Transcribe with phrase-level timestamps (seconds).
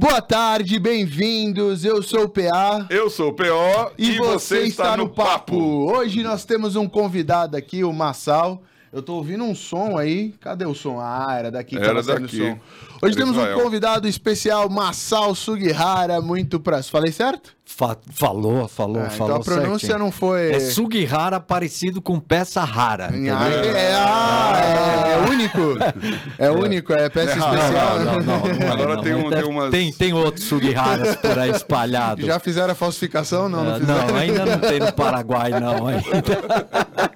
[0.00, 1.84] Boa tarde, bem-vindos.
[1.84, 2.86] Eu sou o PA.
[2.88, 5.56] Eu sou o PO e, você, está no papo.
[5.56, 8.62] Hoje nós temos um convidado aqui, o Massal.
[8.92, 10.34] Eu tô ouvindo um som aí.
[10.40, 10.98] Cadê o som?
[11.00, 12.36] Ah, era daqui que Era tava saindo o daqui.
[12.38, 12.58] som.
[13.02, 13.60] Hoje Era temos um Israel.
[13.62, 16.82] convidado especial, Massal Sugihara, muito pra...
[16.82, 17.56] Falei certo?
[17.64, 19.98] Fa- falou, falou, Ah, falou então a pronúncia certinho.
[19.98, 20.52] não foi...
[20.52, 23.10] É Sugihara parecido com peça rara.
[23.12, 25.60] Ah, é, ah, é, é único.
[26.38, 27.98] É único, é peça Não, especial.
[28.00, 29.02] Não, não, não, não é, Agora não.
[29.02, 32.24] tem um- tem umas- tem, tem outros Sugiharas por aí espalhados.
[32.24, 33.48] Já fizeram a falsificação?
[33.50, 35.86] Não, não Ah, não, ainda não tem no Paraguai, não.
[35.86, 37.07] Ainda.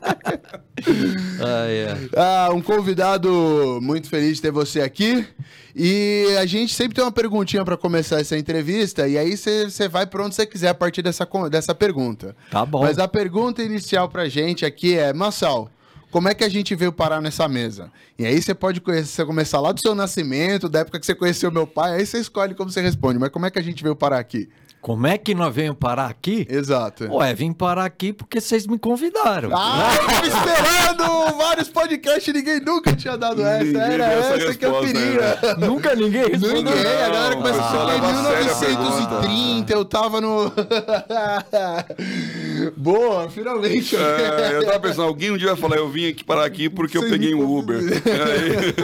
[0.87, 2.11] Ai, ai.
[2.17, 5.27] Ah, um convidado muito feliz de ter você aqui.
[5.75, 10.07] E a gente sempre tem uma perguntinha para começar essa entrevista, e aí você vai
[10.07, 12.37] para onde você quiser a partir dessa, dessa pergunta.
[12.51, 12.83] Tá bom.
[12.83, 15.71] Mas a pergunta inicial pra gente aqui é, Massal,
[16.11, 17.91] como é que a gente veio parar nessa mesa?
[18.19, 21.15] E aí você pode conhecer, você começar lá do seu nascimento, da época que você
[21.15, 23.83] conheceu meu pai, aí você escolhe como você responde, mas como é que a gente
[23.83, 24.47] veio parar aqui?
[24.83, 26.45] Como é que nós viemos parar aqui?
[26.51, 27.05] Exato.
[27.05, 29.51] Ué, vim parar aqui porque vocês me convidaram.
[29.55, 33.63] Ah, eu tava esperando vários podcasts e ninguém nunca tinha dado essa.
[33.63, 35.39] Ninguém Era deu essa essa que eu queria.
[35.59, 36.65] Nunca ninguém respondeu.
[36.65, 40.51] Ninguém, a galera começou a falar em leva a sério a 1930, eu tava no.
[42.77, 43.95] Boa, finalmente.
[43.95, 46.99] É, eu tava pensando, alguém um dia vai falar, eu vim aqui parar aqui porque
[46.99, 47.79] eu peguei um Uber.
[48.27, 48.75] Aí,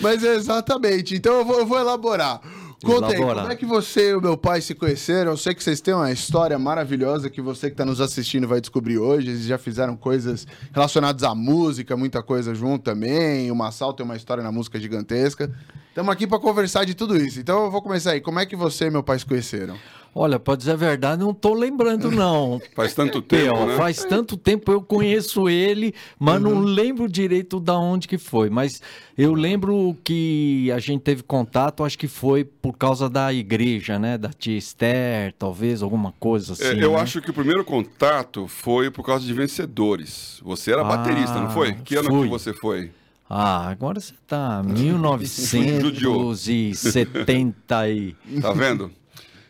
[0.00, 2.40] Mas é exatamente, então eu vou, eu vou elaborar.
[2.86, 5.32] Conta aí, como é que você e o meu pai se conheceram?
[5.32, 8.60] Eu sei que vocês têm uma história maravilhosa que você que está nos assistindo vai
[8.60, 9.30] descobrir hoje.
[9.30, 13.50] Eles já fizeram coisas relacionadas à música, muita coisa junto também.
[13.50, 15.50] O Massal tem uma história na música gigantesca.
[15.88, 17.40] Estamos aqui para conversar de tudo isso.
[17.40, 18.20] Então eu vou começar aí.
[18.20, 19.76] Como é que você e meu pai se conheceram?
[20.18, 22.58] Olha, pra dizer a verdade, não tô lembrando, não.
[22.74, 23.76] faz tanto tempo, né?
[23.76, 28.48] Faz tanto tempo eu conheço ele, mas não lembro direito da onde que foi.
[28.48, 28.80] Mas
[29.18, 34.16] eu lembro que a gente teve contato, acho que foi por causa da igreja, né?
[34.16, 36.80] Da tia Esther, talvez, alguma coisa É, assim.
[36.80, 37.00] eu né?
[37.00, 40.40] acho que o primeiro contato foi por causa de vencedores.
[40.42, 41.74] Você era Ah, baterista, não foi?
[41.74, 42.22] Que ano fui.
[42.22, 42.90] que você foi?
[43.28, 46.32] Ah, agora você tá Judiou.
[46.32, 48.90] 1970 e Tá vendo?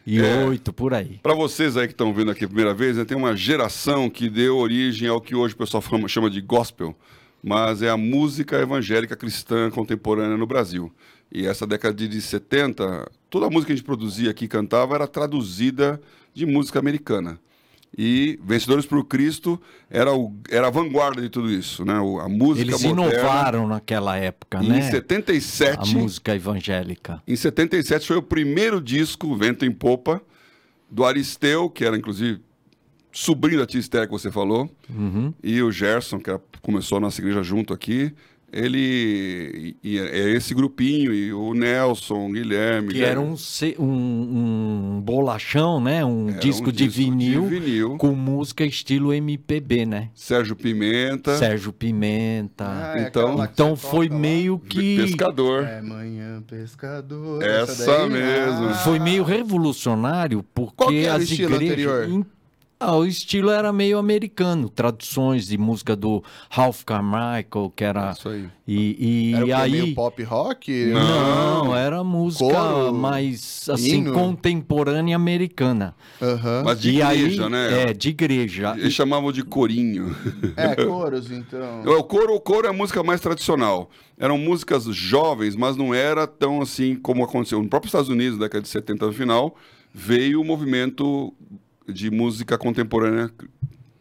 [0.07, 0.45] E É.
[0.45, 1.19] oito por aí.
[1.23, 4.31] Para vocês aí que estão vendo aqui a primeira vez, né, tem uma geração que
[4.31, 6.97] deu origem ao que hoje o pessoal chama de gospel,
[7.43, 10.93] mas é a música evangélica cristã contemporânea no Brasil.
[11.33, 14.95] E essa década de 70, toda a música que a gente produzia aqui e cantava
[14.95, 16.01] era traduzida
[16.33, 17.39] de música americana.
[17.99, 19.59] E Vencedores por Cristo
[19.89, 21.99] era, o, era a vanguarda de tudo isso, né?
[21.99, 23.15] O- A música Eles moderna.
[23.21, 24.79] inovaram naquela época, né?
[24.81, 27.23] Em 77, A música evangélica.
[27.27, 30.21] em 77 foi o primeiro disco, Vento em Popa,
[30.91, 32.41] do Aristeu, que era inclusive
[33.11, 35.33] sobrinho da tia Esther que você falou, Uhum.
[35.43, 38.13] e o Gerson, que era- começou a nossa igreja junto aqui.
[38.53, 42.89] Ele e, e é esse grupinho, e o Nelson, o Guilherme.
[42.95, 43.35] Que era um,
[43.79, 43.85] um,
[44.97, 46.05] um bolachão, né?
[46.05, 47.97] Um Era um disco, de, disco de vinil vinil.
[47.99, 50.11] com música estilo MPB, né?
[50.15, 52.65] Sérgio Pimenta, Sérgio Pimenta.
[52.67, 54.97] Ah, é então- então foi meio que.
[54.97, 55.65] pescador.
[55.65, 57.43] É manhã pescador.
[57.43, 58.11] Essa daí?
[58.11, 58.69] mesmo.
[58.69, 58.75] Ah.
[58.85, 61.73] Foi meio revolucionário porque Qual que era as estilo igrejas.
[61.73, 62.27] anterior?
[62.79, 68.11] Ah, o estilo era meio americano, traduções de música do Ralph Carmichael, que era.
[68.13, 68.49] Isso aí.
[68.69, 69.71] E, e Era o aí.
[69.73, 70.87] meio pop rock?
[70.93, 71.65] Não.
[71.65, 74.13] Não, era música Coro, mais assim hino.
[74.13, 75.95] contemporânea americana.
[76.21, 76.65] Aham.
[76.67, 77.83] Mas de e igreja, aí, né?
[77.85, 78.75] É, de igreja.
[78.77, 80.15] Eles chamavam de corinho.
[80.55, 81.83] É, coros, então.
[81.99, 83.89] O coro, o coro é a música mais tradicional.
[84.19, 87.63] Eram músicas jovens, mas não era tão assim como aconteceu.
[87.63, 89.57] No próprio Estados Unidos, na década de 70 no final,
[89.95, 91.33] veio o movimento
[91.89, 93.31] de música contemporânea,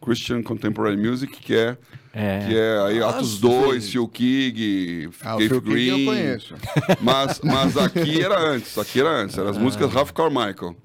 [0.02, 1.76] Christian Contemporary Music, que é,
[2.12, 2.46] É.
[2.46, 3.40] que é aí Ah, Atos sim.
[3.40, 6.00] 2, Phil Keag, Ah, Dave Phil Green.
[6.00, 6.54] eu conheço.
[7.00, 9.36] Mas, mas aqui era antes, aqui era antes.
[9.36, 10.76] Eram as músicas Ralph Carmichael.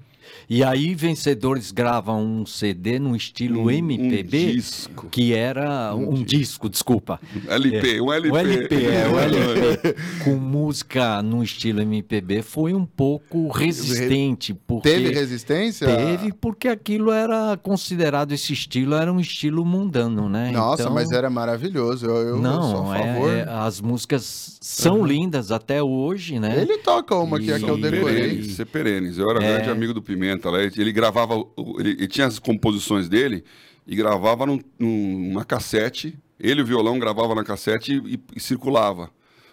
[0.54, 5.06] E aí, vencedores gravam um CD no estilo Um- um MPB, disco.
[5.10, 7.18] que era um, disco, desculpa.
[7.48, 8.30] LP, um LP.
[8.30, 14.90] O LP, é, o LP com música no estilo MPB foi um pouco resistente, porque
[14.90, 15.86] Teve resistência?
[15.86, 20.50] teve porque aquilo era considerado esse estilo era um estilo mundano, né?
[20.50, 22.04] Nossa, Então, mas era maravilhoso.
[22.04, 23.30] Eu, eu não, sou a é- favor.
[23.32, 26.60] é- as músicas são lindas até hoje, né?
[26.60, 28.22] Ele toca uma que, é que eu E- decorei.
[28.22, 29.16] Perenes, ser Perenes.
[29.16, 29.54] Eu era É.
[29.54, 30.41] grande amigo do Pimenta.
[30.50, 30.62] Lá.
[30.62, 31.34] Ele, ele gravava,
[31.78, 33.44] ele, ele tinha as composições dele
[33.86, 36.18] e gravava num, num- numa cassete.
[36.38, 39.10] Ele e o violão gravava na cassete e, e circulava.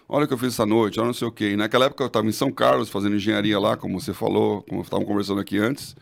[0.08, 1.50] Olha o que eu fiz essa noite, olha não sei o quê.
[1.52, 4.82] E naquela época eu estava em São Carlos fazendo engenharia lá, como você falou, como
[4.82, 5.94] estavam conversando aqui antes.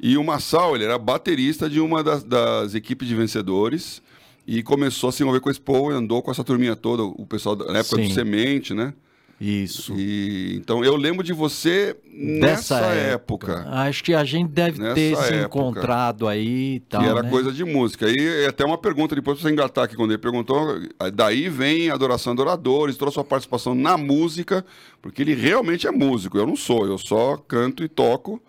[0.00, 4.00] E o Massal, ele era baterista de uma das, das equipes de vencedores
[4.46, 7.26] e começou a se envolver com esse povo e andou com essa turminha toda, o
[7.26, 8.08] pessoal da época Sim.
[8.08, 8.94] do Semente, né?
[9.44, 9.92] Isso.
[9.98, 11.96] E, então eu lembro de você
[12.40, 13.52] Dessa nessa época.
[13.52, 13.70] época.
[13.70, 15.44] Acho que a gente deve Nessa ter se época.
[15.46, 17.02] encontrado aí e tal.
[17.02, 17.28] que era né?
[17.30, 18.08] coisa de música.
[18.08, 20.78] E até uma pergunta depois pra você engatar aqui, quando ele perguntou,
[21.12, 24.64] daí vem Adoração Adoradores, a sua participação na música,
[25.00, 26.38] porque ele realmente é músico.
[26.38, 28.40] Eu não sou, eu só canto e toco,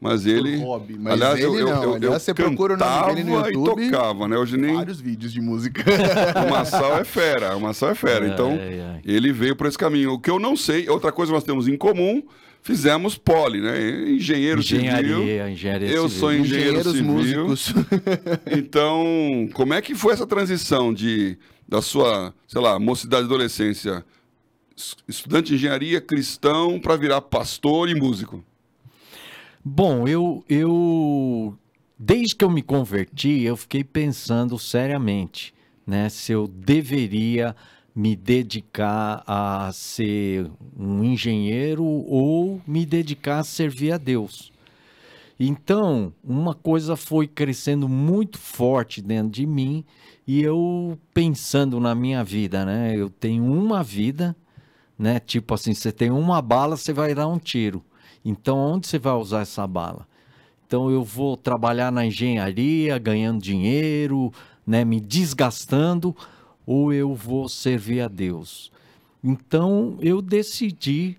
[0.00, 0.56] mas ele...
[0.58, 1.82] hobby, mas aliás, eu, ele eu, não.
[1.82, 4.36] eu, eu Aliás, você procura o nome dele no YouTube, e tocava, né?
[4.38, 4.74] Hoje nem...
[4.74, 5.82] Vários vídeos de música.
[6.46, 8.26] O Massal é fera, o Massal é fera.
[8.28, 9.00] Então, Ai, ai.
[9.04, 10.12] ele veio por esse caminho.
[10.12, 12.22] O que eu não sei, outra coisa que nós temos em comum,
[12.62, 14.10] fizemos poli, né?
[14.10, 14.80] Engenheiro civil.
[14.82, 16.20] Engenharia, engenharia Eu civil.
[16.20, 17.46] sou engenheiro Engenheiros civil.
[17.48, 17.74] músicos.
[18.56, 21.36] Então, como é que foi essa transição de
[21.68, 24.02] da sua, sei lá, mocidade e adolescência,
[24.76, 28.42] es- estudante de engenharia, cristão, para virar pastor e músico?
[29.64, 31.56] Bom, eu, eu.
[31.98, 35.52] Desde que eu me converti, eu fiquei pensando seriamente,
[35.86, 36.08] né?
[36.08, 37.56] Se eu deveria
[37.94, 44.52] me dedicar a ser um engenheiro ou me dedicar a servir a Deus.
[45.40, 49.84] Então, uma coisa foi crescendo muito forte dentro de mim
[50.26, 52.96] e eu pensando na minha vida, né?
[52.96, 54.36] Eu tenho uma vida,
[54.96, 55.18] né?
[55.18, 57.84] Tipo assim, você tem uma bala, você vai dar um tiro.
[58.24, 60.06] Então, onde você vai usar essa bala?
[60.66, 64.32] Então, eu vou trabalhar na engenharia, ganhando dinheiro,
[64.66, 64.84] né?
[64.84, 66.14] Me desgastando,
[66.66, 68.70] ou eu vou servir a Deus?
[69.24, 71.16] Então, eu decidi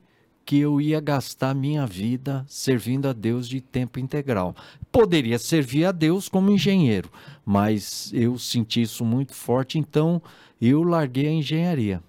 [0.50, 4.56] que eu ia gastar minha vida servindo a Deus de tempo integral.
[4.92, 7.08] Poderia servir a Deus como engenheiro,
[7.46, 10.20] mas eu senti isso muito forte, então
[10.60, 12.02] eu larguei a engenharia.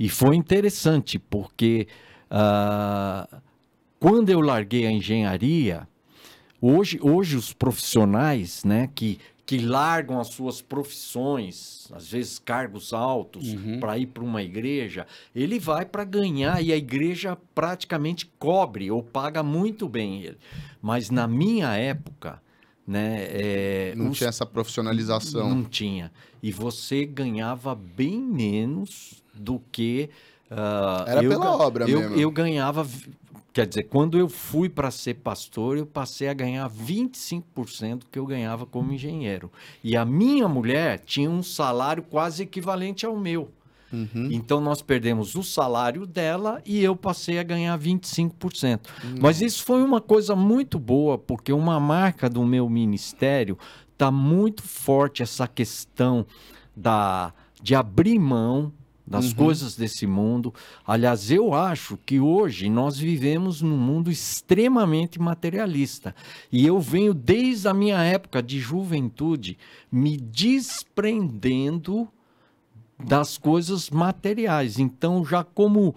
[0.00, 1.86] E foi interessante, porque
[2.30, 3.28] ah,
[4.02, 5.86] quando eu larguei a engenharia,
[6.60, 13.54] hoje, hoje os profissionais né, que, que largam as suas profissões, às vezes cargos altos,
[13.78, 19.04] para ir para uma igreja, ele vai para ganhar e a igreja praticamente cobre ou
[19.04, 20.38] paga muito bem ele.
[20.82, 22.42] Mas na minha época,
[22.84, 25.48] né, é, Não os tinha essa profissionalização.
[25.48, 26.10] não tinha.
[26.42, 30.10] E você ganhava bem menos do que.
[30.50, 32.16] ah, Era eu pela obra eu, mesmo.
[32.16, 32.84] Eu ganhava.
[33.52, 38.18] Quer dizer, quando eu fui para ser pastor, eu passei a ganhar 25% do que
[38.18, 39.52] eu ganhava como engenheiro.
[39.84, 43.50] E a minha mulher tinha um salário quase equivalente ao meu.
[43.92, 44.30] Uhum.
[44.30, 48.80] Então nós perdemos o salário dela e eu passei a ganhar 25%.
[49.20, 53.58] Mas isso foi uma coisa muito boa, porque uma marca do meu ministério
[53.92, 56.26] está muito forte essa questão
[56.74, 58.72] da, de abrir mão
[59.06, 60.54] das coisas desse mundo.
[60.86, 66.14] Aliás, eu acho que hoje nós vivemos num mundo extremamente materialista.
[66.50, 69.58] E eu venho desde a minha época de juventude
[69.90, 72.08] me desprendendo
[73.04, 74.78] das coisas materiais.
[74.78, 75.94] Então, já como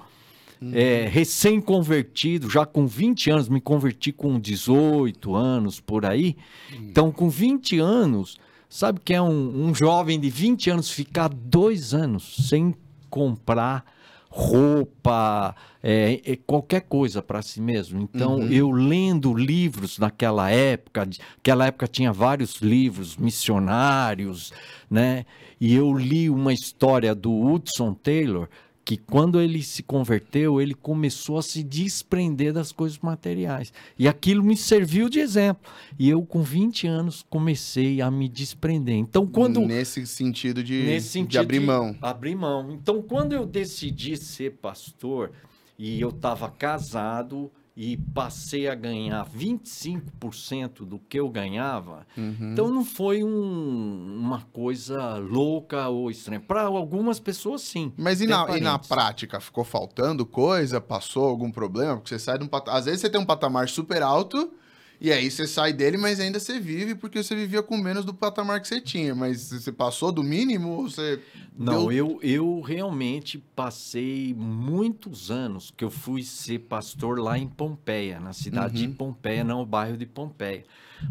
[0.73, 6.35] é, recém-convertido, já com 20 anos, me converti com 18 anos por aí.
[6.73, 8.37] Então, com 20 anos,
[8.67, 12.73] sabe que é um, um jovem de 20 anos ficar dois anos sem
[13.15, 13.85] comprar
[14.29, 18.01] roupa, é, é, qualquer coisa para si mesmo.
[18.01, 24.51] Então, eu lendo livros naquela época, de- aquela época tinha vários livros missionários,
[24.91, 25.25] né?
[25.61, 28.49] E eu li uma história do Hudson Taylor,
[28.85, 33.73] que quando ele se converteu, ele começou a se desprender das coisas materiais.
[33.97, 35.67] E aquilo me serviu de exemplo.
[35.97, 38.95] E eu, com 20 anos, comecei a me desprender.
[38.95, 41.97] Então, quando Nesse sentido de, nesse sentido de abrir mão.
[41.99, 42.71] Abrir mão.
[42.71, 45.31] Então, quando eu decidi ser pastor
[45.79, 52.51] e eu estava casado e passei a ganhar 25% do que eu ganhava, Uhum.
[52.53, 56.39] então não foi um- uma coisa louca ou estranha.
[56.39, 57.91] Para algumas pessoas, sim.
[57.97, 59.39] Mas e na, e na prática?
[59.39, 60.79] Ficou faltando coisa?
[60.79, 61.95] Passou algum problema?
[61.97, 62.79] Porque você sai de um patamar.
[62.79, 64.51] Às vezes você tem um patamar super alto
[64.99, 68.13] e aí você sai dele, mas ainda você vive porque você vivia com menos do
[68.13, 69.13] patamar que você tinha.
[69.13, 71.21] Mas você passou do mínimo ou você.
[71.57, 77.47] Não, deu- eu, eu realmente passei muitos anos que eu fui ser pastor lá em
[77.47, 78.89] Pompeia, na cidade Uhum.
[78.91, 80.63] de Pompeia, não o bairro de Pompeia.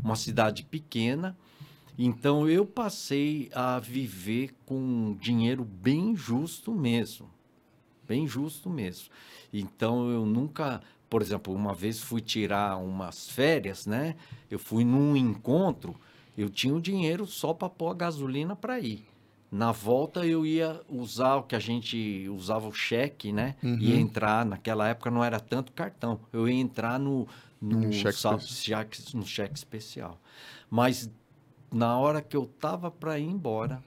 [0.03, 1.37] Uma cidade pequena.
[1.97, 7.31] Então eu passei a viver com dinheiro bem justo mesmo.
[8.07, 9.09] Bem justo mesmo.
[9.53, 10.83] Então eu nunca,
[11.15, 14.17] por exemplo, uma vez fui tirar umas férias, né?
[14.51, 15.95] Eu fui num encontro,
[16.37, 19.07] eu tinha o dinheiro só para pôr a gasolina para ir.
[19.49, 23.55] Na volta eu ia usar o que a gente usava o cheque, né?
[23.63, 23.79] Uhum.
[23.79, 26.19] Ia entrar, naquela época não era tanto cartão.
[26.33, 27.29] Eu ia entrar no,
[27.63, 28.81] no, No cheque sal- especial.
[28.83, 30.19] cheque- no cheque especial.
[30.69, 31.09] Mas
[31.73, 33.81] na hora que eu tava para ir embora,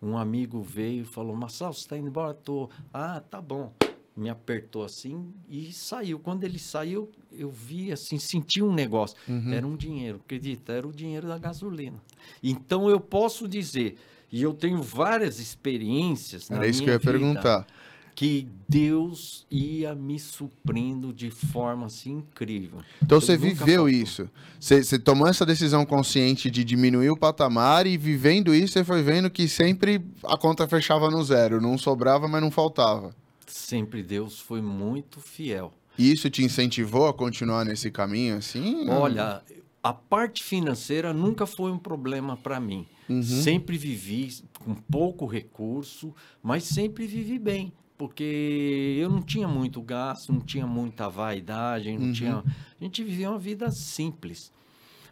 [0.00, 2.32] um amigo veio e falou: Marcelo, você está indo embora?
[2.32, 2.70] Tô.
[2.90, 3.70] Ah, tá bom.
[4.16, 6.18] Me apertou assim e saiu.
[6.18, 9.16] Quando ele saiu, eu vi assim, senti um negócio.
[9.28, 9.52] Uhum.
[9.52, 10.72] Era um dinheiro, acredita?
[10.72, 11.96] Era o dinheiro da gasolina.
[12.42, 13.96] Então eu posso dizer,
[14.30, 17.66] e eu tenho várias experiências na Era isso que eu ia vida, perguntar.
[18.14, 22.80] que Deus ia me suprindo de forma assim incrível.
[23.02, 24.30] Então Eu você viveu isso.
[24.60, 29.02] Você, você tomou essa decisão consciente de diminuir o patamar e vivendo isso, você foi
[29.02, 31.60] vendo que sempre a conta fechava no zero.
[31.60, 33.12] Não sobrava, mas não faltava.
[33.56, 35.72] Sempre Deus foi muito fiel.
[35.96, 38.90] E isso te incentivou a continuar nesse caminho assim?
[38.90, 39.42] Olha,
[39.80, 42.84] a parte financeira nunca foi um problema para mim.
[43.08, 43.22] Uhum.
[43.22, 47.72] Sempre vivi com pouco recurso, mas sempre vivi bem.
[47.96, 52.12] Porque eu não tinha muito gasto, não tinha muita vaidade, não Uhum.
[52.12, 52.38] tinha.
[52.38, 54.50] A gente vivia uma vida simples.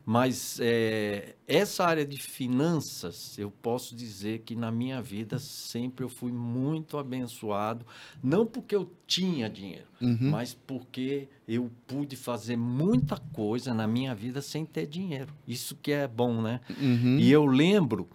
[0.05, 6.09] Mas eh, essa área de finanças, eu posso dizer que na minha vida sempre eu
[6.09, 7.87] fui muito abençoado.
[8.23, 10.31] Não porque eu tinha dinheiro, Uhum.
[10.31, 15.33] mas porque eu pude fazer muita coisa na minha vida sem ter dinheiro.
[15.47, 16.61] Isso que é bom, né?
[16.81, 17.19] Uhum.
[17.21, 18.09] E eu lembro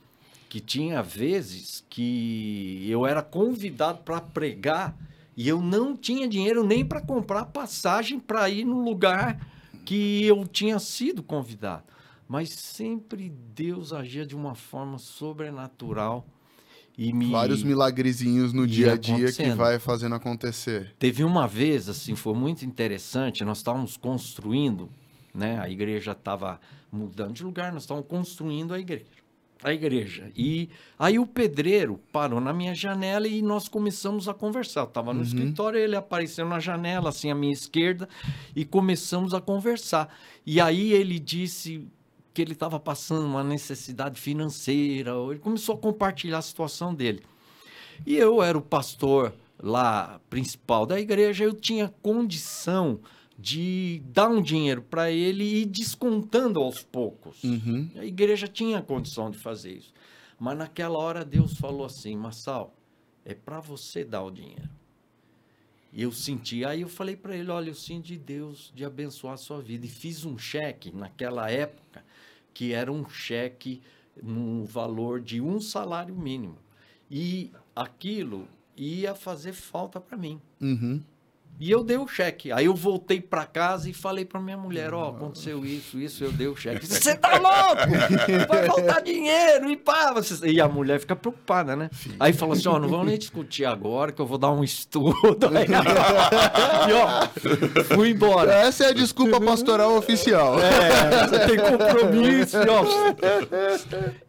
[0.50, 4.98] que tinha vezes que eu era convidado para pregar
[5.38, 9.56] e eu não tinha dinheiro nem para comprar passagem para ir no lugar
[9.88, 11.84] que eu tinha sido convidado.
[12.27, 16.27] Mas sempre Deus agia de uma forma sobrenatural
[16.98, 20.94] e me Vários milagrezinhos no ia dia a dia que vai fazendo acontecer.
[21.00, 24.89] Teve uma vez, assim, foi muito interessante, nós estávamos construindo,
[25.34, 25.58] né?
[25.62, 26.60] A igreja estava
[26.91, 29.06] mudando de lugar, nós estávamos construindo a igreja.
[29.63, 30.31] A igreja.
[30.35, 34.81] E aí o pedreiro parou na minha janela e nós começamos a conversar.
[34.81, 38.07] Eu estava no escritório, ele apareceu na janela, assim, à minha esquerda,
[38.55, 40.15] e começamos a conversar.
[40.45, 41.87] E aí ele disse
[42.33, 47.23] que ele estava passando uma necessidade financeira, ele começou a compartilhar a situação dele.
[48.05, 52.99] E eu era o pastor lá principal da igreja, eu tinha condição
[53.38, 57.44] de dar um dinheiro para ele e ir descontando aos poucos.
[57.44, 57.89] Uhum.
[57.96, 59.94] A igreja tinha condição de fazer isso.
[60.39, 62.75] Mas naquela hora Deus falou assim: Massal,
[63.24, 64.70] é para você dar o dinheiro.
[65.94, 69.34] E eu senti, aí eu falei para ele: olha, eu sinto de Deus de abençoar
[69.34, 69.86] a sua vida.
[69.86, 72.03] E fiz um cheque naquela época,
[72.53, 73.82] que era um cheque
[74.22, 76.58] no valor de um salário mínimo.
[77.10, 80.41] E aquilo ia fazer falta para mim.
[80.62, 81.01] Uhum.
[81.59, 82.51] E eu dei o cheque.
[82.51, 86.31] Aí eu voltei para casa e falei para minha mulher, ó, aconteceu isso, isso, eu
[86.31, 86.85] dei o cheque.
[86.87, 88.47] Você tá louco?
[88.47, 90.13] Vai faltar dinheiro e pá.
[90.13, 90.47] Você...
[90.47, 91.89] E a mulher fica preocupada, né?
[92.19, 95.47] Aí falou assim, ó, não vamos nem discutir agora que eu vou dar um estudo.
[95.57, 95.65] Aí,
[96.89, 98.53] e ó, fui embora.
[98.53, 100.59] Essa é a desculpa pastoral oficial.
[100.59, 102.57] É, você tem compromisso.
[102.57, 102.85] e, ó.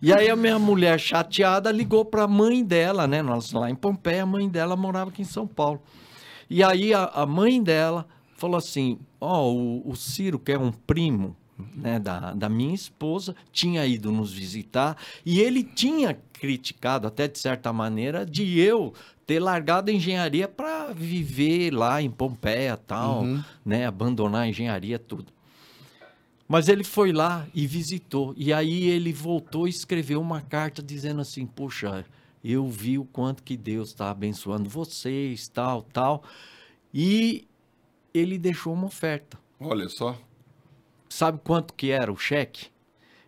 [0.00, 3.20] E aí a minha mulher chateada ligou para a mãe dela, né?
[3.20, 5.82] Nós lá em Pompeia, a mãe dela morava aqui em São Paulo.
[6.50, 10.73] E aí a, a mãe dela falou assim: Ó, o, o Ciro, que é um
[10.73, 11.37] primo
[11.75, 17.38] né, da, da minha esposa, tinha ido nos visitar e ele tinha criticado, até de
[17.38, 18.95] certa maneira, de eu
[19.26, 23.25] ter largado a engenharia para viver lá em Pompeia tal,
[23.64, 23.87] né?
[23.87, 25.26] Abandonar a engenharia, tudo.
[26.49, 28.33] Mas ele foi lá e visitou.
[28.37, 32.07] E aí ele voltou e escreveu uma carta dizendo assim: Poxa,
[32.42, 36.23] eu vi o quanto que Deus está abençoando vocês, tal, tal.
[36.92, 37.47] E
[38.12, 39.38] ele deixou uma oferta.
[39.61, 40.16] Olha só.
[41.09, 42.68] Sabe quanto que era o cheque?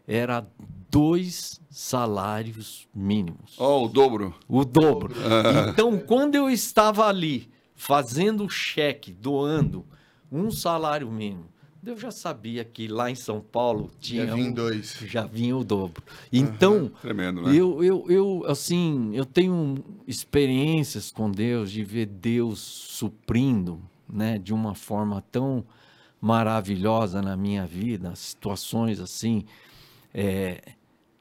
[0.07, 0.47] Era
[0.90, 3.55] dois salários mínimos.
[3.59, 4.35] Ó, o dobro.
[4.49, 5.14] O dobro.
[5.71, 9.87] Então, quando eu estava ali fazendo o cheque, doando
[10.31, 11.49] um salário mínimo,
[11.85, 14.97] eu já sabia que lá em São Paulo tinha Já um- dois.
[15.07, 16.03] já vinha o dobro.
[16.33, 17.55] Então, Tremendo, né?
[17.55, 24.53] eu, eu, eu, assim, eu tenho experiências com Deus de ver Deus suprindo, né, de
[24.53, 25.65] uma forma tão
[26.21, 29.45] maravilhosa na minha vida, situações assim.
[30.13, 30.61] é,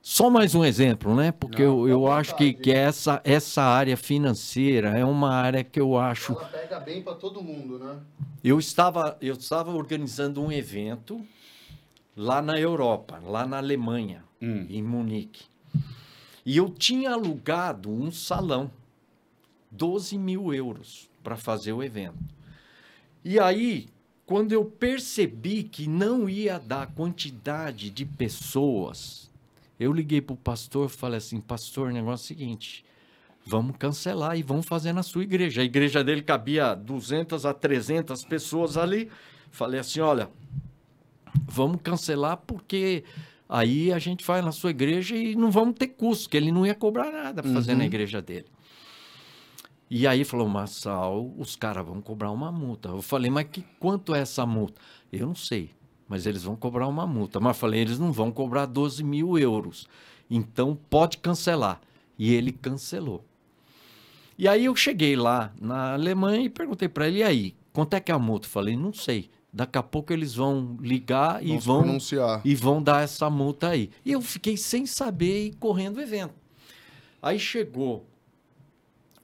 [0.01, 1.32] Só mais um exemplo, né?
[1.32, 5.63] Porque Não, eu, à eu acho que, que essa, essa área financeira é uma área
[5.63, 6.34] que eu acho.
[6.34, 8.00] Ela pega bem pra todo mundo, né?
[8.44, 11.22] Eu estava, eu estava organizando um evento
[12.15, 14.65] lá na Europa, lá na Alemanha, Hum.
[14.70, 15.44] em Munique.
[16.46, 18.72] E eu tinha alugado um salão,
[19.70, 22.18] 12 mil euros, para fazer o evento.
[23.24, 23.89] E aí,
[24.25, 29.28] quando eu percebi que não ia dar quantidade de pessoas,
[29.79, 32.86] eu liguei para o pastor e falei assim: Pastor, o negócio é o seguinte.
[33.45, 35.62] Vamos cancelar e vamos fazer na sua igreja.
[35.62, 39.09] A igreja dele cabia 200 a 300 pessoas ali.
[39.50, 40.29] Falei assim: olha,
[41.48, 43.03] vamos cancelar porque
[43.48, 46.65] aí a gente vai na sua igreja e não vamos ter custo, que ele não
[46.65, 48.45] ia cobrar nada para fazer na igreja dele.
[49.89, 52.89] E aí falou, Massal, os caras vão cobrar uma multa.
[52.89, 54.79] Eu falei, mas que, quanto é essa multa?
[55.12, 55.71] Eu não sei,
[56.10, 57.39] mas eles vão cobrar uma multa.
[57.39, 59.88] Mas eu falei, eles não vão cobrar 12 mil euros.
[60.30, 61.80] Então pode cancelar.
[62.18, 63.24] E ele cancelou.
[64.38, 68.00] E aí eu cheguei lá na Alemanha e perguntei para ele, e aí, quanto é
[68.00, 68.48] que é a multa?
[68.48, 69.30] Falei, não sei.
[69.51, 72.42] Daqui a pouco eles vão ligar e Vão se vão pronunciar.
[72.46, 73.89] e vão dar essa multa aí.
[74.06, 76.34] E eu fiquei sem saber e correndo o evento.
[77.22, 78.06] Aí chegou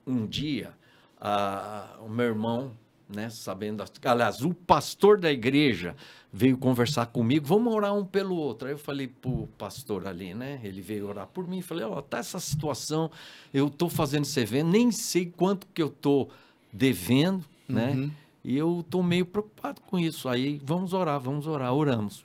[0.06, 0.74] um dia,
[1.20, 2.72] a- o meu irmão,
[3.08, 5.96] né, sabendo, aliás, o pastor da igreja
[6.32, 8.68] veio conversar comigo, vamos orar um pelo outro.
[8.68, 12.18] Aí eu falei pro pastor ali, né, ele veio orar por mim, falei, ó, tá
[12.18, 13.12] essa situação,
[13.54, 16.30] eu tô fazendo esse evento, nem sei quanto que eu tô
[16.74, 18.12] devendo, né,
[18.44, 20.30] e eu tô meio preocupado com isso.
[20.30, 22.24] Aí, vamos orar, vamos orar, oramos.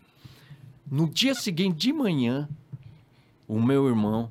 [0.90, 2.49] No dia seguinte, de manhã,
[3.49, 4.30] o meu irmão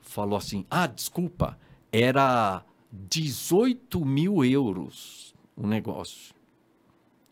[0.00, 1.58] falou assim: Ah, desculpa,
[1.92, 6.34] era 18 mil euros o negócio.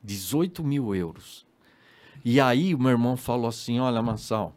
[0.03, 1.47] 18 mil euros.
[2.25, 4.55] E aí o meu irmão falou assim: Olha, Mansal,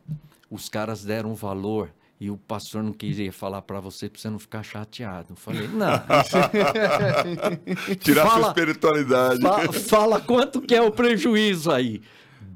[0.49, 4.39] os caras deram valor e o pastor não queria falar para você para você não
[4.39, 5.27] ficar chateado.
[5.31, 5.87] Eu falei: Não,
[7.99, 9.41] Tirar sua Fala- espiritualidade.
[9.41, 12.01] Fa- fala quanto que é o prejuízo aí.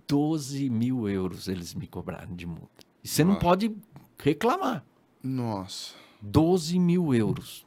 [0.07, 2.85] 12 mil euros eles me cobraram de multa.
[3.03, 3.73] E você não pode
[4.17, 4.83] reclamar.
[5.23, 5.93] Nossa.
[6.21, 7.65] 12 mil euros.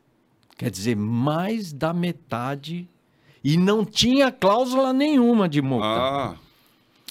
[0.57, 2.89] Quer dizer, mais da metade.
[3.45, 5.87] E não tinha cláusula nenhuma de multa.
[5.87, 6.35] Ah,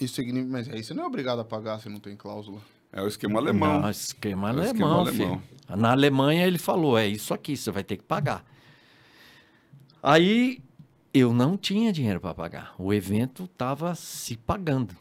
[0.01, 0.51] Isso significa.
[0.51, 2.59] Mas aí você não é obrigado a pagar se não tem cláusula.
[2.91, 3.81] é o esquema alemão.
[3.81, 5.39] Não, esquema É o alemão, esquema alemão.
[5.39, 5.77] filho.
[5.77, 8.43] Na Alemanha ele falou, é isso aqui, você vai ter que pagar.
[10.01, 10.59] Aí
[11.13, 12.73] eu não tinha dinheiro para pagar.
[12.77, 14.95] O evento estava se pagando.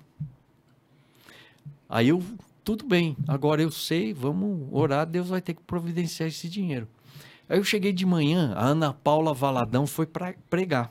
[1.89, 2.23] Aí eu,
[2.65, 6.89] tudo bem, agora eu sei, vamos orar, Deus vai ter que providenciar esse dinheiro.
[7.49, 10.91] Aí eu cheguei de manhã, a Ana Paula Valadão foi para pregar.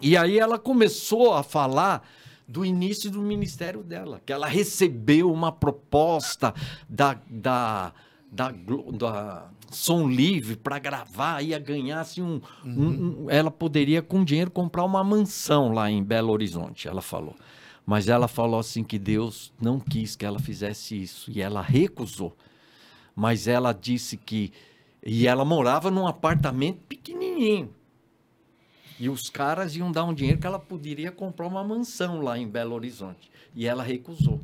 [0.00, 2.06] E aí ela começou a falar
[2.48, 6.54] do início do ministério dela, que ela recebeu uma proposta
[6.88, 7.92] da, da,
[8.30, 8.52] da,
[8.92, 14.50] da Som Livre para gravar, ia ganhar assim, um, um- um- Ela poderia, com dinheiro,
[14.50, 17.34] comprar uma mansão lá em Belo Horizonte, ela falou.
[17.84, 22.36] Mas ela falou assim que Deus não quis que ela fizesse isso e ela recusou.
[23.14, 24.52] Mas ela disse que.
[25.04, 27.70] E ela morava num apartamento pequenininho.
[28.98, 32.48] E os caras iam dar um dinheiro que ela poderia comprar uma mansão lá em
[32.48, 33.30] Belo Horizonte.
[33.54, 34.40] E ela recusou.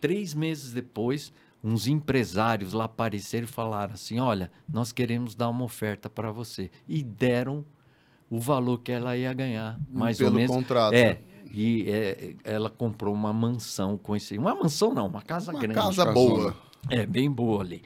[0.00, 5.64] Três meses depois, uns empresários lá apareceram e falaram assim: Olha, nós queremos dar uma
[5.64, 6.70] oferta para você.
[6.88, 7.64] E deram
[8.30, 10.54] o valor que ela ia ganhar, mais Pelo ou menos.
[10.54, 10.94] contrato.
[10.94, 11.18] É.
[11.52, 14.36] E é, ela comprou uma mansão com esse.
[14.36, 15.74] Uma mansão não, uma casa Uma grande.
[15.74, 16.12] casa Casona.
[16.12, 16.56] boa.
[16.90, 17.82] É, bem boa ali.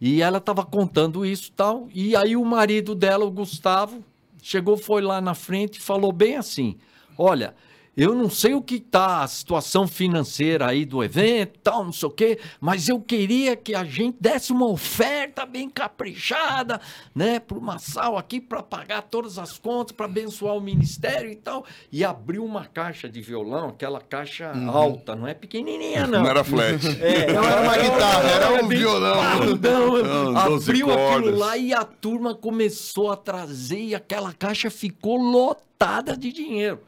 [0.00, 1.88] E ela estava contando isso e tal.
[1.94, 4.02] E aí o marido dela, o Gustavo,
[4.42, 6.76] chegou, foi lá na frente e falou bem assim:
[7.16, 7.54] Olha,
[7.94, 12.08] eu não sei o que tá a situação financeira aí do evento, tal, não sei
[12.08, 16.80] o quê, mas eu queria que a gente desse uma oferta bem caprichada,
[17.14, 21.36] né, para o Massal aqui para pagar todas as contas, para abençoar o ministério e
[21.36, 21.66] tal.
[21.90, 26.22] E abriu uma caixa de violão, aquela caixa alta, não é pequenininha não.
[26.22, 26.82] Não era flat.
[27.02, 29.56] É, Não era uma guitarra, era um violão.
[29.56, 31.38] 12 Abriu aquilo cordas.
[31.38, 36.80] lá e a turma começou a trazer e aquela caixa ficou lotada de dinheiro.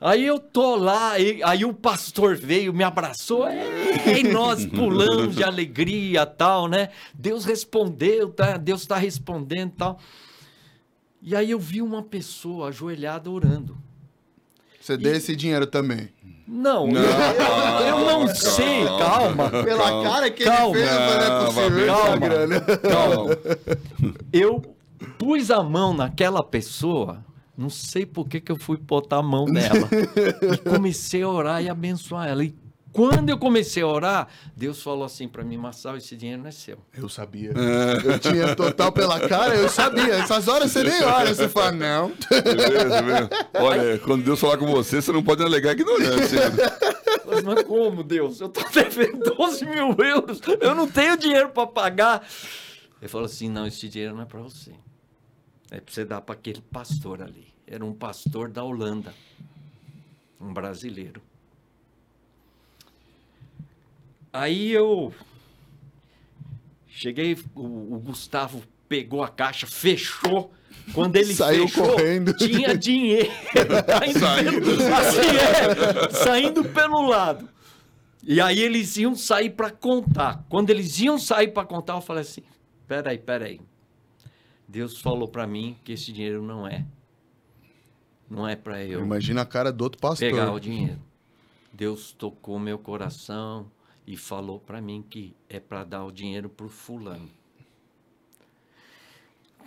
[0.00, 5.44] Aí eu tô lá, e- aí o pastor veio, me abraçou, e nós pulamos de
[5.44, 6.88] alegria tal, né?
[7.12, 8.56] Deus respondeu, tá?
[8.56, 9.98] Deus está respondendo tal.
[11.22, 13.76] E aí eu vi uma pessoa ajoelhada orando.
[14.80, 16.08] Você deu esse dinheiro também.
[16.48, 19.50] Não, Não, eu, eu- não calma, sei, calma.
[19.50, 19.64] calma.
[19.64, 20.10] Pela Calma.
[20.10, 20.78] cara que Calma.
[20.78, 22.78] ele fez, não é Não, possível essa calma.
[22.90, 23.36] Calma.
[24.32, 24.74] Eu
[25.18, 27.22] pus a mão naquela pessoa,
[27.60, 29.86] não sei por que, que eu fui botar a mão nela.
[30.54, 32.42] e comecei a orar e abençoar ela.
[32.42, 32.54] E
[32.90, 36.52] quando eu comecei a orar, Deus falou assim para mim, Marçal, esse dinheiro não é
[36.52, 36.78] seu.
[36.96, 37.52] Eu sabia.
[38.02, 40.14] Eu tinha total pela cara, eu sabia.
[40.14, 42.12] Essas horas você nem olha, você fala, não.
[42.30, 43.30] Beleza, beleza.
[43.52, 46.40] Olha, quando Deus falar com você, você não pode alegar ignorância.
[47.26, 48.40] Mas, mas como, Deus?
[48.40, 52.26] Eu tô devendo 12 mil euros, eu não tenho dinheiro para pagar.
[53.02, 54.72] Ele falou assim, não, esse dinheiro não é para você.
[55.70, 57.49] É para você dar para aquele pastor ali.
[57.70, 59.14] Era um pastor da Holanda,
[60.40, 61.22] um brasileiro.
[64.32, 65.14] Aí eu
[66.88, 70.52] cheguei, o, o Gustavo pegou a caixa, fechou.
[70.92, 72.36] Quando ele Saiu fechou, correndo.
[72.36, 73.30] tinha dinheiro
[74.18, 77.48] saindo, pelo, assim, é, saindo pelo lado.
[78.24, 80.44] E aí eles iam sair para contar.
[80.48, 82.42] Quando eles iam sair para contar, eu falei assim:
[82.88, 83.60] peraí, peraí.
[84.66, 86.84] Deus falou para mim que esse dinheiro não é.
[88.30, 90.30] Não é para eu Imagina a cara do outro pastor.
[90.30, 91.00] pegar o dinheiro.
[91.72, 93.68] Deus tocou meu coração
[94.06, 97.28] e falou para mim que é para dar o dinheiro pro fulano.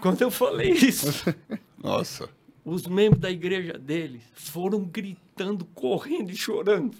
[0.01, 1.07] Quando eu falei isso,
[1.77, 2.29] Nossa.
[2.63, 6.97] os membros da igreja dele foram gritando, correndo e chorando.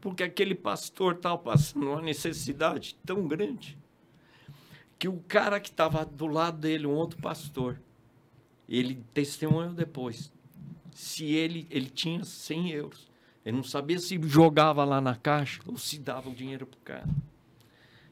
[0.00, 3.76] Porque aquele pastor estava passando uma necessidade tão grande
[4.98, 7.78] que o cara que estava do lado dele, um outro pastor,
[8.68, 10.32] ele testemunhou depois.
[10.96, 13.10] Se ele, ele tinha 100 euros.
[13.44, 16.80] Ele não sabia se jogava lá na caixa ou se dava o dinheiro para o
[16.80, 17.08] cara.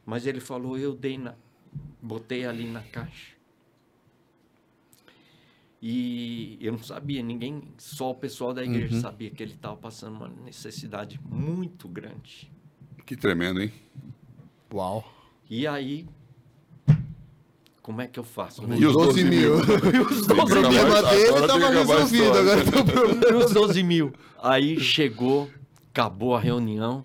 [0.04, 1.34] Mas ele falou, eu dei na,
[2.02, 3.32] botei ali na caixa.
[5.80, 10.16] E eu não sabia, ninguém, só o pessoal da igreja sabia que ele estava passando
[10.16, 12.52] uma necessidade muito grande.
[13.06, 13.72] Que tremendo, hein?
[14.70, 15.10] Uau.
[15.48, 16.06] E aí,
[17.84, 18.66] como é que eu faço?
[18.66, 18.78] né?
[18.78, 19.56] E os 12 mil?
[20.10, 22.38] os O 12 problema Agora dele tem que tava acabar a resolvido.
[22.38, 23.44] Agora tem o problema.
[23.44, 24.12] os 12 mil.
[24.42, 25.50] Aí chegou,
[25.92, 27.04] acabou a reunião,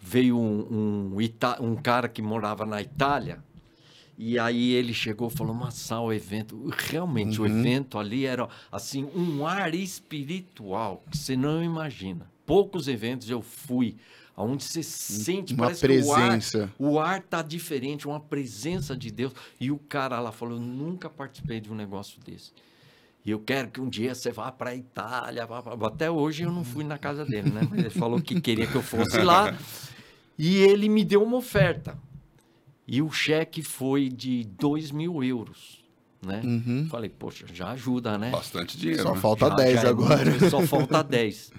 [0.00, 3.44] veio um, um, ita- um cara que morava na Itália,
[4.16, 6.70] e aí ele chegou e falou, Massal, o evento...
[6.88, 12.30] Realmente, o evento ali era, assim, um ar espiritual que você não imagina.
[12.46, 13.96] Poucos eventos eu fui,
[14.36, 16.72] onde você sente, Uma parece que o ar, presença.
[16.78, 19.32] o ar tá diferente, uma presença de Deus.
[19.60, 22.52] E o cara lá falou, eu nunca participei de um negócio desse.
[23.24, 25.46] E eu quero que um dia você vá para a Itália.
[25.86, 27.60] Até hoje eu não fui na casa dele, né?
[27.68, 29.54] Mas ele falou que queria que eu fosse lá.
[30.38, 31.98] E ele me deu uma oferta.
[32.88, 35.84] E o cheque foi de 2 mil euros,
[36.24, 36.40] né?
[36.90, 38.30] Falei, poxa, já ajuda, né?
[38.30, 39.02] Bastante dinheiro.
[39.02, 39.20] Só né?
[39.20, 40.30] falta Já- 10 já é agora.
[40.30, 41.52] muito, só falta 10.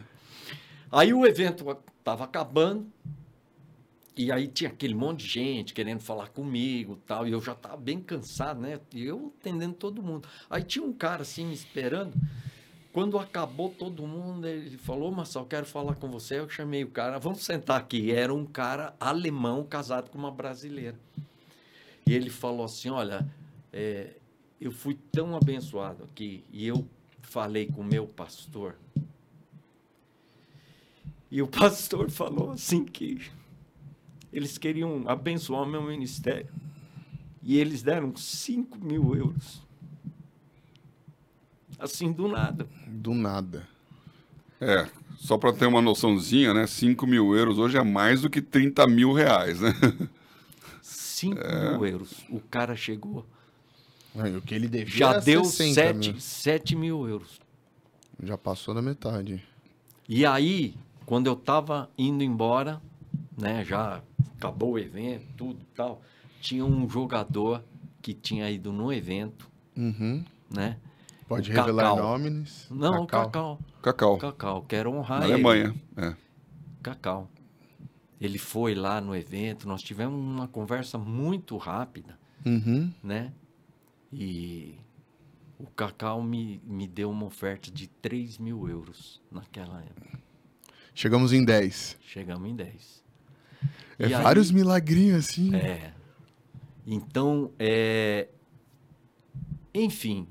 [0.91, 2.85] Aí o evento estava acabando.
[4.17, 7.27] E aí tinha aquele monte de gente querendo falar comigo tal.
[7.27, 8.79] E eu já estava bem cansado, né?
[8.93, 10.27] E eu atendendo todo mundo.
[10.49, 12.13] Aí tinha um cara assim me esperando.
[12.91, 16.39] Quando acabou todo mundo, ele falou, Marcelo, quero falar com você.
[16.39, 18.11] Eu chamei o cara, vamos sentar aqui.
[18.11, 20.99] Era um cara alemão casado com uma brasileira.
[22.05, 23.25] E ele falou assim, olha,
[23.71, 24.15] é,
[24.59, 26.85] eu fui tão abençoado aqui e eu
[27.21, 28.75] falei com o meu pastor.
[31.31, 33.21] E o pastor falou assim que
[34.33, 36.47] eles queriam abençoar o meu ministério.
[37.41, 39.61] E eles deram 5 mil euros.
[41.79, 42.67] Assim, do nada.
[42.87, 43.67] Do nada.
[44.59, 46.67] É, só para ter uma noçãozinha, né?
[46.67, 49.73] 5 mil euros hoje é mais do que 30 mil reais, né?
[50.83, 51.71] 5 É.
[51.71, 52.23] mil euros.
[52.29, 53.25] O cara chegou.
[54.15, 56.19] Aí, o que ele devia Já deu 60 7, mil.
[56.19, 57.39] 7 mil euros.
[58.21, 59.41] Já passou da metade.
[60.07, 62.81] E aí, quando eu tava indo embora,
[63.37, 64.01] né, já
[64.37, 66.01] acabou o evento, tudo e tal,
[66.39, 67.63] tinha um jogador
[68.01, 70.23] que tinha ido no evento, Uhum.
[70.49, 70.77] né?
[71.27, 71.97] Pode O revelar Cacau.
[71.97, 72.67] nomes.
[72.69, 73.57] Não, o Cacau.
[73.81, 74.17] Cacau.
[74.17, 75.33] Cacau, Cacau, quero honrar na ele.
[75.35, 75.75] Alemanha.
[75.95, 76.15] É.
[76.83, 77.29] Cacau.
[78.19, 82.91] Ele foi lá no evento, nós tivemos uma conversa muito rápida, Uhum.
[83.03, 83.31] né?
[84.11, 84.75] E
[85.57, 90.19] o Cacau me, me deu uma oferta de 3 mil euros naquela época.
[91.01, 91.97] Chegamos em 10.
[92.01, 93.03] Chegamos em 10.
[93.97, 95.55] É E aí- vários milagrinhos assim.
[95.55, 95.93] É.
[96.85, 98.27] Então, é...
[99.73, 100.27] enfim,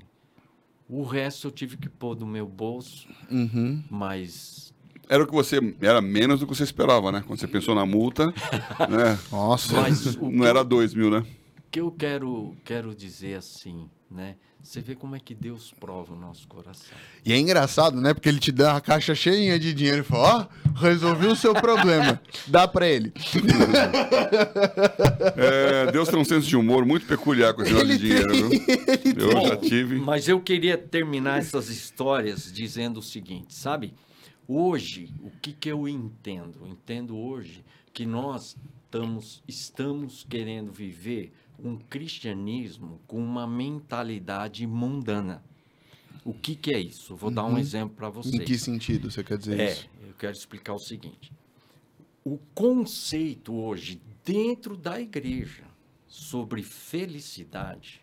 [0.87, 3.83] o resto eu tive que pôr do meu bolso, Uhum.
[3.89, 4.73] mas
[5.09, 5.57] Era o que você.
[5.81, 7.21] Era menos do que você esperava, né?
[7.27, 8.27] Quando você pensou na multa,
[8.89, 9.19] né?
[9.29, 9.81] Nossa.
[9.81, 11.25] Mas o Não que era eu- 2 mil, né?
[11.69, 14.37] que eu quero, quero dizer assim, né?
[14.63, 16.95] Você vê como é que Deus prova o nosso coração.
[17.25, 18.13] E é engraçado, né?
[18.13, 21.53] Porque ele te dá uma caixa cheinha de dinheiro e fala: Ó, resolvi o seu
[21.53, 22.21] problema.
[22.47, 23.11] Dá pra ele.
[25.35, 28.49] É, Deus tem um senso de humor muito peculiar com esse negócio de dinheiro, viu?
[29.17, 29.97] Eu já tive.
[29.97, 33.93] Mas eu queria terminar essas histórias dizendo o seguinte, sabe?
[34.47, 36.59] Hoje, o que, que eu entendo?
[36.61, 41.31] Eu entendo hoje que nós estamos, estamos querendo viver
[41.63, 45.43] um cristianismo com uma mentalidade mundana.
[46.23, 47.15] O que, que é isso?
[47.15, 48.35] Vou dar um exemplo para vocês.
[48.35, 49.89] Em que sentido você quer dizer É, isso?
[50.07, 51.31] eu quero explicar o seguinte.
[52.23, 55.63] O conceito hoje dentro da igreja
[56.07, 58.01] sobre felicidade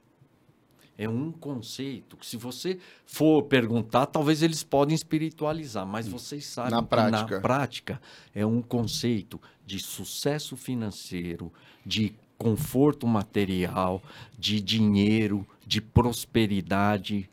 [0.97, 6.73] é um conceito que se você for perguntar, talvez eles podem espiritualizar, mas vocês sabem
[6.73, 7.35] Na que prática.
[7.37, 8.03] na prática
[8.35, 11.53] é um conceito de sucesso financeiro,
[11.87, 14.01] de conforto material,
[14.39, 17.29] de dinheiro, de prosperidade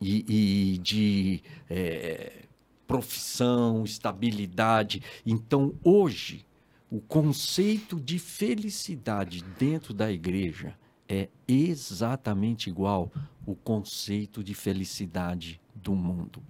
[0.00, 2.42] e, e de eh,
[2.86, 5.02] profissão, estabilidade.
[5.24, 6.44] Então, hoje,
[6.90, 10.74] o conceito de felicidade dentro da igreja
[11.08, 13.12] é exatamente igual
[13.46, 16.42] o conceito de felicidade do mundo.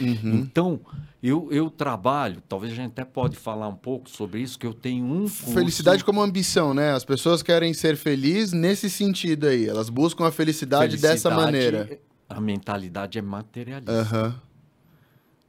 [0.00, 0.34] Uhum.
[0.36, 0.80] Então,
[1.22, 4.74] eu, eu trabalho, talvez a gente até pode falar um pouco sobre isso, que eu
[4.74, 5.52] tenho um curso...
[5.52, 6.92] Felicidade como ambição, né?
[6.92, 9.66] As pessoas querem ser felizes nesse sentido aí.
[9.68, 12.00] Elas buscam a felicidade, dessa Felicidade, maneira.
[12.28, 13.92] A mentalidade é materialista.
[13.92, 14.40] Aham.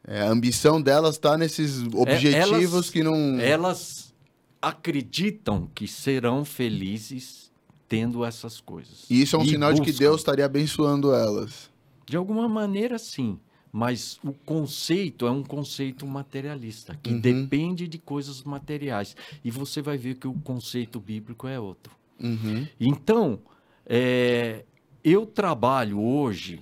[0.07, 3.39] É, a ambição delas tá nesses objetivos É, elas- que não.
[3.39, 4.13] Elas
[4.61, 7.51] acreditam que serão felizes
[7.87, 9.05] tendo essas coisas.
[9.09, 10.05] E isso é um E sinal de que buscam.
[10.05, 11.69] Deus estaria abençoando elas.
[12.05, 13.39] De alguma maneira, sim.
[13.77, 17.19] Mas o conceito é um conceito materialista, que Uhum.
[17.19, 19.17] depende de coisas materiais.
[19.43, 21.91] E você vai ver que o conceito bíblico é outro.
[22.23, 22.65] Uhum.
[22.79, 23.37] Então,
[23.85, 24.63] é,
[25.03, 26.61] eu trabalho hoje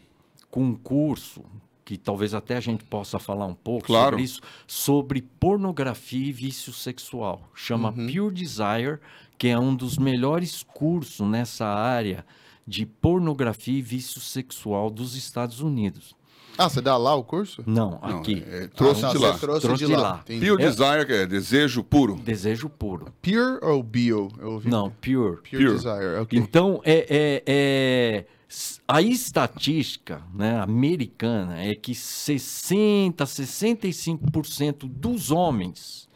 [0.49, 1.43] com um curso
[1.85, 4.11] que talvez até a gente possa falar um pouco Claro.
[4.17, 7.47] sobre isso, sobre pornografia e vício sexual.
[7.53, 8.07] Chama Uhum.
[8.07, 8.97] Pure Desire,
[9.37, 12.25] que é um dos melhores cursos nessa área
[12.65, 16.15] de pornografia e vício sexual dos Estados Unidos.
[16.57, 17.63] Ah, você dá lá o curso?
[17.65, 18.43] Não, Não, aqui.
[18.47, 19.37] é- trouxe Ah, de lá.
[19.37, 20.01] Trouxe, Trouxe de de lá.
[20.01, 20.19] lá.
[20.23, 20.45] Entendi.
[20.47, 22.15] Pure É- Desire, que é desejo puro.
[22.17, 23.05] Desejo puro.
[23.21, 24.29] Pure ou bio?
[24.39, 24.69] Eu ouvi.
[24.69, 25.37] Não, pure.
[25.37, 25.73] Pure, Pure.
[25.73, 26.19] Desire.
[26.21, 26.37] ok.
[26.39, 36.07] Então, é, é- é- s- a estatística né, americana é que 60%, 65% dos homens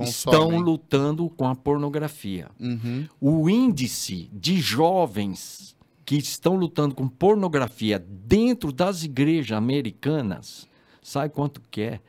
[0.00, 0.60] estão Consomem.
[0.62, 2.48] lutando com a pornografia.
[2.60, 3.06] Uhum.
[3.20, 5.74] O índice de jovens
[6.20, 10.68] que estão lutando com pornografia dentro das igrejas americanas,
[11.02, 12.00] sabe quanto que é?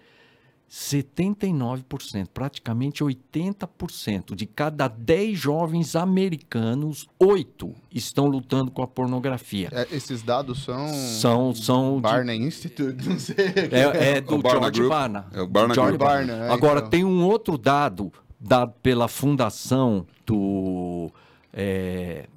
[0.70, 9.70] 79%, praticamente 80% de cada 10 jovens americanos, 8 estão lutando com a pornografia.
[9.72, 10.88] É, esses dados são.
[10.90, 13.36] São, são de- Barney Institute, não sei.
[13.72, 14.90] é, é do Barna George Group.
[14.92, 15.28] Barna.
[15.32, 16.02] É o Barna George Group.
[16.10, 16.34] Barna.
[16.34, 16.90] Barna, é, Agora, então.
[16.90, 21.12] tem um outro dado dado pela fundação do
[21.54, 22.28] é,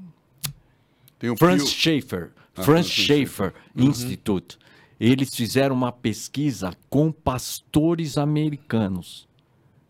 [1.19, 4.59] Tem o Franz Schaeffer, Ah, Franz Franz Schaeffer Institute.
[4.99, 9.29] Eles fizeram uma pesquisa com pastores americanos.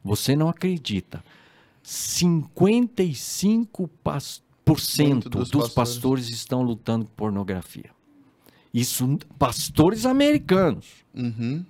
[0.04, 1.22] Você não acredita.
[1.84, 5.74] 55% pas- por cento dos dos, pastores.
[5.74, 7.90] pastores estão lutando com pornografia.
[8.74, 10.86] Isso, pastores americanos.
[11.14, 11.64] Uhum.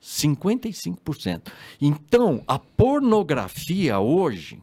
[0.00, 1.50] 55%.
[1.80, 4.62] Então, a pornografia hoje,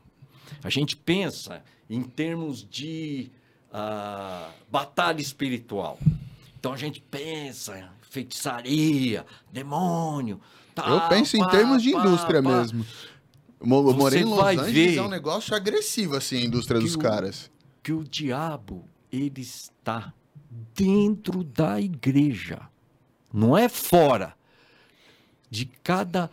[0.63, 3.29] a gente pensa em termos de
[3.77, 5.99] ah, batalha espiritual.
[6.57, 10.39] Então a gente pensa em feitiçaria, demônio.
[10.77, 12.49] Eu penso em pá, termos de pá, indústria pá.
[12.57, 12.85] mesmo.
[13.59, 17.51] Eu morei em Los Angeles, é um negócio agressivo, assim, a indústria dos o- caras.
[17.83, 20.13] Que o diabo, ele está
[20.73, 22.61] dentro da igreja.
[23.33, 24.33] Não é fora.
[25.49, 26.31] De cada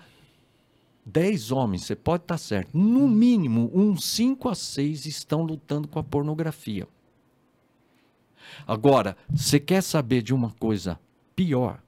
[1.05, 5.99] 10 homens, você pode estar certo, no mínimo, uns 5 a 6 estão lutando com
[5.99, 6.87] a pornografia.
[8.67, 10.99] Agora, você quer saber de uma coisa
[11.35, 11.81] pior?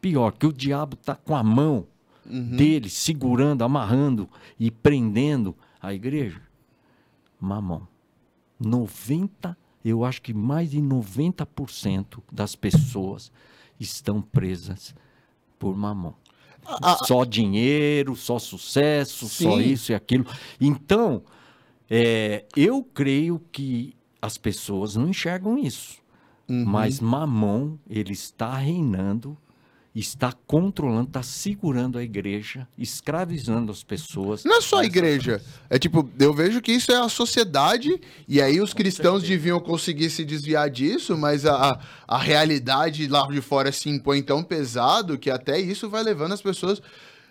[0.00, 1.86] Pior, que o diabo está com a mão
[2.24, 6.40] dele segurando, amarrando e prendendo a igreja?
[7.40, 7.86] Mamão.
[8.60, 13.30] 90, eu acho que mais de 90% das pessoas
[13.78, 14.94] estão presas
[15.58, 16.14] por mamão.
[17.06, 19.60] só dinheiro, só sucesso, só Sim.
[19.60, 20.26] isso e aquilo.
[20.60, 21.22] Então,
[21.88, 25.98] é, eu creio que as pessoas não enxergam isso.
[26.48, 26.64] Uhum.
[26.64, 29.36] Mas mamão, ele está reinando,
[29.94, 34.44] está controlando, está segurando a igreja, escravizando as pessoas.
[34.44, 35.42] Não é só a igreja.
[35.68, 39.38] É tipo, eu vejo que isso é a sociedade, e aí os cristãos certeza.
[39.38, 44.22] deviam conseguir se desviar disso, mas a, a, a realidade lá de fora se impõe
[44.22, 46.80] tão pesado que até isso vai levando as pessoas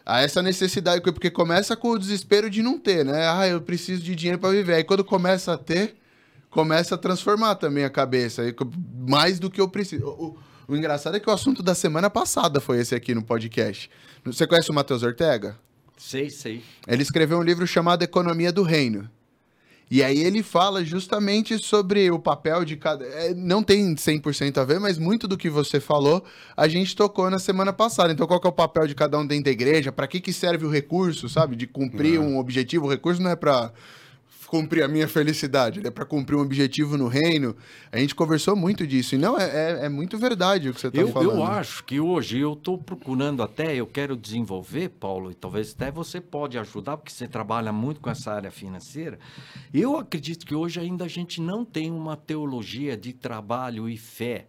[0.06, 3.28] a essa necessidade, porque começa com o desespero de não ter, né?
[3.28, 4.76] Ah, eu preciso de dinheiro para viver.
[4.76, 5.97] Aí quando começa a ter,
[6.49, 8.43] começa a transformar também a cabeça,
[9.07, 10.05] mais do que eu preciso.
[10.05, 10.38] O, o-
[10.69, 13.89] o engraçado é que o assunto da semana passada foi esse aqui no podcast.
[14.25, 15.57] Você conhece o Matheus Ortega?
[15.97, 16.62] Sei, sei.
[16.86, 19.10] Ele escreveu um livro chamado Economia do Reino.
[19.89, 23.05] E aí ele fala justamente sobre o papel de cada.
[23.05, 26.21] é, não tem 100% a ver, mas muito do que você falou
[26.57, 28.12] a gente tocou na semana passada.
[28.12, 29.89] Então, qual é o papel de cada um dentro da igreja?
[29.93, 31.55] Para que, que serve o recurso, sabe?
[31.55, 32.86] De cumprir um objetivo.
[32.88, 33.71] O recurso não é para
[34.47, 37.55] cumprir a minha felicidade, é para cumprir um objetivo no reino.
[37.91, 39.15] A gente conversou muito disso.
[39.15, 41.38] E não, é, é, é muito verdade o que você está falando.
[41.38, 45.91] eu acho que hoje eu estou procurando até, eu quero desenvolver, Paulo, e talvez até
[45.91, 49.19] você pode ajudar, porque você trabalha muito com essa área financeira.
[49.73, 54.47] Eu acredito que hoje ainda a gente não tem uma teologia de trabalho e fé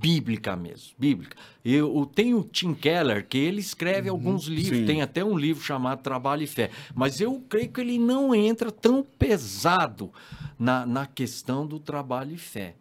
[0.00, 1.36] bíblica mesmo, bíblica.
[1.64, 4.86] Eu tenho o Tim Keller, que ele escreve alguns livros, sim.
[4.86, 8.70] tem até um livro chamado Trabalho e Fé, mas eu creio que ele não entra
[8.70, 10.12] tão pesado
[10.58, 12.74] na, na questão do trabalho e fé.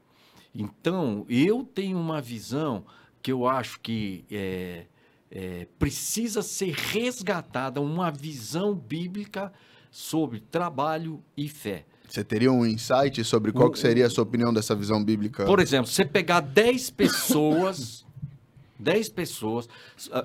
[0.53, 2.85] Então, eu tenho uma visão
[3.21, 4.85] que eu acho que é,
[5.29, 9.51] é, precisa ser resgatada, uma visão bíblica
[9.91, 11.85] sobre trabalho e fé.
[12.07, 15.45] Você teria um insight sobre qual que seria a sua opinião dessa visão bíblica?
[15.45, 18.05] Por exemplo, você pegar 10 pessoas,
[18.79, 19.67] 10 pessoas,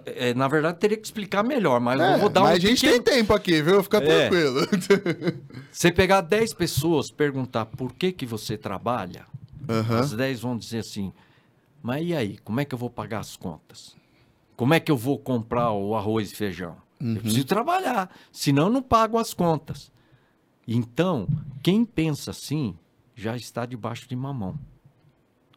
[0.07, 2.59] é, na verdade teria que explicar melhor, mas É, eu vou dar mas um a
[2.59, 3.83] gente pequeno- tem tempo aqui, viu?
[3.83, 4.29] Fica É.
[4.29, 4.61] tranquilo.
[5.73, 9.25] Você pegar 10 pessoas, perguntar por que que você trabalha,
[9.69, 10.01] Aham.
[10.01, 11.13] as 10 vão dizer assim,
[11.83, 13.97] mas e aí, como é que eu vou pagar as contas?
[14.55, 16.77] Como é que eu vou comprar o arroz e feijão?
[17.01, 19.91] Eu preciso trabalhar, senão eu não pago as contas.
[20.67, 21.27] Então,
[21.63, 22.77] quem pensa assim,
[23.15, 24.59] já está debaixo de mamão.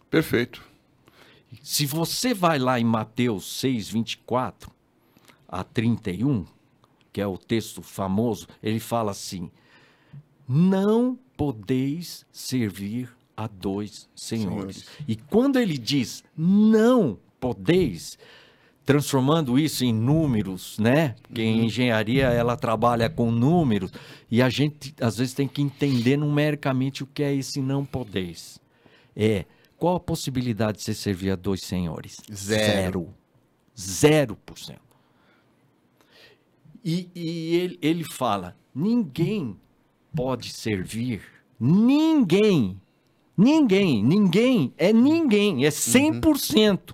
[0.09, 0.63] Perfeito.
[1.61, 4.71] Se você vai lá em Mateus 6, 24
[5.47, 6.45] a 31,
[7.13, 9.49] que é o texto famoso, ele fala assim:
[10.47, 14.77] Não podeis servir a dois senhores.
[14.77, 14.89] Senhores.
[15.07, 18.17] E quando ele diz não podeis,
[18.85, 21.15] transformando isso em números, né?
[21.23, 23.91] Porque em engenharia ela trabalha com números
[24.29, 28.59] e a gente às vezes tem que entender numericamente o que é esse não podeis.
[29.15, 29.45] É
[29.77, 32.17] qual a possibilidade de você servir a dois senhores?
[32.31, 33.13] Zero.
[33.77, 34.37] Zero.
[34.45, 34.79] Por cento.
[36.83, 39.57] E, e ele, ele fala: ninguém
[40.15, 41.21] pode servir,
[41.59, 42.79] ninguém,
[43.35, 46.93] ninguém, ninguém, é ninguém, é 100%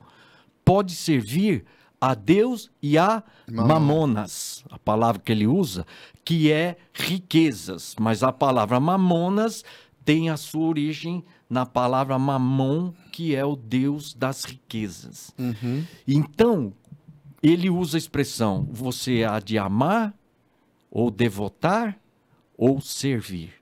[0.64, 1.66] pode servir
[2.02, 3.68] a Deus e a Mamon.
[3.68, 5.86] mamonas, a palavra que ele usa,
[6.26, 9.64] que é riquezas, mas a palavra mamonas
[10.04, 15.32] tem a sua origem na palavra mamon, que é o Deus das riquezas.
[15.38, 15.86] Uhum.
[16.08, 16.74] Então,
[17.44, 20.14] ele usa a expressão: você há de amar,
[20.90, 22.00] ou devotar,
[22.58, 23.54] ou servir.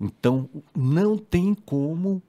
[0.00, 2.22] Então, não tem como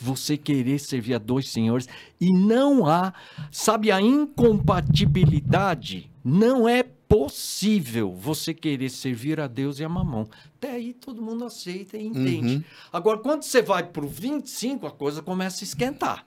[0.00, 1.88] você querer servir a dois senhores
[2.20, 3.12] e não há,
[3.50, 10.28] sabe, a incompatibilidade não é possível você querer servir a Deus e a mamão.
[10.56, 12.64] Até aí todo mundo aceita e entende.
[12.92, 16.26] Agora, quando você vai para o 25, a coisa começa a esquentar.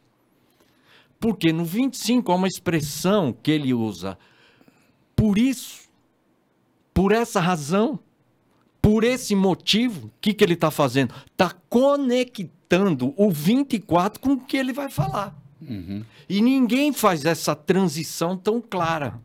[1.20, 4.18] Porque no 25 há uma expressão que ele usa.
[5.16, 5.90] Por isso,
[6.94, 8.00] por essa razão,
[8.88, 11.14] por esse motivo, o que, que ele está fazendo?
[11.30, 15.38] Está conectando o 24 com o que ele vai falar.
[16.30, 19.20] E ninguém faz essa transição tão clara.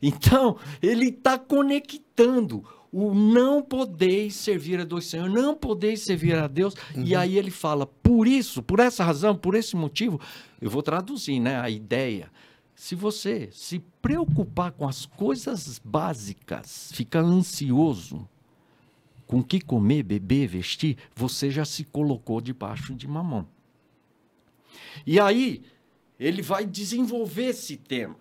[0.00, 6.46] Então, ele está conectando o não podeis servir a dois senhores, não podeis servir a
[6.46, 6.72] Deus.
[6.94, 10.20] E aí ele fala, por isso, por essa razão, por esse motivo,
[10.60, 12.30] eu vou traduzir né, a ideia.
[12.72, 18.28] Se você se preocupar com as coisas básicas, ficar ansioso
[19.26, 23.46] com que comer, beber, vestir, você já se colocou debaixo de mamão.
[25.06, 25.62] E aí,
[26.18, 28.16] ele vai desenvolver esse tema,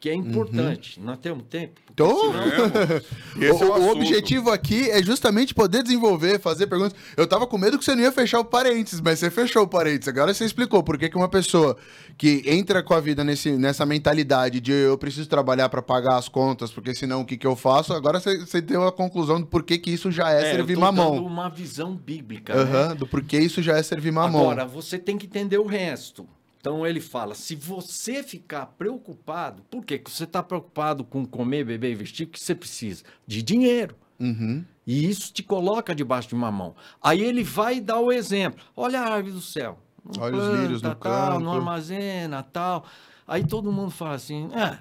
[0.00, 1.00] que é importante.
[1.00, 1.80] Nós temos tempo?
[1.92, 2.32] Então,
[3.42, 3.90] é o, o o assunto.
[3.90, 6.94] objetivo aqui é justamente poder desenvolver, fazer perguntas.
[7.16, 9.68] Eu tava com medo que você não ia fechar o parênteses, mas você fechou o
[9.68, 10.06] parênteses.
[10.08, 11.76] Agora você explicou por que que uma pessoa
[12.16, 16.28] que entra com a vida nesse, nessa mentalidade de eu preciso trabalhar para pagar as
[16.28, 17.92] contas, porque senão o que, que eu faço?
[17.92, 20.74] Agora você, você deu a conclusão do porquê que isso já é, É, eu servir
[20.74, 21.16] tô mamão.
[21.16, 22.54] dando uma visão bíblica.
[22.54, 22.62] né?
[22.62, 24.42] Aham, do porquê isso já é servir mamão.
[24.42, 26.24] Agora, você tem que entender o resto.
[26.68, 29.98] Então ele fala: se você ficar preocupado, por quê?
[29.98, 33.04] Que você está preocupado com comer, beber e vestir, o que você precisa?
[33.26, 33.96] De dinheiro.
[34.20, 34.62] Uhum.
[34.86, 36.76] E isso te coloca debaixo de uma mão.
[37.02, 38.62] Aí ele vai dar o exemplo.
[38.76, 39.78] Olha a árvore do céu.
[40.18, 41.40] Olha os lírios no tal, campo.
[41.40, 42.84] Não armazena, tal.
[43.26, 44.78] Aí todo mundo fala assim, ah,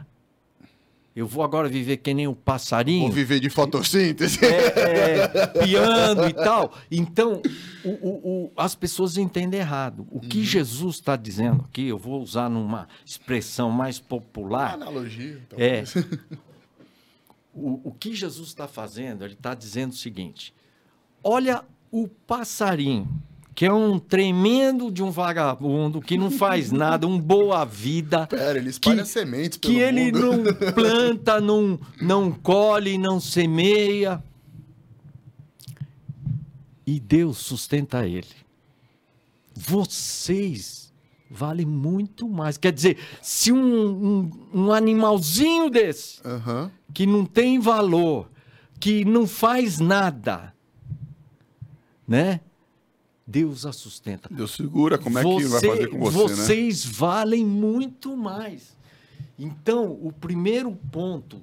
[1.17, 3.05] eu vou agora viver que nem um passarinho.
[3.05, 4.39] Ou viver de fotossíntese.
[4.45, 6.73] é, é, piando e tal.
[6.91, 7.41] Então,
[7.83, 10.07] o- o- o- as pessoas entendem errado.
[10.11, 10.19] O Uhum.
[10.21, 15.41] que Jesus está dizendo aqui, eu vou usar numa expressão mais popular, Analogia.
[15.57, 15.83] é.
[15.83, 15.93] talvez.
[17.59, 20.53] O, o que Jesus está fazendo, ele está dizendo o seguinte:
[21.23, 23.09] olha o passarinho,
[23.57, 28.27] que é um tremendo de um vagabundo, que não faz nada, um boa vida.
[28.27, 30.43] Pera, ele espalha que- sementes pelo que ele mundo.
[30.43, 34.23] não planta, não, não colhe, não semeia.
[36.85, 38.27] E Deus sustenta ele.
[39.55, 40.93] Vocês
[41.27, 42.57] valem muito mais.
[42.57, 46.71] Quer dizer, se um, um, um animalzinho desse, Aham.
[46.93, 48.29] que não tem valor,
[48.79, 50.53] que não faz nada,
[52.07, 52.39] né?
[53.27, 54.29] Deus a sustenta.
[54.31, 56.35] Deus segura, como é que vai fazer com você, né?
[56.35, 58.77] Vocês valem muito mais.
[59.37, 61.41] Então, o primeiro ponto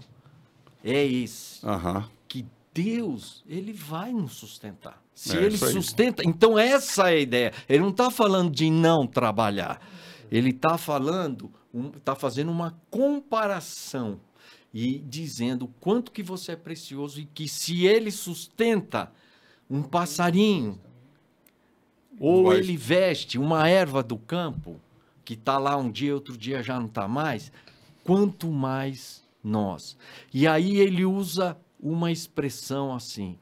[0.83, 2.09] é esse, Aham.
[2.27, 5.03] que Deus, ele vai nos sustentar.
[5.15, 7.53] Se É, ele sustenta, então essa é a ideia.
[7.69, 9.81] Ele não está falando de não trabalhar.
[10.31, 11.53] Ele está falando,
[11.97, 14.19] está fazendo uma comparação
[14.73, 19.13] e dizendo o quanto que você é precioso e que se ele sustenta
[19.71, 20.81] um passarinho
[22.19, 24.81] ou Vai- ele veste uma erva do campo
[25.25, 27.51] que está lá um dia, outro dia já não está mais,
[28.03, 29.97] quanto mais nós.
[30.33, 33.39] E aí ele usa uma expressão assim: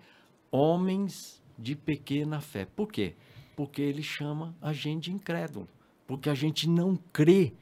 [0.50, 2.64] homens de pequena fé.
[2.64, 3.14] Por quê?
[3.56, 5.68] Porque ele chama a gente de incrédulo.
[6.06, 7.52] Porque a gente não crê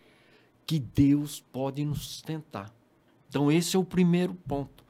[0.66, 2.72] que Deus pode nos sustentar.
[3.28, 4.84] Então, esse é o primeiro ponto.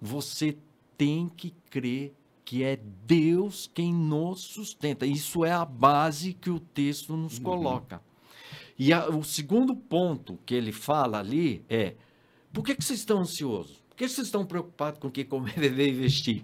[0.00, 0.56] Você
[0.96, 2.14] tem que crer
[2.48, 5.04] que é Deus quem nos sustenta.
[5.04, 8.00] Isso é a base que o texto nos coloca.
[8.78, 11.92] E a- o segundo ponto que ele fala ali é:
[12.50, 13.76] por que, que vocês estão ansiosos?
[13.90, 16.42] Por que vocês estão preocupados com o que comer, beber e vestir?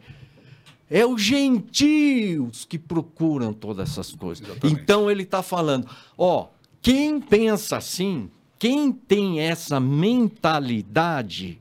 [0.90, 4.46] É os gentios que procuram todas essas coisas.
[4.46, 4.82] Exatamente.
[4.82, 5.88] Então ele está falando:
[6.18, 6.48] ó,
[6.82, 11.58] quem pensa assim, quem tem essa mentalidade,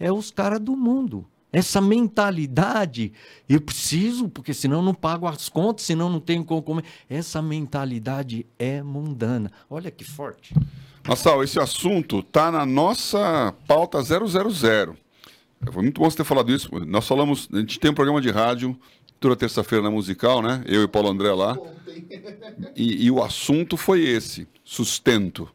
[0.00, 1.26] é os caras do mundo.
[1.52, 3.12] Essa mentalidade,
[3.48, 6.84] eu preciso, porque senão não pago as contas, senão não tenho como comer.
[7.08, 9.50] Essa mentalidade é mundana.
[9.70, 10.54] Olha que forte.
[11.06, 14.28] Marçal, esse assunto tá na nossa pauta 000.
[15.72, 16.68] Foi muito bom você ter falado isso.
[16.86, 18.78] Nós falamos, a gente tem um programa de rádio
[19.18, 20.62] toda terça-feira na Musical, né?
[20.66, 21.56] Eu e Paulo André lá.
[22.76, 25.48] E, e o assunto foi esse, sustento.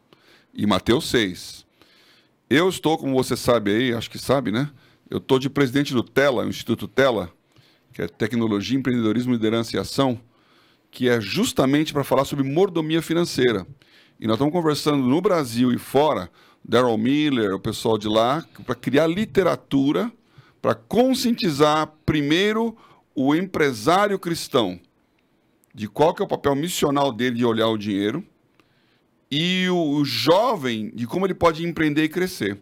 [0.53, 1.65] E Mateus 6.
[2.49, 4.69] Eu estou, como você sabe aí, acho que sabe, né?
[5.09, 7.29] Eu estou de presidente do TELA, Instituto TELA,
[7.93, 10.19] que é Tecnologia, Empreendedorismo, Liderança e Ação,
[10.89, 13.67] que é justamente para falar sobre mordomia financeira.
[14.19, 16.29] E nós estamos conversando no Brasil e fora,
[16.63, 20.11] Daryl Miller, o pessoal de lá, para criar literatura
[20.63, 22.73] para conscientizar primeiro
[23.13, 24.79] o empresário cristão
[25.75, 28.23] de qual que é o papel missional dele de olhar o dinheiro
[29.29, 32.57] e o, o jovem de como ele pode empreender e crescer.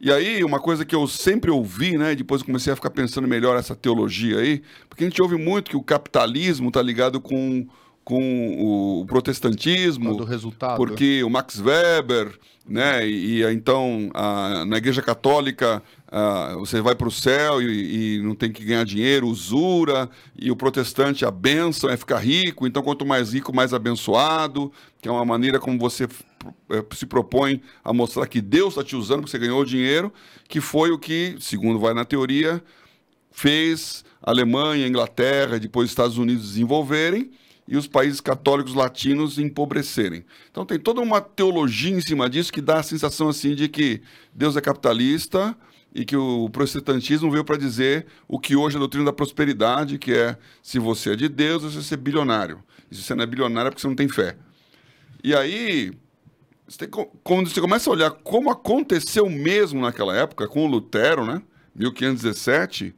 [0.00, 2.14] E aí, uma coisa que eu sempre ouvi, né?
[2.14, 5.70] Depois eu comecei a ficar pensando melhor essa teologia aí, porque a gente ouve muito
[5.70, 7.66] que o capitalismo está ligado com,
[8.04, 10.76] com o protestantismo, Do resultado.
[10.76, 12.38] porque o Max Weber,
[12.68, 13.08] né?
[13.08, 18.22] E, e, então a- na Igreja Católica ah, você vai para o céu e, e
[18.22, 20.08] não tem que ganhar dinheiro, usura.
[20.38, 22.66] E o protestante a bênção é ficar rico.
[22.66, 24.70] Então quanto mais rico, mais abençoado.
[25.00, 26.06] Que é uma maneira como você
[26.92, 30.12] se propõe a mostrar que Deus está te usando porque você ganhou dinheiro,
[30.48, 32.62] que foi o que, segundo vai na teoria,
[33.30, 37.30] fez a Alemanha, a Inglaterra, depois os Estados Unidos desenvolverem
[37.68, 40.24] e os países católicos latinos empobrecerem.
[40.50, 44.00] Então tem toda uma teologia em cima disso que dá a sensação assim de que
[44.32, 45.56] Deus é capitalista
[45.94, 49.98] e que o protestantismo veio para dizer o que hoje é a doutrina da prosperidade,
[49.98, 52.62] que é se você é de Deus, você ser bilionário.
[52.90, 54.36] E se você não é bilionário é porque você não tem fé.
[55.24, 55.92] E aí,
[56.68, 56.88] você tem
[57.22, 61.42] quando você começa a olhar como aconteceu mesmo naquela época, com o Lutero, né?
[61.74, 62.94] 1517,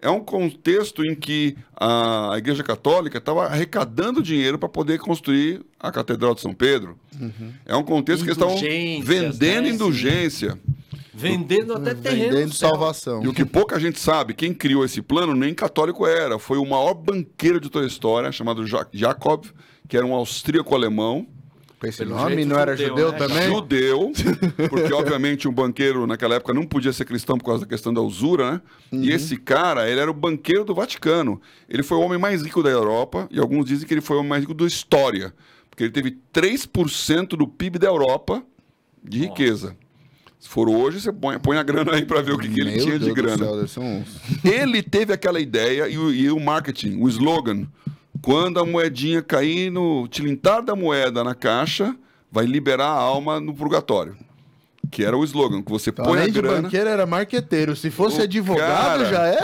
[0.00, 5.90] é um contexto em que a Igreja Católica estava arrecadando dinheiro para poder construir a
[5.90, 6.98] Catedral de São Pedro.
[7.66, 8.56] É um contexto que eles estavam
[9.02, 9.70] vendendo né?
[9.70, 10.58] indulgência.
[11.12, 12.36] Vendendo até terreno.
[12.36, 13.24] Vendendo salvação.
[13.24, 16.38] E o que pouca gente sabe, quem criou esse plano nem católico era.
[16.38, 19.46] Foi o maior banqueiro de toda a história, chamado Ja- Jacob,
[19.88, 21.26] que era um austríaco-alemão.
[21.80, 23.18] Com esse Pelo nome, jeito, não era judeu, judeu né?
[23.18, 23.42] também?
[23.48, 24.12] Judeu,
[24.68, 28.00] porque obviamente um banqueiro naquela época não podia ser cristão por causa da questão da
[28.00, 28.60] usura, né?
[28.92, 31.40] E esse cara, ele era o banqueiro do Vaticano.
[31.68, 34.18] Ele foi o homem mais rico da Europa e alguns dizem que ele foi o
[34.20, 35.32] homem mais rico da história,
[35.70, 38.42] porque ele teve 3% do PIB da Europa
[39.02, 39.76] de riqueza.
[40.40, 42.70] Se for hoje, você põe, põe a grana aí para ver o que, que ele
[42.72, 43.66] Meu tinha Deus de grana.
[43.68, 47.66] céu, uns- Ele teve aquela ideia e o, e o marketing, o slogan.
[48.22, 51.94] Quando a moedinha cair no tilintar da moeda na caixa,
[52.30, 54.16] vai liberar a alma no purgatório.
[54.90, 56.62] Que era o slogan, que você Então, põe a além de grana.
[56.62, 57.76] banqueiro, era marqueteiro.
[57.76, 59.38] Se fosse O advogado, cara- já é?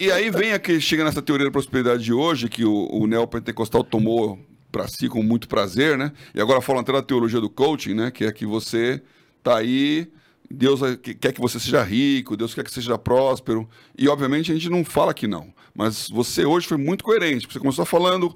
[0.00, 3.84] E aí vem aquele, chega nessa teoria da prosperidade de hoje, que o, o neopentecostal
[3.84, 4.38] tomou
[4.72, 6.12] para si com muito prazer, né?
[6.34, 8.10] E agora falam até da teologia do coaching, né?
[8.10, 9.02] Que é que você
[9.42, 10.08] tá aí,
[10.50, 13.68] Deus que- quer que você seja rico, Deus quer que você seja próspero.
[13.98, 15.52] E obviamente a gente não fala que não.
[15.74, 17.48] Mas você hoje foi muito coerente.
[17.50, 18.34] Você começou falando.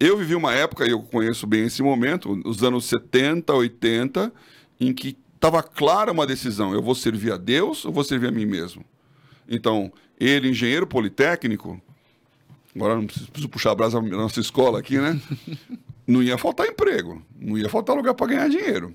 [0.00, 4.32] Eu vivi uma época, e eu conheço bem esse momento, os anos 70, 80,
[4.80, 8.32] em que estava clara uma decisão: eu vou servir a Deus ou vou servir a
[8.32, 8.84] mim mesmo?
[9.48, 11.80] Então, ele, engenheiro politécnico,
[12.74, 15.20] agora não preciso, puxar a brasa na nossa escola aqui, né?
[16.06, 18.94] não ia faltar emprego, não ia faltar lugar para ganhar dinheiro.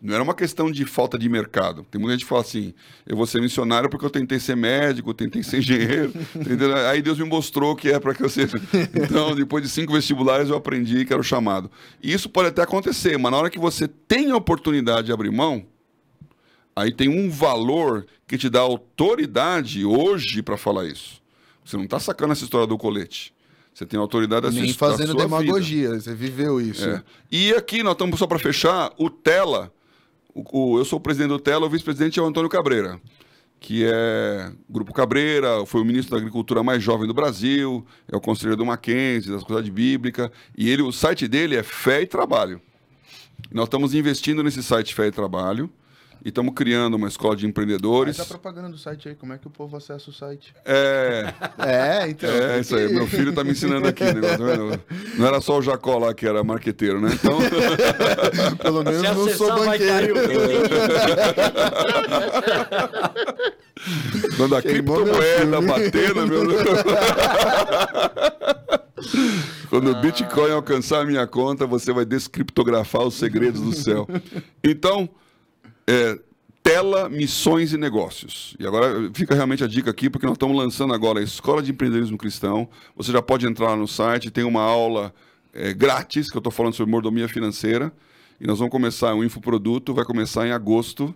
[0.00, 1.84] Não era uma questão de falta de mercado.
[1.90, 2.72] Tem muita gente que fala assim:
[3.04, 6.12] eu vou ser missionário porque eu tentei ser médico, tentei ser engenheiro.
[6.36, 6.74] entendeu?
[6.88, 8.60] Aí Deus me mostrou que é para que eu seja.
[8.94, 11.70] Então, depois de cinco vestibulares, eu aprendi que era o chamado.
[12.02, 15.30] E isso pode até acontecer, mas na hora que você tem a oportunidade de abrir
[15.30, 15.66] mão,
[16.76, 21.20] aí tem um valor que te dá autoridade hoje para falar isso.
[21.64, 23.34] Você não está sacando essa história do colete.
[23.74, 26.00] Você tem autoridade da Nem sua, fazendo demagogia, vida.
[26.00, 26.88] você viveu isso.
[26.88, 27.02] É.
[27.30, 29.72] E aqui nós estamos só para fechar, o Tela,
[30.38, 33.00] o, o, eu sou o presidente do Tela, o vice-presidente é o Antônio Cabreira,
[33.58, 38.20] que é Grupo Cabreira, foi o ministro da Agricultura mais jovem do Brasil, é o
[38.20, 42.60] conselheiro do Mackenzie, da Sociedade Bíblica, e ele, o site dele é Fé e Trabalho.
[43.50, 45.70] Nós estamos investindo nesse site Fé e Trabalho,
[46.24, 48.16] e estamos criando uma escola de empreendedores.
[48.16, 50.54] Faz a propaganda do site aí, como é que o povo acessa o site?
[50.64, 52.28] É, É, então.
[52.30, 52.92] é isso aí.
[52.92, 54.04] Meu filho tá me ensinando aqui.
[54.04, 54.80] tá vendo?
[55.16, 57.10] Não era só o Jacó lá que era marqueteiro, né?
[57.12, 57.38] Então,
[58.58, 60.14] Pelo menos Se não sou banqueiro.
[64.36, 66.48] quando a criptomoeda né, meu?
[69.70, 74.08] Quando o Bitcoin alcançar a minha conta, você vai descriptografar os segredos do céu.
[74.64, 75.08] Então,
[75.88, 76.20] é,
[76.62, 78.54] tela, missões e negócios.
[78.60, 81.70] E agora fica realmente a dica aqui, porque nós estamos lançando agora a Escola de
[81.70, 82.68] Empreendedorismo Cristão.
[82.94, 85.14] Você já pode entrar lá no site, tem uma aula
[85.54, 87.90] é, grátis, que eu estou falando sobre mordomia financeira.
[88.38, 91.14] E nós vamos começar um infoproduto, vai começar em agosto.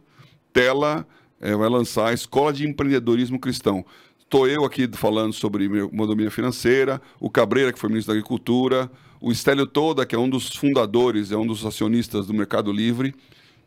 [0.55, 1.07] Tela
[1.39, 3.85] é, vai lançar a Escola de Empreendedorismo Cristão.
[4.19, 9.31] Estou eu aqui falando sobre mordomia financeira, o Cabreira, que foi ministro da Agricultura, o
[9.31, 13.15] Estélio Toda, que é um dos fundadores, é um dos acionistas do Mercado Livre,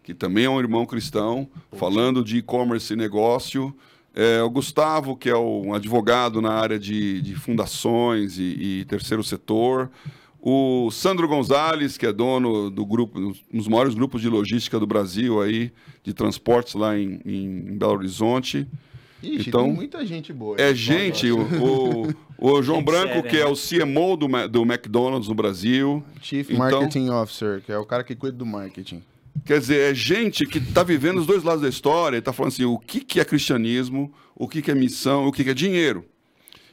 [0.06, 3.76] que também é um irmão cristão, falando de e-commerce e negócio.
[4.14, 8.43] É, o Gustavo, que é um advogado na área de, de fundações e,
[8.82, 9.89] e terceiro setor.
[10.39, 14.86] O Sandro Gonzalez, que é dono do grupo, um dos maiores grupos de logística do
[14.86, 15.72] Brasil aí,
[16.03, 18.68] de transportes lá em, em Belo Horizonte.
[19.24, 20.56] Ixi, Então, tem muita gente boa.
[20.62, 23.51] É gente, o, o, o João Gente Branco, séria, que é né?
[23.51, 26.03] o CMO do, do McDonald's no Brasil.
[26.22, 29.01] Chief Então- Marketing Officer, que é o cara que cuida do marketing.
[29.43, 32.53] Quer dizer, é gente que está vivendo os dois lados da história e está falando
[32.53, 35.53] assim, o que, que é cristianismo, o que, que é missão, o que, que é
[35.53, 36.05] dinheiro.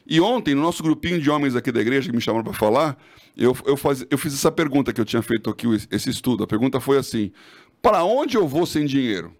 [0.05, 2.97] E ontem, no nosso grupinho de homens aqui da igreja que me chamaram para falar,
[3.35, 6.43] eu, eu, faz, eu fiz essa pergunta que eu tinha feito aqui, esse estudo.
[6.43, 7.31] A pergunta foi assim,
[7.81, 9.33] para onde eu vou sem dinheiro?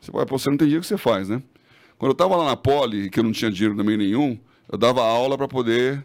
[0.00, 1.42] Você, vai, "Pô, você não tem dinheiro, que você faz, né?
[1.98, 4.38] Quando eu estava lá na Poli, que eu não tinha dinheiro também nenhum,
[4.70, 6.04] eu dava aula para poder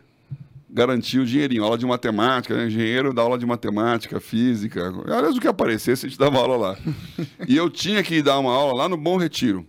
[0.72, 1.64] garantir o dinheirinho.
[1.64, 2.68] Aula de matemática, né?
[2.68, 4.94] engenheiro dá aula de matemática, física.
[5.06, 6.78] Aliás, o que aparecesse, a gente dava aula lá.
[7.48, 9.66] e eu tinha que dar uma aula lá no Bom Retiro.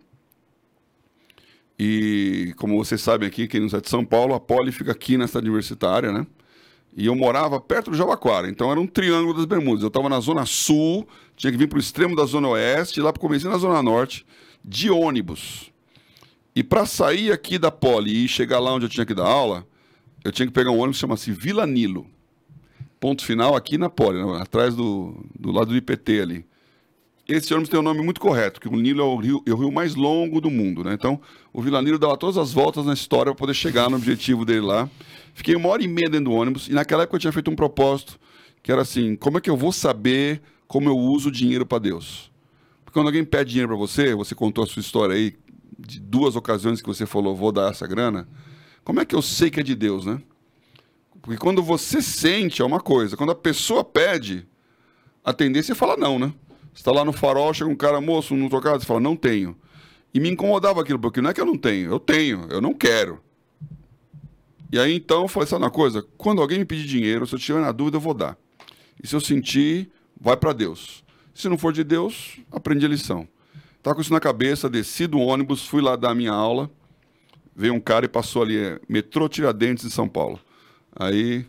[1.78, 5.16] E, como vocês sabem aqui, quem não é de São Paulo, a Poli fica aqui
[5.16, 6.26] na cidade universitária, né?
[6.94, 9.82] E eu morava perto do Jabaquara, então era um triângulo das Bermudas.
[9.82, 13.02] Eu estava na zona sul, tinha que vir para o extremo da zona oeste, e
[13.02, 14.26] lá para começar na zona norte,
[14.62, 15.72] de ônibus.
[16.54, 19.66] E para sair aqui da Poli e chegar lá onde eu tinha que dar aula,
[20.24, 22.06] eu tinha que pegar um ônibus que chama-se Vila Nilo.
[23.00, 26.44] Ponto final aqui na Poli, né, atrás do, do lado do IPT ali.
[27.28, 29.56] Esse ônibus tem um nome muito correto, que o Nilo é o rio, é o
[29.56, 30.92] rio mais longo do mundo, né?
[30.92, 31.20] Então,
[31.52, 34.60] o Vila Nilo dava todas as voltas na história para poder chegar no objetivo dele
[34.60, 34.88] lá.
[35.34, 37.56] Fiquei uma hora e meia dentro do ônibus e naquela época eu tinha feito um
[37.56, 38.18] propósito
[38.62, 41.78] que era assim: como é que eu vou saber como eu uso o dinheiro para
[41.78, 42.30] Deus?
[42.84, 45.34] Porque quando alguém pede dinheiro para você, você contou a sua história aí
[45.78, 48.28] de duas ocasiões que você falou vou dar essa grana.
[48.84, 50.20] Como é que eu sei que é de Deus, né?
[51.20, 54.46] Porque quando você sente é uma coisa, quando a pessoa pede,
[55.24, 56.34] a tendência é falar não, né?
[56.72, 59.56] Você está lá no farol, chega um cara, moço, não trocado, você fala, não tenho.
[60.12, 62.74] E me incomodava aquilo, porque não é que eu não tenho, eu tenho, eu não
[62.74, 63.20] quero.
[64.72, 66.04] E aí então eu falei, sabe uma coisa?
[66.16, 68.36] Quando alguém me pedir dinheiro, se eu estiver na dúvida, eu vou dar.
[69.02, 71.04] E se eu sentir, vai para Deus.
[71.34, 73.28] Se não for de Deus, aprendi a lição.
[73.82, 76.70] Tava com isso na cabeça, desci do ônibus, fui lá dar a minha aula.
[77.54, 80.40] Veio um cara e passou ali, é, metrô Tiradentes, em São Paulo.
[80.94, 81.44] Aí,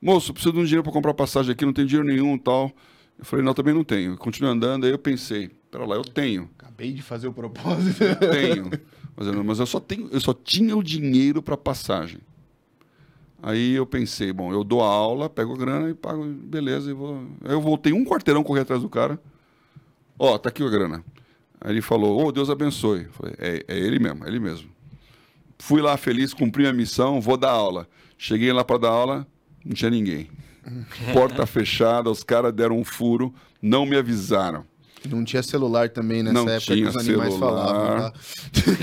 [0.00, 2.72] moço, preciso de um dinheiro para comprar passagem aqui, não tenho dinheiro nenhum tal.
[3.18, 4.16] Eu falei, não, também não tenho.
[4.16, 8.02] Continuei andando, aí eu pensei, pera lá, eu tenho, Acabei de fazer o propósito.
[8.04, 8.70] eu tenho.
[9.16, 12.20] Mas eu, mas eu só tenho, eu só tinha o dinheiro para passagem.
[13.42, 16.92] Aí eu pensei, bom, eu dou a aula, pego a grana e pago, beleza, e
[16.92, 17.26] vou.
[17.44, 19.18] Aí eu voltei um quarteirão correr atrás do cara.
[20.18, 21.02] Ó, tá aqui a grana.
[21.60, 23.04] Aí ele falou, ô, Deus abençoe.
[23.04, 24.68] Eu Falei, é, é ele mesmo, é ele mesmo.
[25.58, 27.88] Fui lá feliz, cumpri a missão, vou dar aula.
[28.18, 29.26] Cheguei lá para dar aula,
[29.64, 30.28] não tinha ninguém.
[31.12, 34.64] Porta fechada, os caras deram um furo, não me avisaram.
[35.08, 37.66] Não tinha celular também nessa Não época tinha que os animais celular.
[37.66, 38.10] falavam.
[38.10, 38.12] Tá?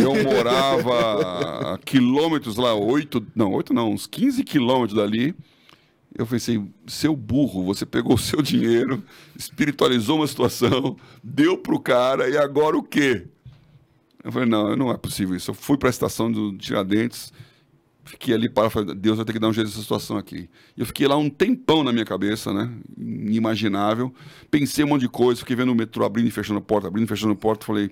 [0.02, 5.36] Eu morava a quilômetros lá, oito, não, oito não, uns 15 quilômetros dali.
[6.16, 9.04] Eu pensei, seu burro, você pegou o seu dinheiro,
[9.36, 13.28] espiritualizou uma situação, deu pro cara e agora o quê?
[14.24, 15.52] Eu falei, não, não é possível isso.
[15.52, 17.32] Eu fui para a estação do Tiradentes,
[18.06, 20.50] fiquei ali para falei, Deus vai ter que dar um jeito nessa situação aqui.
[20.78, 22.72] E eu fiquei lá um tempão na minha cabeça, né?
[22.98, 24.14] Inimaginável.
[24.50, 27.06] Pensei um monte de coisa, fiquei vendo o metrô abrindo e fechando a porta, abrindo
[27.06, 27.92] e fechando a porta, falei,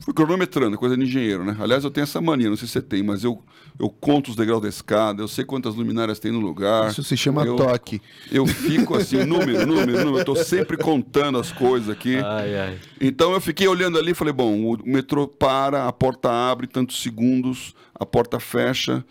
[0.00, 1.56] Fui cronometrando, coisa de engenheiro, né?
[1.58, 3.42] Aliás, eu tenho essa mania, não sei se você tem, mas eu,
[3.78, 6.90] eu conto os degraus da escada, eu sei quantas luminárias tem no lugar.
[6.90, 8.00] Isso se chama eu, toque.
[8.30, 10.18] Eu fico assim, número, número, número.
[10.18, 12.16] Eu tô sempre contando as coisas aqui.
[12.16, 12.78] Ai, ai.
[13.00, 17.02] Então eu fiquei olhando ali e falei, bom, o metrô para, a porta abre tantos
[17.02, 19.04] segundos, a porta fecha.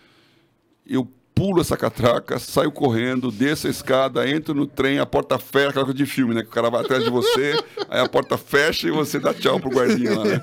[0.87, 5.69] Eu pulo essa catraca, saio correndo, desço a escada, entro no trem, a porta fecha,
[5.69, 6.41] aquela coisa de filme, né?
[6.41, 9.59] Que o cara vai atrás de você, aí a porta fecha e você dá tchau
[9.59, 10.41] pro guardinha lá, né?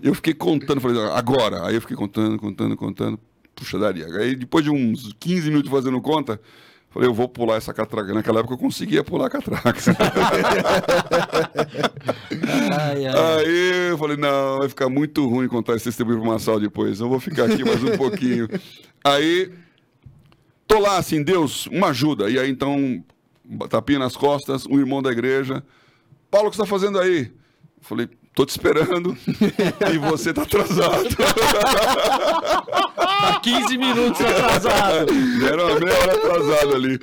[0.00, 1.66] Eu fiquei contando, falei, agora.
[1.66, 3.18] Aí eu fiquei contando, contando, contando.
[3.54, 4.06] Puxa, daria.
[4.06, 6.40] Aí depois de uns 15 minutos fazendo conta,
[6.90, 8.14] falei, eu vou pular essa catraca.
[8.14, 9.72] Naquela época eu conseguia pular a catraca.
[12.80, 13.14] Ai, ai.
[13.38, 17.00] Aí eu falei, não, vai ficar muito ruim contar esse testemunho para uma sala depois.
[17.00, 18.48] Eu vou ficar aqui mais um pouquinho.
[19.04, 19.50] Aí,
[20.72, 22.30] tô lá assim, Deus, uma ajuda.
[22.30, 23.04] E aí então,
[23.68, 25.62] tapinha nas costas, um irmão da igreja.
[26.30, 27.24] Paulo, o que você está fazendo aí?
[27.24, 29.14] Eu falei, tô te esperando.
[29.92, 31.08] e você tá atrasado.
[33.22, 35.12] Tá 15 minutos atrasado.
[35.48, 36.98] Era uma meia hora atrasado ali.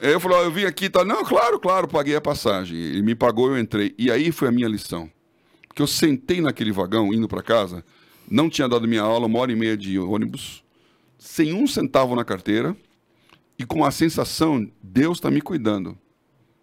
[0.00, 1.04] Aí eu falei, ó, eu vim aqui e tal.
[1.04, 2.78] Não, claro, claro, paguei a passagem.
[2.78, 3.92] Ele me pagou, eu entrei.
[3.98, 5.10] E aí foi a minha lição.
[5.66, 7.84] Porque eu sentei naquele vagão, indo para casa,
[8.30, 10.62] não tinha dado minha aula, uma hora e meia de ônibus,
[11.18, 12.76] sem um centavo na carteira,
[13.60, 15.94] e com a sensação, Deus está me cuidando.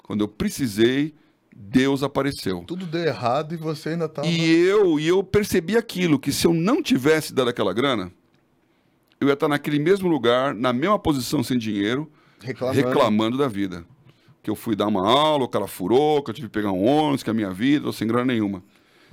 [0.02, 1.14] Quando eu precisei,
[1.56, 2.64] Deus apareceu.
[2.66, 4.28] Tudo deu errado e você ainda tava...
[4.28, 8.12] E eu, e eu percebi aquilo, que se eu não tivesse dado aquela grana,
[9.22, 12.82] eu ia estar naquele mesmo lugar, na mesma posição sem dinheiro, Reclamando.
[12.82, 13.86] reclamando da vida.
[14.42, 16.84] Que eu fui dar uma aula, o cara furou, que eu tive que pegar um
[16.84, 18.64] ônibus, que a minha vida, tô sem grana nenhuma.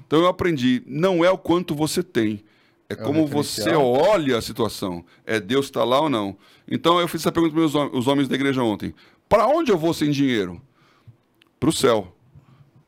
[0.06, 2.42] Então eu aprendi, não é o quanto você tem,
[2.88, 5.04] é, o como você olha a situação.
[5.26, 6.36] É Deus está lá ou não.
[6.68, 8.94] Então eu fiz essa pergunta para os homens da igreja ontem.
[9.28, 10.60] Para onde eu vou sem dinheiro?
[11.58, 12.14] Para o céu.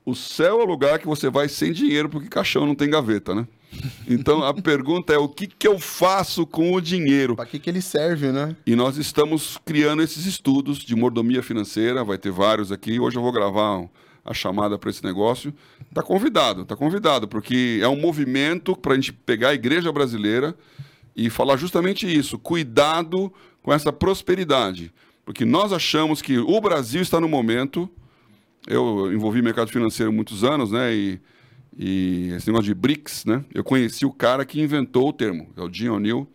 [0.04, 3.34] O céu é o lugar que você vai sem dinheiro, porque caixão não tem gaveta,
[3.34, 3.46] né?
[4.08, 7.34] Então a pergunta é: o que, que eu faço com o dinheiro?
[7.34, 8.54] Pra que que ele serve, né?
[8.64, 13.00] E nós estamos criando esses estudos de mordomia financeira, vai ter vários aqui.
[13.00, 13.88] Hoje eu vou gravar um-
[14.26, 15.54] a chamada para esse negócio.
[15.88, 20.54] Está convidado, está convidado, porque é um movimento para a gente pegar a igreja brasileira
[21.14, 24.92] e falar justamente isso: cuidado com essa prosperidade.
[25.24, 27.88] Porque nós achamos que o Brasil está no momento.
[28.66, 30.92] Eu envolvi mercado financeiro muitos anos, né?
[30.94, 31.20] E,
[31.78, 33.44] e esse negócio de BRICS, né?
[33.54, 36.28] Eu conheci o cara que inventou o termo, é o Jim O'Neill,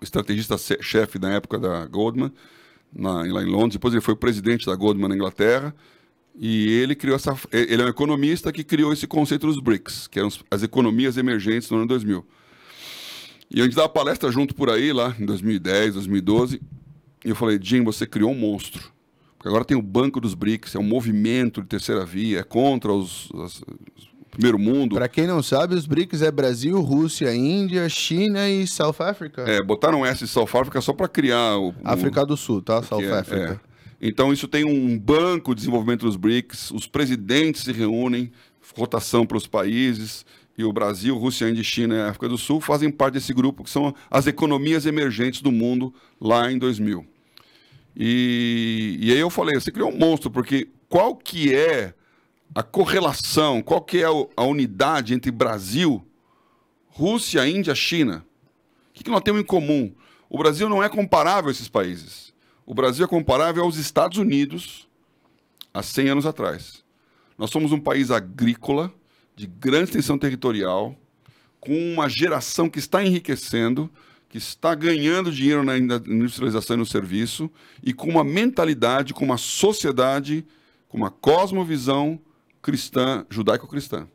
[0.00, 2.32] o estrategista se- chefe na época da Goldman,
[2.92, 3.74] na, lá em Londres.
[3.74, 5.74] Depois ele foi presidente da Goldman na Inglaterra.
[6.40, 7.36] E ele criou essa.
[7.50, 11.68] Ele é um economista que criou esse conceito dos BRICS, que eram as economias emergentes
[11.70, 12.24] no ano 2000.
[13.50, 16.60] E a gente dava palestra junto por aí, lá em 2010, 2012.
[17.24, 18.92] E eu falei, Jim, você criou um monstro.
[19.36, 22.92] Porque agora tem o Banco dos BRICS, é um movimento de terceira via, é contra
[22.92, 23.62] os, as-
[24.30, 24.94] primeiro mundo.
[24.96, 29.42] Pra quem não sabe, os BRICS é Brasil, Rússia, Índia, China e South Africa.
[29.42, 32.80] É, botaram S de South Africa só para criar o, o- África do Sul, tá?
[32.82, 33.60] South é- Africa.
[34.00, 38.30] Então, isso tem um banco de desenvolvimento dos BRICS, os presidentes se reúnem,
[38.76, 40.24] rotação para os países,
[40.56, 43.70] e o Brasil, Rússia, Índia, China e África do Sul fazem parte desse grupo, que
[43.70, 47.06] são as economias emergentes do mundo lá em 2000.
[47.96, 51.94] E, e aí eu falei, você criou um monstro, porque qual que é
[52.54, 56.04] a correlação, qual que é a unidade entre Brasil,
[56.88, 58.24] Rússia, Índia, China?
[58.90, 59.92] O que, que nós temos em comum?
[60.28, 62.27] O Brasil não é comparável a esses países.
[62.68, 64.86] O Brasil é comparável aos Estados Unidos
[65.72, 66.84] há 100 anos atrás.
[67.38, 68.92] Nós somos um país agrícola,
[69.34, 70.94] de grande extensão territorial,
[71.58, 73.90] com uma geração que está enriquecendo,
[74.28, 77.50] que está ganhando dinheiro na industrialização e no serviço,
[77.82, 80.46] e com uma mentalidade, com uma sociedade,
[80.90, 82.20] com uma cosmovisão
[82.60, 84.06] cristã, judaico-cristã.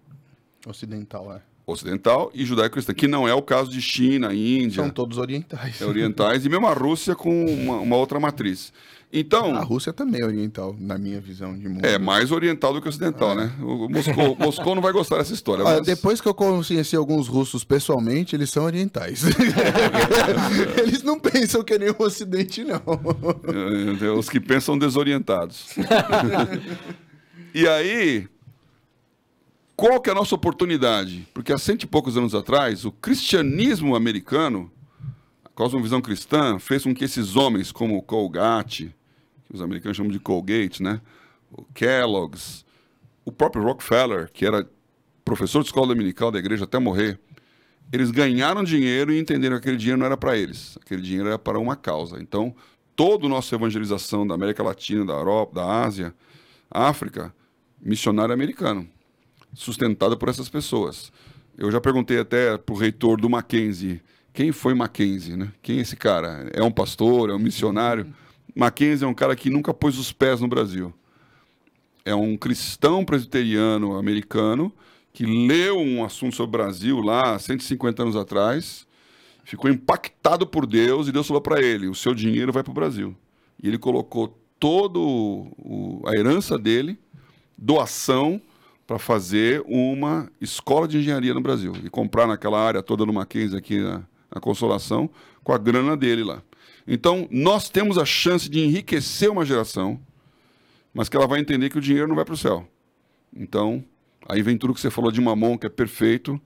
[0.67, 1.41] Ocidental, é.
[1.65, 5.81] Ocidental e judaico-cristã, que não é o caso de China, Índia São todos orientais.
[5.81, 8.73] é orientais e mesmo a Rússia com uma, uma outra matriz.
[9.15, 11.85] Então, A Rússia também é oriental, na minha visão de mundo.
[11.85, 13.53] é mais oriental do que ocidental, né?
[13.61, 15.63] O Moscou, Moscou não vai gostar dessa história.
[15.63, 19.21] Mas- depois que eu conheci alguns russos pessoalmente, eles são orientais.
[20.83, 22.81] eles não pensam que é nem o Ocidente, não.
[24.01, 25.67] É, Os que pensam desorientados.
[27.53, 28.27] e aí,
[29.75, 31.27] qual que é a nossa oportunidade?
[31.33, 34.71] Porque há cento e poucos anos atrás, o cristianismo americano,
[35.43, 38.95] a cosmovisão cristã, fez com que esses homens como Colgate,
[39.45, 41.01] que os americanos chamam de Colgate, né?
[41.51, 42.65] O Kellogg's,
[43.25, 44.69] o próprio Rockefeller, que era
[45.25, 47.19] professor de escola dominical da igreja até morrer,
[47.91, 51.39] eles ganharam dinheiro e entenderam que aquele dinheiro não era para eles, aquele dinheiro era
[51.39, 52.19] para uma causa.
[52.21, 52.55] Então,
[52.95, 56.13] toda a nossa evangelização da América Latina, da Europa, da Ásia,
[56.69, 57.33] África,
[57.81, 58.87] missionário americano,
[59.53, 61.11] sustentada por essas pessoas.
[61.57, 64.01] Eu já perguntei até para o reitor do Mackenzie,
[64.33, 65.51] quem foi Mackenzie, né?
[65.61, 66.49] Quem é esse cara?
[66.53, 68.11] É um pastor, é um missionário?
[68.55, 70.91] Mackenzie é um cara que nunca pôs os pés no Brasil.
[72.03, 74.73] É um cristão presbiteriano americano
[75.13, 78.87] que leu um assunto sobre o Brasil lá 150 anos atrás,
[79.43, 82.73] ficou impactado por Deus e Deus falou para ele: o seu dinheiro vai para o
[82.73, 83.15] Brasil.
[83.61, 84.99] E ele colocou toda
[86.07, 86.97] a herança dele,
[87.55, 88.41] doação,
[88.85, 93.57] para fazer uma escola de engenharia no Brasil e comprar naquela área toda no Mackenzie
[93.57, 94.03] aqui na,
[94.33, 95.09] na Consolação
[95.43, 96.41] com a grana dele lá.
[96.85, 99.99] Então, nós temos a chance de enriquecer uma geração,
[100.93, 102.67] mas que ela vai entender que o dinheiro não vai para o céu.
[103.35, 103.83] Então,
[104.27, 106.39] Aí vem tudo que você falou de mamon, que é perfeito,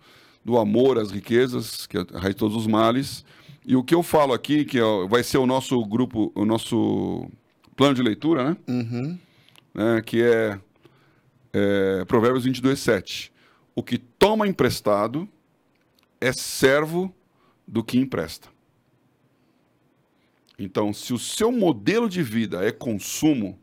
[0.44, 3.24] do amor às riquezas, que é a raiz de todos os males.
[3.66, 7.30] E o que eu falo aqui, que é, vai ser o nosso grupo, o nosso
[7.76, 8.58] plano de leitura, né?
[8.68, 9.18] Uhum.
[9.74, 10.02] né?
[10.06, 10.60] Que é,
[11.58, 13.34] é Provérbios 22, 7.
[13.76, 15.28] O que toma emprestado
[16.20, 17.14] é servo
[17.68, 18.50] do que empresta.
[20.60, 23.60] Então, se o seu modelo de vida é consumo,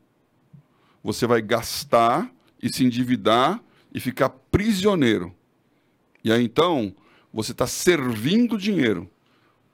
[1.02, 2.32] você vai gastar
[2.62, 5.34] e se endividar e ficar prisioneiro.
[6.24, 6.94] E aí então
[7.32, 9.10] você está servindo dinheiro,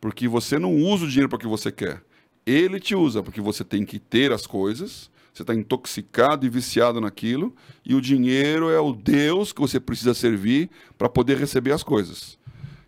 [0.01, 2.03] porque você não usa o dinheiro para o que você quer.
[2.45, 5.11] Ele te usa porque você tem que ter as coisas,
[5.41, 10.15] você está intoxicado e viciado naquilo, e o dinheiro é o Deus que você precisa
[10.15, 12.39] servir para poder receber as coisas.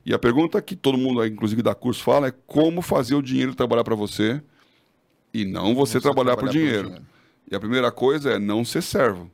[0.04, 3.54] E a pergunta que todo mundo, inclusive da curso, fala é como fazer o dinheiro
[3.54, 4.42] trabalhar para você
[5.32, 6.88] e não você, você trabalhar, trabalhar por dinheiro.
[6.88, 7.06] dinheiro.
[7.50, 9.30] E a primeira coisa é não ser servo.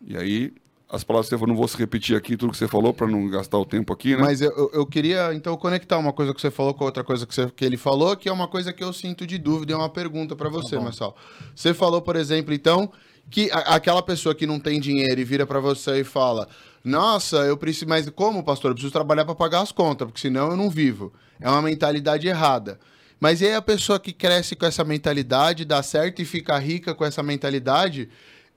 [0.00, 0.52] E aí
[0.92, 3.06] as palavras que você falou, não vou se repetir aqui tudo que você falou para
[3.06, 4.20] não gastar o tempo aqui, né?
[4.20, 7.34] Mas eu, eu queria, então, conectar uma coisa que você falou com outra coisa que,
[7.34, 9.76] você, que ele falou, que é uma coisa que eu sinto de dúvida e é
[9.78, 11.14] uma pergunta para você, tá Marcelo.
[11.54, 12.92] Você falou, por exemplo, então,
[13.30, 16.46] que a, aquela pessoa que não tem dinheiro e vira para você e fala:
[16.84, 18.72] Nossa, eu preciso, mas como, pastor?
[18.72, 21.10] Eu preciso trabalhar para pagar as contas, porque senão eu não vivo.
[21.40, 22.78] É uma mentalidade errada.
[23.18, 26.94] Mas e aí a pessoa que cresce com essa mentalidade, dá certo e fica rica
[26.94, 28.10] com essa mentalidade,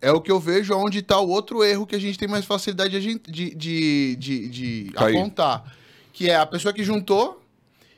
[0.06, 2.45] é o que eu vejo onde está o outro erro que a gente tem mais
[2.45, 5.76] facilidade de, de, de, de, apontar.
[6.14, 7.41] Que é a pessoa que juntou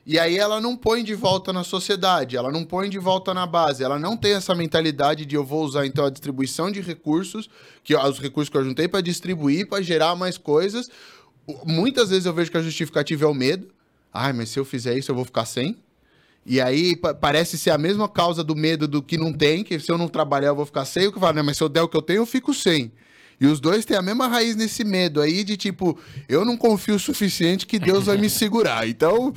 [0.06, 3.46] e aí ela não põe de volta na sociedade, ela não põe de volta na
[3.46, 7.50] base, ela não tem essa mentalidade de eu vou usar então a distribuição de recursos,
[7.84, 10.90] que os recursos que eu juntei para distribuir, para gerar mais coisas.
[11.66, 13.68] Muitas vezes eu vejo que a justificativa é o medo.
[14.14, 15.78] Ai, mas se eu fizer isso eu vou ficar sem.
[16.50, 19.92] E aí parece ser a mesma causa do medo do que não tem, que se
[19.92, 21.42] eu não trabalhar eu vou ficar sem, o que fala, né?
[21.42, 22.90] Mas se eu der o que eu tenho, eu fico sem.
[23.40, 26.96] E os dois têm a mesma raiz nesse medo aí de tipo, eu não confio
[26.96, 28.88] o suficiente que Deus vai me segurar.
[28.88, 29.32] Então,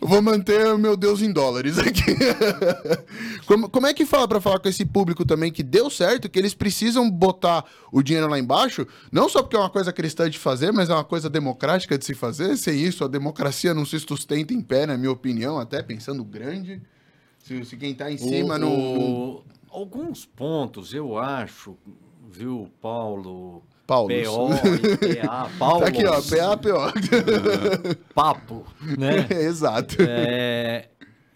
[0.00, 2.16] eu vou manter o meu Deus em dólares aqui.
[3.44, 6.38] como, como é que fala para falar com esse público também que deu certo, que
[6.38, 10.38] eles precisam botar o dinheiro lá embaixo, não só porque é uma coisa cristã de
[10.38, 12.56] fazer, mas é uma coisa democrática de se fazer.
[12.56, 16.80] Sem isso, a democracia não se sustenta em pé, na minha opinião, até pensando grande.
[17.38, 19.44] Se, se quem tá em cima o, não, não...
[19.68, 21.76] Alguns pontos, eu acho,
[22.32, 23.62] viu, Paulo?
[23.86, 24.08] Paulo.
[24.08, 24.48] PO
[25.26, 25.50] PA.
[25.58, 25.80] Paulo.
[25.80, 28.04] Tá aqui, ó, PA, PO.
[28.14, 28.66] Papo,
[28.98, 29.26] né?
[29.44, 29.96] Exato.
[30.00, 30.88] É,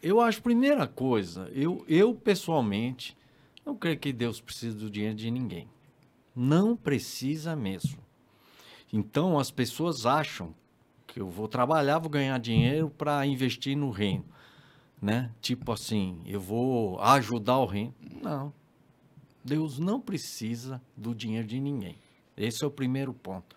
[0.02, 3.16] eu acho, primeira coisa, eu, eu pessoalmente
[3.64, 5.68] não creio que Deus precisa do dinheiro de ninguém.
[6.34, 7.98] Não precisa mesmo.
[8.92, 10.54] Então, as pessoas acham
[11.06, 14.24] que eu vou trabalhar, vou ganhar dinheiro para investir no reino.
[15.00, 15.30] Né?
[15.40, 17.94] Tipo assim, eu vou ajudar o reino.
[18.22, 18.52] Não.
[19.46, 21.96] Deus não precisa do dinheiro de ninguém.
[22.36, 23.56] Esse é o primeiro ponto.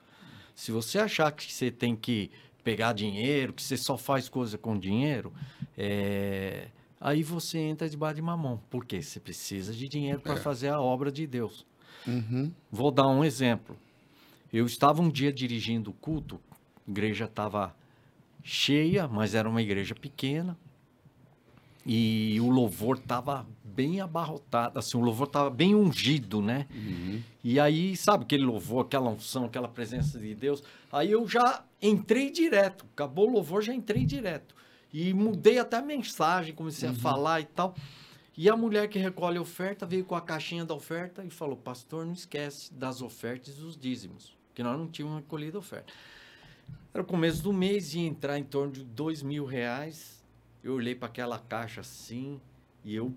[0.54, 2.30] Se você achar que você tem que
[2.64, 5.34] pegar dinheiro, que você só faz coisa com dinheiro,
[5.76, 6.68] é...
[7.02, 8.62] aí você entra debaixo de mamão.
[8.70, 9.02] Por quê?
[9.02, 10.38] Você precisa de dinheiro para é.
[10.38, 11.66] fazer a obra de Deus.
[12.06, 12.52] Uhum.
[12.72, 13.76] Vou dar um exemplo.
[14.54, 16.40] Eu estava um dia dirigindo o culto,
[16.88, 17.76] a igreja estava
[18.44, 20.56] cheia, mas era uma igreja pequena.
[21.92, 26.68] E o louvor estava bem abarrotado, assim, o louvor estava bem ungido, né?
[26.72, 27.22] Uhum.
[27.44, 30.62] E aí, sabe aquele louvor, aquela unção, aquela presença de Deus?
[30.92, 34.54] Aí eu já entrei direto, acabou o louvor, já entrei direto.
[34.94, 36.96] E mudei até a mensagem, comecei uhum.
[36.96, 37.74] a falar e tal.
[38.38, 41.56] E a mulher que recolhe a oferta veio com a caixinha da oferta e falou:
[41.58, 45.94] Pastor, não esquece das ofertas e dos dízimos porque nós não tínhamos recolhido oferta.
[46.94, 50.19] Era o começo do mês, ia entrar em torno de dois mil reais.
[50.64, 52.40] Eu olhei para aquela caixa assim
[52.84, 53.16] e eu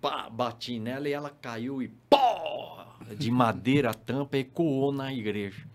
[0.00, 2.96] pá, bati nela e ela caiu e pó!
[3.18, 5.66] De madeira a tampa ecoou na igreja.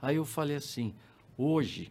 [0.00, 0.94] Aí eu falei assim:
[1.36, 1.90] hoje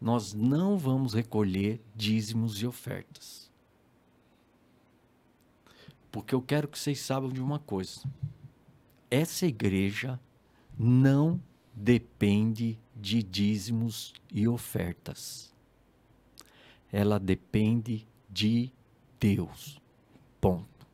[0.00, 3.50] nós não vamos recolher dízimos e ofertas.
[6.10, 8.02] Porque eu quero que vocês saibam de uma coisa.
[9.10, 10.20] Essa igreja
[10.78, 11.40] não
[11.74, 15.53] depende de dízimos e ofertas.
[16.96, 18.70] Ela depende de
[19.18, 19.80] Deus.
[20.40, 20.86] Ponto.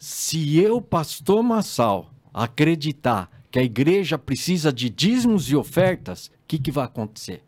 [0.00, 6.58] Se eu, pastor Massal, acreditar que a igreja precisa de dízimos e ofertas, o que,
[6.58, 7.44] que vai acontecer?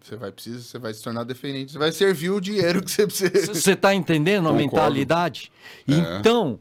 [0.00, 3.06] Você vai precisar, você vai se tornar diferente, você vai servir o dinheiro que você
[3.08, 3.52] precisa.
[3.52, 4.76] Você está entendendo a Concordo.
[4.76, 5.50] mentalidade?
[5.88, 5.94] É.
[5.94, 6.60] Então,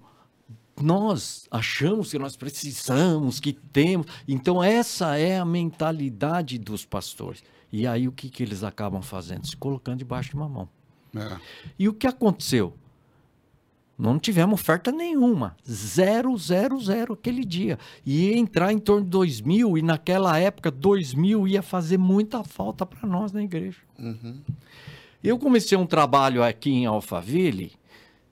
[0.81, 4.07] nós achamos que nós precisamos, que temos.
[4.27, 7.43] Então, essa é a mentalidade dos pastores.
[7.78, 9.45] E aí, o que, que eles acabam fazendo?
[9.45, 10.69] Se colocando debaixo de uma mão.
[11.13, 11.38] É.
[11.78, 12.73] E o que aconteceu?
[13.99, 15.57] Não tivemos oferta nenhuma.
[15.69, 17.78] Zero, zero, zero aquele dia.
[18.05, 21.97] E ia entrar em torno de 2 mil, e naquela época, 2 mil ia fazer
[21.97, 23.80] muita falta para nós na igreja.
[23.99, 24.39] Uhum.
[25.21, 27.73] Eu comecei um trabalho aqui em Alphaville,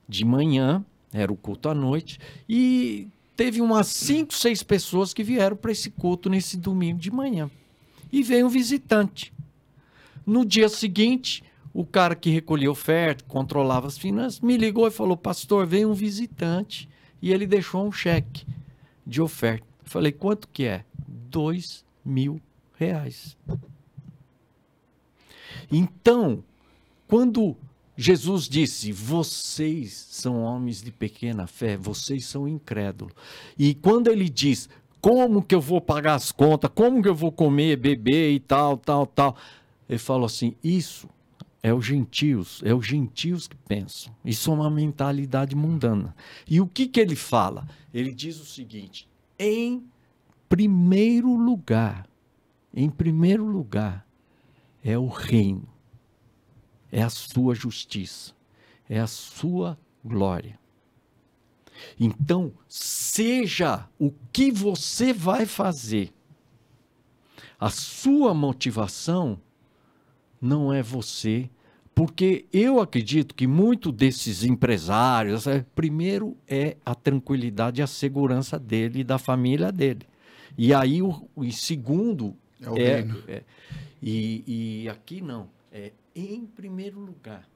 [0.08, 0.82] de manhã,
[1.12, 2.18] era o culto à noite,
[2.48, 7.50] e teve umas cinco, seis pessoas que vieram para esse culto nesse domingo de manhã.
[8.10, 9.33] E veio um visitante.
[10.26, 15.16] No dia seguinte, o cara que recolhia oferta, controlava as finanças, me ligou e falou:
[15.16, 16.88] Pastor, veio um visitante
[17.20, 18.46] e ele deixou um cheque
[19.06, 19.66] de oferta.
[19.82, 20.84] Falei: Quanto que é?
[21.06, 22.40] Dois mil
[22.76, 23.36] reais.
[25.70, 26.44] Então,
[27.08, 27.56] quando
[27.96, 33.14] Jesus disse: Vocês são homens de pequena fé, vocês são incrédulos.
[33.58, 34.68] E quando ele diz:
[35.00, 36.70] Como que eu vou pagar as contas?
[36.74, 39.36] Como que eu vou comer, beber e tal, tal, tal?
[39.88, 41.08] Ele falou assim: Isso
[41.62, 44.14] é os gentios, é os gentios que pensam.
[44.22, 46.14] Isso é uma mentalidade mundana.
[46.46, 47.66] E o que, que ele fala?
[47.92, 49.08] Ele diz o seguinte:
[49.38, 49.82] em
[50.48, 52.06] primeiro lugar,
[52.72, 54.06] em primeiro lugar,
[54.82, 55.66] é o reino,
[56.92, 58.34] é a sua justiça,
[58.88, 60.58] é a sua glória.
[61.98, 66.12] Então, seja o que você vai fazer,
[67.58, 69.40] a sua motivação
[70.44, 71.48] não é você,
[71.94, 78.58] porque eu acredito que muito desses empresários, é, primeiro é a tranquilidade e a segurança
[78.58, 80.06] dele e da família dele.
[80.56, 83.22] E aí, o, o segundo É o é, reino.
[83.26, 83.42] é-
[84.02, 87.48] e, e aqui não, é em primeiro lugar.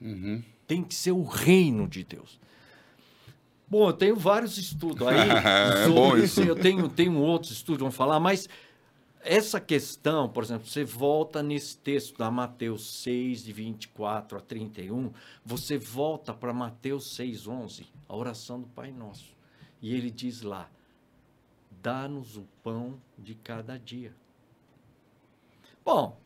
[0.00, 0.42] Uhum.
[0.66, 2.40] Tem que ser o reino de Deus.
[3.68, 5.16] Bom, eu tenho vários estudos aí.
[5.84, 6.40] É bom isso.
[6.42, 8.48] Eu tenho, tenho outros estudos, vamos falar, mas
[9.24, 15.12] essa questão, por exemplo, você volta nesse texto da Mateus 6, de 24 a 31,
[15.44, 19.34] você volta para Mateus 6, 11, a oração do Pai Nosso.
[19.80, 20.70] E ele diz lá:
[21.82, 24.14] dá-nos o pão de cada dia.
[25.84, 26.18] Bom,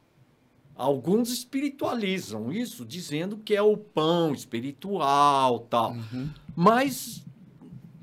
[0.77, 5.95] alguns espiritualizam isso, dizendo que é o pão espiritual, tal.
[6.55, 7.25] Mas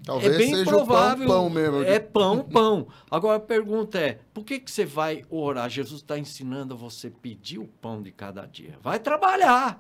[0.06, 1.28] Talvez é bem provável.
[1.28, 1.84] pão, pão mesmo.
[1.84, 2.88] É pão, pão.
[3.10, 5.68] Agora a pergunta é: por que, que você vai orar?
[5.70, 8.78] Jesus está ensinando a você pedir o pão de cada dia.
[8.82, 9.80] Vai trabalhar.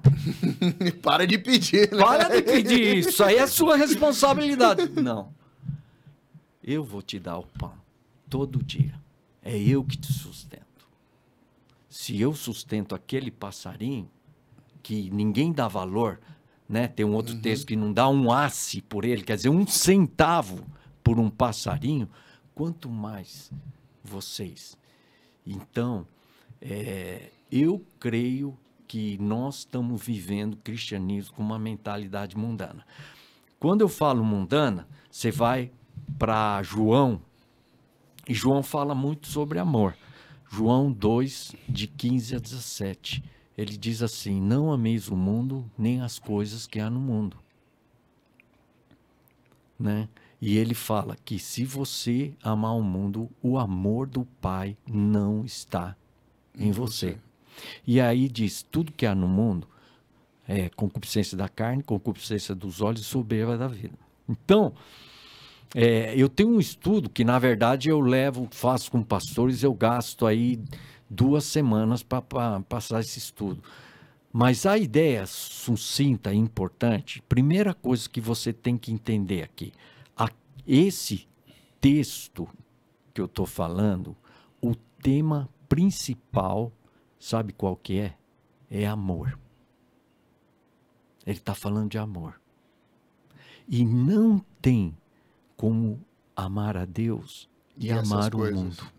[1.03, 2.03] Para de pedir, né?
[2.03, 3.23] Para de pedir isso.
[3.23, 4.89] Aí é sua responsabilidade.
[4.89, 5.31] Não.
[6.63, 7.73] Eu vou te dar o pão
[8.27, 8.99] todo dia.
[9.43, 10.65] É eu que te sustento.
[11.87, 14.09] Se eu sustento aquele passarinho
[14.81, 16.19] que ninguém dá valor,
[16.67, 16.87] né?
[16.87, 20.65] Tem um outro texto que não dá um asse por ele, quer dizer, um centavo
[21.03, 22.09] por um passarinho,
[22.53, 23.51] quanto mais
[24.03, 24.77] vocês.
[25.45, 26.07] Então,
[26.61, 28.57] é, eu creio
[28.87, 32.85] que nós estamos vivendo cristianismo com uma mentalidade mundana.
[33.59, 35.71] Quando eu falo mundana, você vai
[36.17, 37.21] para João,
[38.27, 39.95] e João fala muito sobre amor.
[40.49, 43.23] João 2, de 15 a 17.
[43.57, 47.37] Ele diz assim: Não ameis o mundo, nem as coisas que há no mundo.
[49.79, 50.07] Né?
[50.41, 55.95] E ele fala que se você amar o mundo, o amor do Pai não está
[56.57, 57.17] em você.
[57.85, 59.67] E aí diz: tudo que há no mundo
[60.47, 63.97] é concupiscência da carne, concupiscência dos olhos e soberba da vida.
[64.27, 64.73] Então,
[65.73, 70.25] é, eu tenho um estudo que, na verdade, eu levo, faço com pastores, eu gasto
[70.25, 70.59] aí
[71.09, 72.21] duas semanas para
[72.67, 73.61] passar esse estudo.
[74.31, 79.71] Mas a ideia sucinta e importante, primeira coisa que você tem que entender aqui,
[80.15, 80.29] a-
[80.67, 81.27] esse
[81.79, 82.47] texto
[83.13, 84.15] que eu estou falando,
[84.61, 86.71] o tema principal,
[87.17, 88.17] sabe qual que é?
[88.69, 89.39] É amor.
[91.25, 92.39] Ele está falando de amor.
[93.67, 94.95] E não tem
[95.55, 95.99] como
[96.35, 98.91] amar a Deus e, E amar o mundo.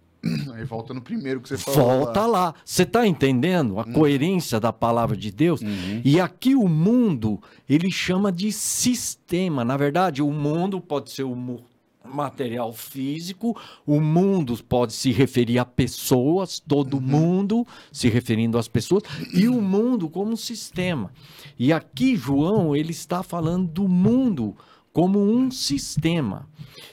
[0.54, 1.80] Aí volta no primeiro que você falou.
[2.04, 2.54] Volta lá.
[2.64, 3.92] Você está entendendo a Hum.
[3.92, 5.60] coerência da palavra de Deus?
[5.60, 6.00] Uhum.
[6.04, 9.64] E aqui o mundo, ele chama de sistema.
[9.64, 11.60] Na verdade, o mundo pode ser o
[12.04, 17.00] material físico, o mundo pode se referir a pessoas, todo Uhum.
[17.02, 19.02] mundo se referindo às pessoas,
[19.34, 21.10] e o mundo como um sistema.
[21.58, 24.54] E aqui João, ele está falando do mundo
[24.92, 26.48] como um sistema.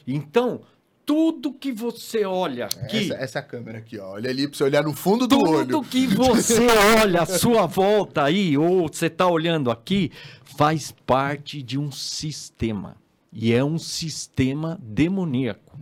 [0.08, 0.62] Então,
[1.06, 4.12] tudo que você olha aqui, Essa, essa é câmera aqui, ó.
[4.14, 5.82] Olha ali pra você olhar no fundo do tudo olho.
[5.84, 6.66] que você
[7.02, 10.12] olha à sua volta aí, ou você está olhando aqui,
[10.44, 12.96] faz parte de um sistema.
[13.32, 15.80] E é um sistema demoníaco.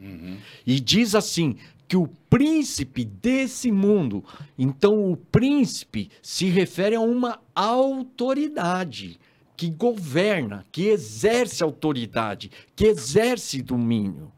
[0.65, 1.57] E diz assim:
[1.91, 4.23] que o príncipe desse mundo,
[4.57, 9.19] então o príncipe se refere a uma autoridade
[9.57, 14.31] que governa, que exerce autoridade, que exerce domínio.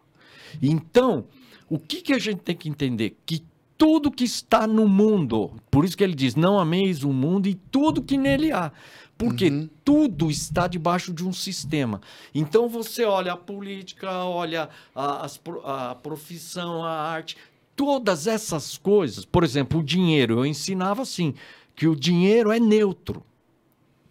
[0.62, 1.26] Então,
[1.70, 3.18] o que, que a gente tem que entender?
[3.26, 3.44] Que
[3.78, 7.56] tudo que está no mundo, por isso que ele diz: não ameis o mundo e
[7.56, 8.72] tudo que nele há.
[9.18, 12.02] Porque tudo está debaixo de um sistema.
[12.34, 15.28] Então você olha a política, olha a,
[15.64, 17.38] a profissão, a arte,
[17.76, 19.24] todas essas coisas.
[19.24, 20.40] Por exemplo, o dinheiro.
[20.40, 21.34] Eu ensinava assim:
[21.76, 23.24] que o dinheiro é neutro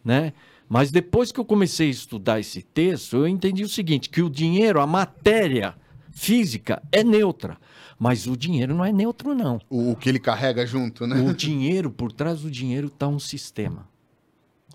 [0.05, 0.32] né?
[0.68, 4.30] Mas depois que eu comecei a estudar esse texto, eu entendi o seguinte, que o
[4.30, 5.74] dinheiro, a matéria
[6.12, 7.56] física é neutra,
[7.98, 9.60] mas o dinheiro não é neutro não.
[9.68, 11.20] O, que ele carrega junto, né?
[11.20, 13.88] O dinheiro, por trás do dinheiro está um sistema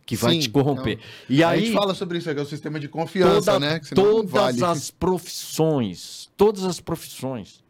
[0.06, 0.98] que vai Sim, te corromper.
[0.98, 1.04] não.
[1.36, 3.80] E a aí gente fala sobre isso aqui, é o sistema de confiança, toda- né?
[3.94, 4.64] Todas vale.
[4.64, 7.64] as profissões, todas as profissões.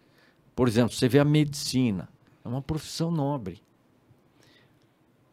[0.55, 2.07] Por exemplo, você vê a medicina,
[2.45, 3.61] é uma profissão nobre.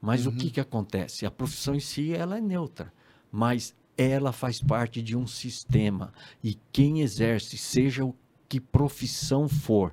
[0.00, 0.32] Mas Uhum.
[0.32, 1.24] o que, que acontece?
[1.26, 2.92] A profissão em si ela é neutra,
[3.32, 6.12] mas ela faz parte de um sistema.
[6.42, 8.14] E quem exerce, seja o
[8.54, 9.92] que profissão for,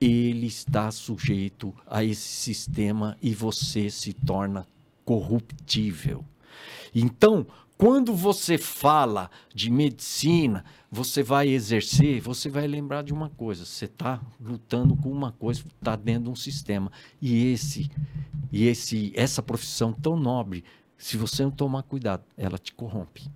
[0.00, 4.66] ele está sujeito a esse sistema e você se torna
[5.04, 6.24] corruptível.
[6.94, 7.46] Então,
[7.76, 13.84] quando você fala de medicina, você vai exercer, você vai lembrar de uma coisa: você
[13.84, 16.90] está lutando com uma coisa, está dentro de um sistema.
[17.20, 17.90] E esse,
[18.50, 20.64] e esse, essa profissão tão nobre,
[20.96, 23.30] se você não tomar cuidado, ela te corrompe.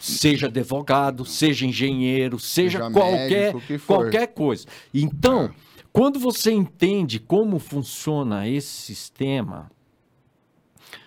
[0.00, 4.66] Seja advogado, seja engenheiro, seja, Seja qualquer, médico, qualquer coisa.
[4.94, 5.50] Então,
[5.92, 9.70] quando você entende como funciona esse sistema,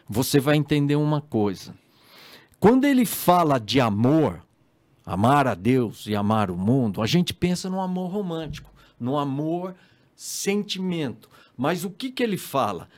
[0.07, 1.73] você vai entender uma coisa.
[2.59, 4.45] Quando ele fala de amor,
[5.05, 8.69] amar a Deus e amar o mundo, a gente pensa no amor romântico,
[8.99, 9.73] no amor
[10.15, 11.29] sentimento.
[11.57, 12.89] Mas o que, que ele fala?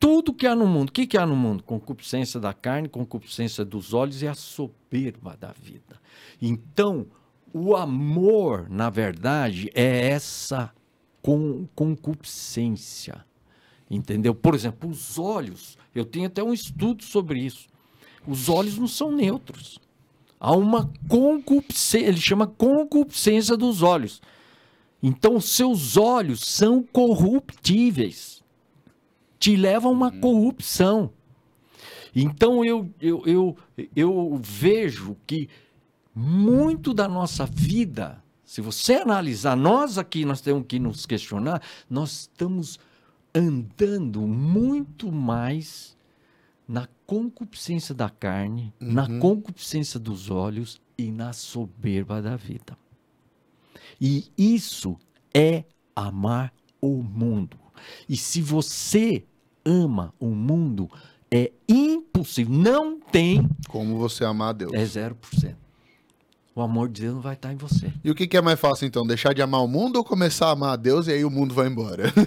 [0.00, 0.88] Tudo que há no mundo.
[0.88, 1.62] O que, que há no mundo?
[1.62, 6.00] Concupiscência da carne, concupiscência dos olhos e a soberba da vida.
[6.40, 7.06] Então,
[7.52, 10.72] o amor, na verdade, é essa
[11.20, 13.24] con concupiscência.
[13.90, 14.34] Entendeu?
[14.34, 17.68] Por exemplo, os olhos, eu tenho até um estudo sobre isso.
[18.26, 19.78] Os olhos não são neutros.
[20.38, 24.22] Há uma concupiscência, ele chama concupiscência dos olhos.
[25.02, 28.39] Então, seus olhos são corruptíveis.
[29.40, 31.12] Te levam a uma corrupção.
[32.14, 33.56] Então, eu, eu, eu,
[33.96, 35.48] eu vejo que
[36.14, 42.22] muito da nossa vida, se você analisar, nós aqui, nós temos que nos questionar, nós
[42.22, 42.78] estamos
[43.34, 45.96] andando muito mais
[46.66, 52.76] na concupiscência da carne, na concupiscência dos olhos e na soberba da vida.
[54.00, 54.96] E isso
[55.34, 55.64] é
[55.94, 57.58] amar o mundo.
[58.08, 59.24] E se você
[59.64, 60.90] ama o mundo,
[61.30, 64.72] é impossível, não tem, Como você amar a Deus.
[64.72, 65.54] é 0%.
[66.52, 67.92] O amor de Deus não vai estar em você.
[68.02, 69.06] E o que, que é mais fácil, então?
[69.06, 71.54] Deixar de amar o mundo ou começar a amar a Deus e aí o mundo
[71.54, 72.12] vai embora?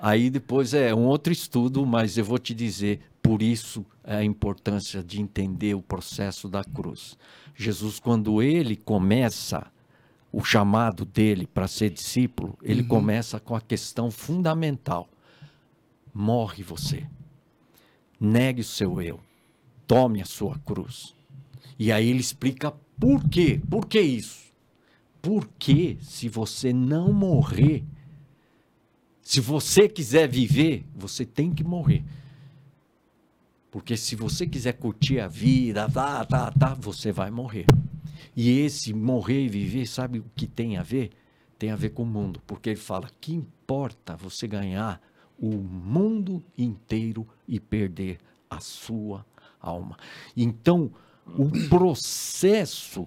[0.00, 4.24] Aí depois é um outro estudo, mas eu vou te dizer, por isso é a
[4.24, 7.18] importância de entender o processo da cruz.
[7.54, 9.66] Jesus, quando ele começa
[10.32, 15.08] o chamado dele para ser discípulo, ele começa com a questão fundamental:
[16.14, 17.06] morre você,
[18.18, 19.20] negue o seu eu,
[19.86, 21.14] tome a sua cruz.
[21.78, 24.50] E aí ele explica por quê, por que isso?
[25.22, 27.84] Porque se você não morrer,
[29.22, 32.04] se você quiser viver, você tem que morrer.
[33.70, 37.66] Porque se você quiser curtir a vida, tá, tá, tá, você vai morrer.
[38.42, 41.10] E esse morrer e viver, sabe o que tem a ver?
[41.58, 44.98] Tem a ver com o mundo, porque ele fala que importa você ganhar
[45.38, 48.16] o mundo inteiro e perder
[48.48, 49.26] a sua
[49.60, 49.94] alma.
[50.34, 50.90] Então,
[51.36, 53.06] o processo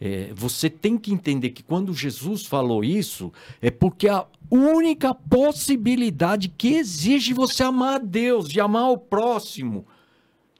[0.00, 6.48] é, você tem que entender que quando Jesus falou isso, é porque a única possibilidade
[6.48, 9.86] que exige você amar a Deus, de amar o próximo,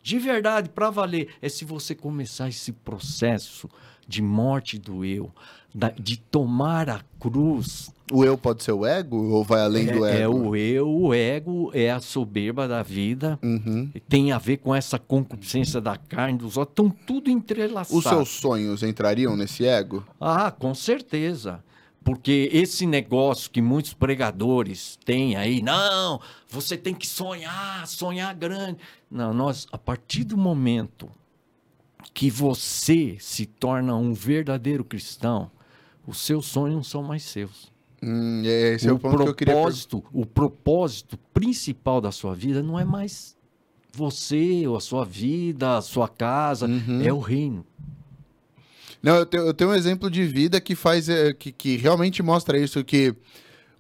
[0.05, 3.69] de verdade, para valer, é se você começar esse processo
[4.07, 5.31] de morte do eu,
[5.99, 7.93] de tomar a cruz.
[8.13, 10.17] O eu pode ser o ego ou vai além é, do ego?
[10.17, 13.91] É o eu, o ego é a soberba da vida, uhum.
[14.09, 18.05] tem a ver com essa concupiscência da carne, dos outros, estão tudo entrelaçados.
[18.05, 20.05] Os seus sonhos entrariam nesse ego?
[20.21, 21.63] Ah, com certeza.
[22.05, 28.79] Porque esse negócio que muitos pregadores têm aí, não, você tem que sonhar, sonhar grande.
[29.11, 31.09] Não, nós, a partir do momento
[32.13, 35.51] que você se torna um verdadeiro cristão,
[36.07, 37.73] os seus sonhos não são mais seus.
[38.03, 40.23] Hum, esse o é o ponto propósito, que eu queria...
[40.23, 43.35] O propósito principal da sua vida não é mais
[43.93, 47.03] você, ou a sua vida, a sua casa, uhum.
[47.03, 47.65] é o reino.
[49.03, 52.23] Não, eu tenho, eu tenho, um exemplo de vida que faz é, que, que realmente
[52.23, 53.15] mostra isso, que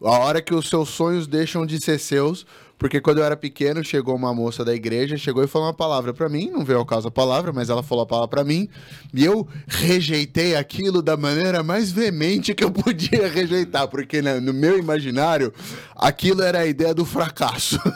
[0.01, 2.47] a hora que os seus sonhos deixam de ser seus,
[2.85, 6.12] porque quando eu era pequeno, chegou uma moça da igreja, chegou e falou uma palavra
[6.12, 8.68] para mim, não veio ao caso a palavra, mas ela falou a palavra para mim,
[9.14, 14.53] e eu rejeitei aquilo da maneira mais veemente que eu podia rejeitar, porque né, no
[14.53, 15.51] meu imaginário,
[15.97, 17.80] aquilo era a ideia do fracasso.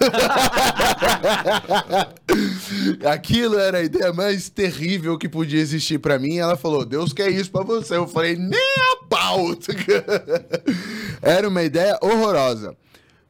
[3.13, 6.39] aquilo era a ideia mais terrível que podia existir para mim.
[6.39, 7.95] Ela falou: "Deus quer isso para você".
[7.95, 9.49] Eu falei: "Nem a pau".
[11.21, 12.75] era uma ideia horrorosa.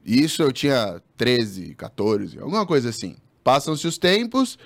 [0.09, 3.17] Isso eu tinha 13, 14, alguma coisa assim.
[3.45, 4.59] Passam-se os tempos,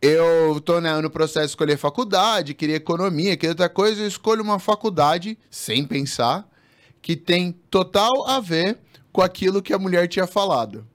[0.00, 4.40] eu tô né, no processo de escolher faculdade, queria economia, queria outra coisa, eu escolho
[4.40, 6.48] uma faculdade, sem pensar,
[7.02, 8.78] que tem total a ver
[9.12, 10.86] com aquilo que a mulher tinha falado.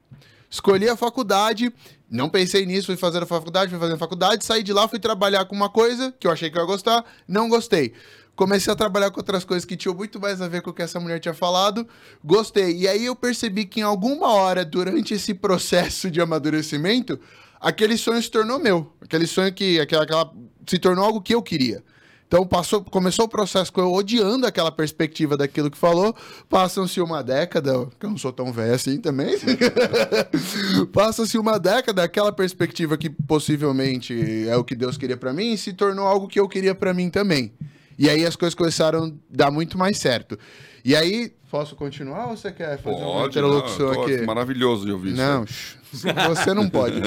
[0.50, 1.70] Escolhi a faculdade,
[2.10, 4.98] não pensei nisso, fui fazer a faculdade, fui fazer a faculdade, saí de lá, fui
[4.98, 7.94] trabalhar com uma coisa que eu achei que eu ia gostar, não gostei
[8.40, 10.82] comecei a trabalhar com outras coisas que tinham muito mais a ver com o que
[10.82, 11.86] essa mulher tinha falado.
[12.24, 12.74] Gostei.
[12.74, 17.20] E aí eu percebi que em alguma hora, durante esse processo de amadurecimento,
[17.60, 18.94] aquele sonho se tornou meu.
[19.02, 20.32] Aquele sonho que aquela, aquela
[20.66, 21.84] se tornou algo que eu queria.
[22.30, 26.16] Então passou, começou o processo com eu odiando aquela perspectiva daquilo que falou.
[26.48, 29.36] Passam-se uma década, que eu não sou tão velho assim também.
[30.94, 35.74] Passa-se uma década, aquela perspectiva que possivelmente é o que Deus queria para mim, se
[35.74, 37.52] tornou algo que eu queria para mim também.
[38.00, 40.40] E aí as coisas começaram a dar muito mais certo.
[40.86, 44.22] E aí, posso continuar ou você quer fazer pode, uma interlocução não, aqui?
[44.22, 46.08] Maravilhoso de ouvir não, isso.
[46.08, 47.02] Não, você não pode.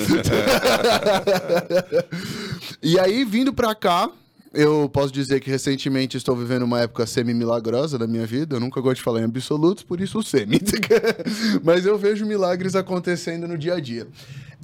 [2.83, 4.11] e aí, vindo pra cá,
[4.53, 8.57] eu posso dizer que recentemente estou vivendo uma época semi-milagrosa da minha vida.
[8.57, 10.61] Eu nunca gosto de falar em absolutos, por isso o semi.
[11.65, 14.07] Mas eu vejo milagres acontecendo no dia a dia.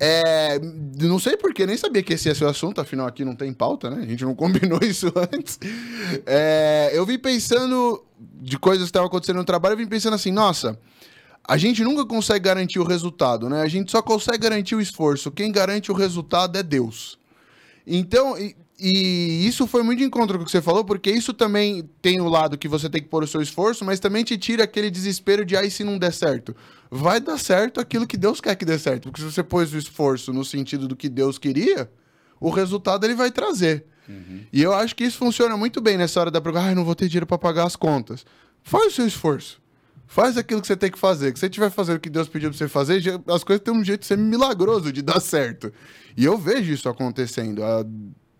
[0.00, 0.60] É,
[1.00, 3.52] não sei porquê, nem sabia que esse ia ser o assunto, afinal aqui não tem
[3.52, 4.02] pauta, né?
[4.02, 5.58] A gente não combinou isso antes.
[6.24, 8.04] É, eu vim pensando
[8.40, 10.78] de coisas que estavam acontecendo no trabalho, eu vim pensando assim, nossa,
[11.46, 13.62] a gente nunca consegue garantir o resultado, né?
[13.62, 15.30] A gente só consegue garantir o esforço.
[15.30, 17.18] Quem garante o resultado é Deus.
[17.86, 18.36] Então,
[18.80, 22.20] e isso foi muito de encontro com o que você falou, porque isso também tem
[22.20, 24.88] o lado que você tem que pôr o seu esforço, mas também te tira aquele
[24.88, 26.54] desespero de aí se não der certo.
[26.88, 29.04] Vai dar certo aquilo que Deus quer que dê certo.
[29.04, 31.90] Porque se você pôs o esforço no sentido do que Deus queria,
[32.40, 33.84] o resultado ele vai trazer.
[34.08, 34.42] Uhum.
[34.52, 36.94] E eu acho que isso funciona muito bem nessa hora da pergunta, ah, não vou
[36.94, 38.24] ter dinheiro para pagar as contas.
[38.62, 39.60] Faz o seu esforço.
[40.06, 41.32] Faz aquilo que você tem que fazer.
[41.32, 43.74] Que se você estiver fazendo o que Deus pediu para você fazer, as coisas têm
[43.74, 45.72] um jeito de ser milagroso, de dar certo.
[46.16, 47.62] E eu vejo isso acontecendo.
[47.62, 47.84] A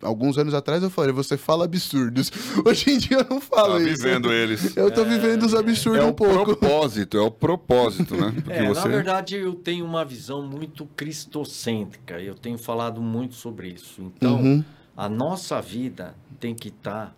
[0.03, 2.31] alguns anos atrás eu falei, você fala absurdos.
[2.65, 4.03] Hoje em dia eu não falo tá isso.
[4.03, 4.77] vivendo eles.
[4.77, 5.05] Eu tô é...
[5.05, 6.35] vivendo os absurdos é um pouco.
[6.35, 8.33] É o propósito, é o propósito, né?
[8.43, 8.81] Porque é, você...
[8.81, 12.21] Na verdade, eu tenho uma visão muito cristocêntrica.
[12.21, 14.03] Eu tenho falado muito sobre isso.
[14.03, 14.65] Então, uhum.
[14.97, 17.15] a nossa vida tem que estar tá,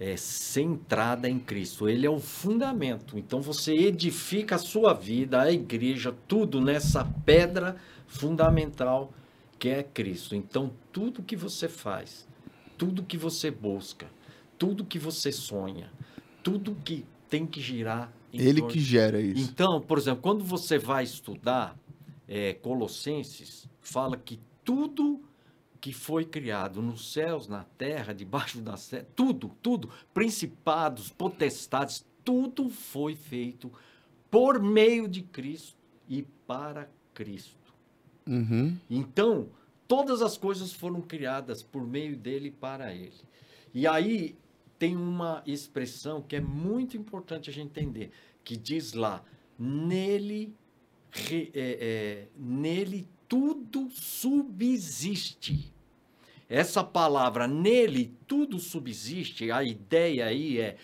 [0.00, 1.88] é, centrada em Cristo.
[1.88, 3.18] Ele é o fundamento.
[3.18, 7.76] Então, você edifica a sua vida, a igreja, tudo nessa pedra
[8.06, 9.12] fundamental
[9.64, 10.36] que é Cristo.
[10.36, 12.28] Então, tudo que você faz,
[12.76, 14.06] tudo que você busca,
[14.58, 15.90] tudo que você sonha,
[16.42, 18.12] tudo que tem que girar.
[18.30, 18.74] Ele torno...
[18.74, 19.40] que gera isso.
[19.40, 21.78] Então, por exemplo, quando você vai estudar
[22.28, 25.22] é, Colossenses, fala que tudo
[25.80, 32.68] que foi criado nos céus, na terra, debaixo da terra, tudo, tudo, principados, potestades, tudo
[32.68, 33.72] foi feito
[34.30, 37.63] por meio de Cristo e para Cristo.
[38.26, 38.76] Uhum.
[38.88, 39.48] Então,
[39.86, 43.12] todas as coisas foram criadas por meio dele e para ele.
[43.72, 44.34] E aí,
[44.78, 48.10] tem uma expressão que é muito importante a gente entender,
[48.42, 49.22] que diz lá,
[49.58, 50.54] nele,
[51.10, 55.72] re- é, é, nele tudo subsiste.
[56.48, 60.76] Essa palavra, nele tudo subsiste, a ideia aí é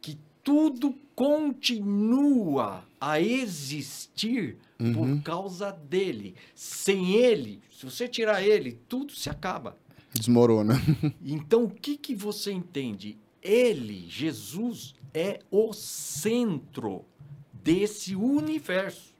[0.00, 4.56] que tudo continua a existir
[4.92, 6.34] por causa dele.
[6.54, 9.76] Sem ele, se você tirar ele, tudo se acaba.
[10.12, 10.74] Desmorona.
[11.24, 13.18] Então, o que, que você entende?
[13.42, 17.04] Ele, Jesus, é o centro
[17.52, 19.14] desse universo.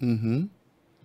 [0.00, 0.48] Uhum.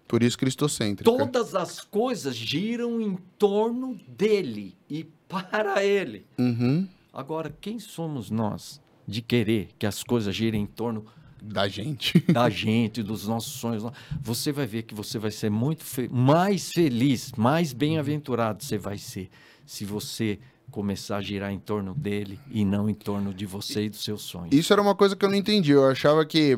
[0.08, 1.10] Por isso cristocêntrica.
[1.10, 6.26] Todas as coisas giram em torno dele e para ele.
[6.38, 6.88] Uhum.
[7.14, 11.06] Agora, quem somos nós de querer que as coisas girem em torno
[11.42, 12.20] Da gente.
[12.32, 13.84] da gente, dos nossos sonhos?
[14.22, 18.98] Você vai ver que você vai ser muito fe- mais feliz, mais bem-aventurado você vai
[18.98, 19.30] ser
[19.66, 20.38] se você
[20.70, 24.22] começar a girar em torno dele e não em torno de você e dos seus
[24.22, 24.50] sonhos.
[24.54, 25.72] Isso era uma coisa que eu não entendi.
[25.72, 26.56] Eu achava que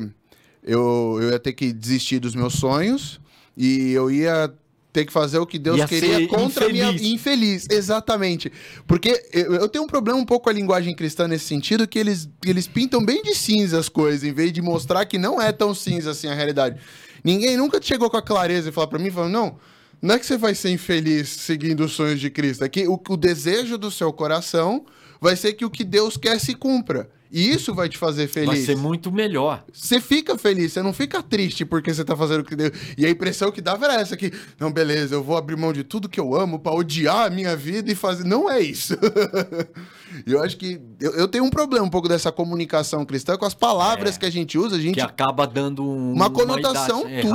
[0.62, 3.20] eu, eu ia ter que desistir dos meus sonhos
[3.56, 4.52] e eu ia
[4.94, 7.12] ter que fazer o que Deus Ia queria contra a minha infeliz.
[7.12, 7.66] infeliz.
[7.68, 8.50] Exatamente.
[8.86, 12.28] Porque eu, tenho um problema um pouco com a linguagem cristã nesse sentido, que eles,
[12.46, 15.74] eles pintam bem de cinza as coisas, em vez de mostrar que não é tão
[15.74, 16.80] cinza assim a realidade.
[17.24, 19.56] Ninguém nunca chegou com a clareza e falou pra mim, falou, não,
[20.00, 23.00] não é que você vai ser infeliz seguindo os sonhos de Cristo, é que o,
[23.08, 24.86] o desejo do seu coração
[25.20, 27.10] vai ser que o que Deus quer se cumpra.
[27.34, 28.46] E isso vai te fazer feliz.
[28.46, 29.64] Vai ser muito melhor.
[29.72, 32.70] Você fica feliz, você não fica triste porque você tá fazendo o que Deus.
[32.96, 35.82] E a impressão que dava era essa: que, não, beleza, eu vou abrir mão de
[35.82, 38.22] tudo que eu amo pra odiar a minha vida e fazer.
[38.22, 38.96] Não é isso.
[40.26, 40.80] E eu acho que.
[41.00, 44.18] Eu, eu tenho um problema um pouco dessa comunicação cristã com as palavras É.
[44.18, 44.94] que a gente usa, a gente.
[44.94, 47.28] Que acaba dando um- Uma conotação idade tudo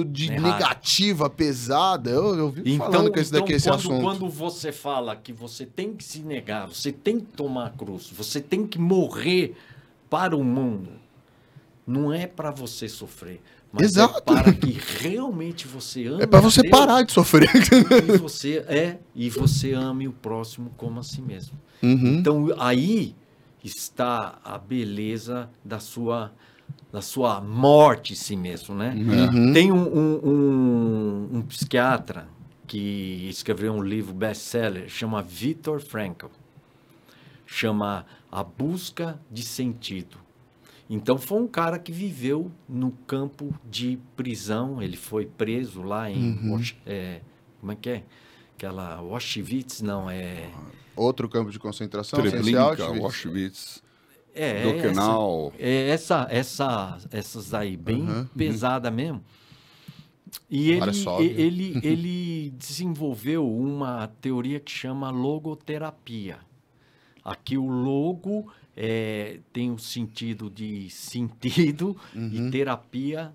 [0.00, 0.42] errada, de errada.
[0.48, 2.10] negativa, pesada.
[2.10, 4.02] Eu, eu vivo Então, falando com esse então daqui, esse quando, assunto.
[4.02, 8.10] quando você fala que você tem que se negar, você tem que tomar a cruz,
[8.16, 9.54] você tem que morrer
[10.08, 10.90] para o mundo,
[11.86, 13.40] não é para você sofrer,
[13.72, 14.18] mas Exato.
[14.18, 17.48] é para que realmente você ame É pra você Deus parar de sofrer.
[18.14, 21.58] e você é e você ame o próximo como a si mesmo.
[21.82, 22.18] Uhum.
[22.18, 23.14] Então aí
[23.64, 26.32] está a beleza da sua
[26.92, 28.94] da sua morte em si mesmo, né?
[28.94, 29.52] Uhum.
[29.54, 32.28] Tem um, um- um- um psiquiatra
[32.66, 36.26] que escreveu um livro best-seller, chama Viktor Frankl.
[37.46, 40.16] Chama A Busca de Sentido.
[40.94, 46.32] Então foi um cara que viveu no campo de prisão, ele foi preso lá em
[46.32, 46.62] Uhum.
[46.84, 47.22] É,
[47.58, 48.02] como é que é?
[48.54, 50.50] Aquela Auschwitz, não, é...
[50.94, 52.20] Outro campo de concentração.
[52.20, 53.02] Treblinka, Auschwitz.
[53.04, 53.82] Auschwitz,
[54.34, 55.52] É, essa, Birkenau.
[55.58, 59.24] é essa, essa, essas aí, bem Uhum, pesada mesmo.
[60.50, 66.38] E ele, ele, ele desenvolveu uma teoria que chama logoterapia.
[67.24, 73.32] Aqui o logo é, tem o sentido de sentido e terapia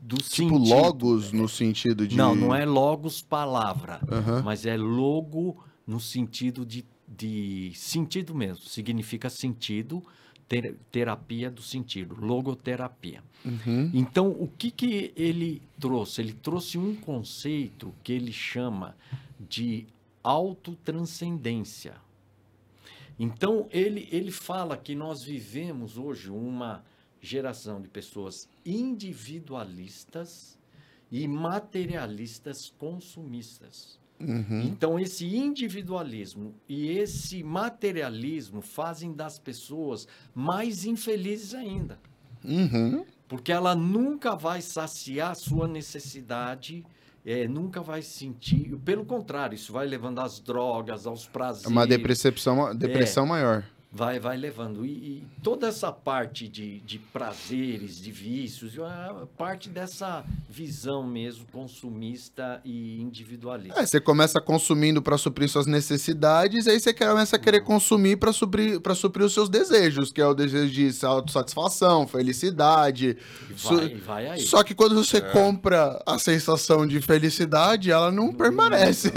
[0.00, 0.74] do Tipo sentido.
[0.74, 2.16] logos no sentido de.
[2.16, 4.42] Não, não é logos palavra, Aham.
[4.42, 8.64] mas é logo no sentido de, de sentido mesmo.
[8.64, 10.02] Significa sentido,
[10.48, 13.22] ter- terapia do sentido, logoterapia.
[13.44, 13.90] Uhum.
[13.92, 16.22] Então, o que, que ele trouxe?
[16.22, 18.96] Ele trouxe um conceito que ele chama
[19.38, 19.86] de
[20.22, 21.94] autotranscendência.
[23.18, 26.84] Então, ele, ele fala que nós vivemos hoje uma
[27.20, 30.56] geração de pessoas individualistas
[31.10, 33.98] e materialistas consumistas.
[34.20, 34.62] Uhum.
[34.62, 41.98] Então, esse individualismo e esse materialismo fazem das pessoas mais infelizes ainda.
[42.44, 43.04] Uhum.
[43.28, 46.84] Porque ela nunca vai saciar sua necessidade,
[47.30, 48.74] eh, nunca vai sentir.
[48.84, 51.70] Pelo contrário, isso vai levando às drogas, aos É prazeres.
[51.70, 53.28] uma depressão, depressão É.
[53.28, 53.64] maior.
[53.90, 54.84] Vai, vai levando.
[54.84, 61.46] E, e toda essa parte de, de prazeres, de vícios, é parte dessa visão mesmo
[61.50, 63.80] consumista e individualista.
[63.80, 68.30] É, você começa consumindo para suprir suas necessidades, aí você começa a querer consumir para
[68.30, 73.16] suprir, pra suprir os seus desejos, que é o desejo de autossatisfação, felicidade.
[73.48, 74.40] E vai, e vai aí.
[74.42, 79.10] Só que quando você compra a sensação de felicidade, ela não permanece.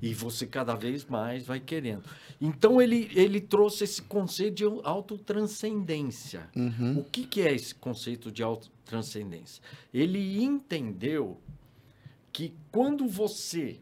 [0.00, 2.02] E você cada vez mais vai querendo.
[2.40, 6.48] Então ele, ele trouxe esse conceito de autotranscendência.
[6.54, 6.98] Uhum.
[6.98, 9.62] O que, que é esse conceito de autotranscendência?
[9.92, 11.38] Ele entendeu
[12.32, 13.78] que quando você.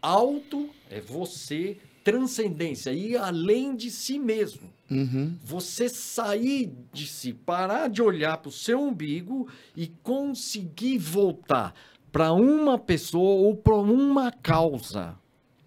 [0.00, 4.72] Auto é você, transcendência, ir além de si mesmo.
[4.90, 5.36] Uhum.
[5.42, 11.72] Você sair de si, parar de olhar para o seu umbigo e conseguir voltar
[12.10, 15.16] para uma pessoa ou para uma causa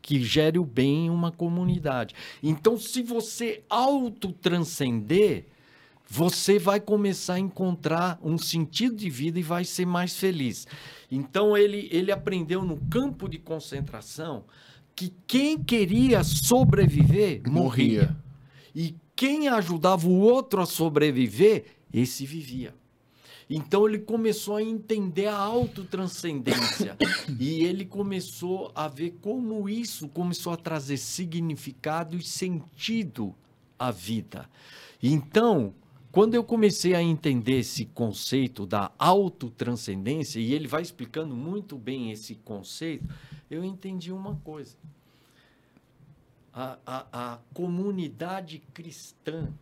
[0.06, 2.14] que gere o bem em uma comunidade.
[2.44, 5.46] Então, se você autotranscender,
[6.08, 10.68] você vai começar a encontrar um sentido de vida e vai ser mais feliz.
[11.12, 14.44] Então, ele, ele aprendeu no campo de concentração
[14.96, 18.04] que quem queria sobreviver morria.
[18.04, 18.18] Morria.
[18.76, 22.76] E quem ajudava o outro a sobreviver, esse vivia.
[23.50, 26.98] Então ele começou a entender a autotranscendência
[27.40, 33.36] e ele começou a ver como isso começou a trazer significado e sentido
[33.78, 34.50] à vida.
[35.02, 35.74] Então,
[36.12, 42.10] quando eu comecei a entender esse conceito da autotranscendência, e ele vai explicando muito bem
[42.10, 43.06] esse conceito,
[43.52, 44.78] eu entendi uma coisa.
[46.54, 49.54] A, a, a comunidade cristã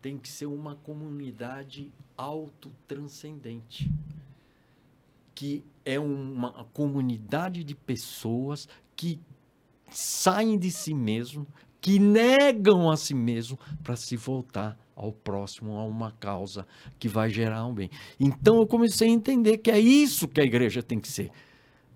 [0.00, 3.90] tem que ser uma comunidade autotranscendente,
[5.34, 9.20] que é uma comunidade de pessoas que
[9.90, 11.46] saem de si mesmo,
[11.80, 16.66] que negam a si mesmo para se voltar ao próximo, a uma causa
[16.98, 17.88] que vai gerar um bem.
[18.18, 21.30] Então eu comecei a entender que é isso que a igreja tem que ser.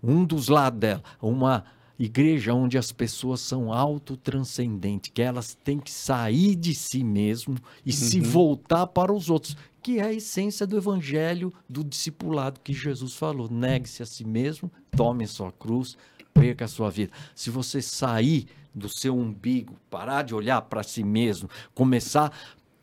[0.03, 1.65] Um dos lados dela, uma
[1.99, 7.93] igreja onde as pessoas são autotranscendentes, que elas têm que sair de si mesmo e
[7.93, 13.15] se voltar para os outros, que é a essência do evangelho do discipulado que Jesus
[13.15, 13.49] falou.
[13.51, 15.97] Negue-se a si mesmo, tome a sua cruz,
[16.33, 17.13] perca a sua vida.
[17.35, 22.33] Se você sair do seu umbigo, parar de olhar para si mesmo, começar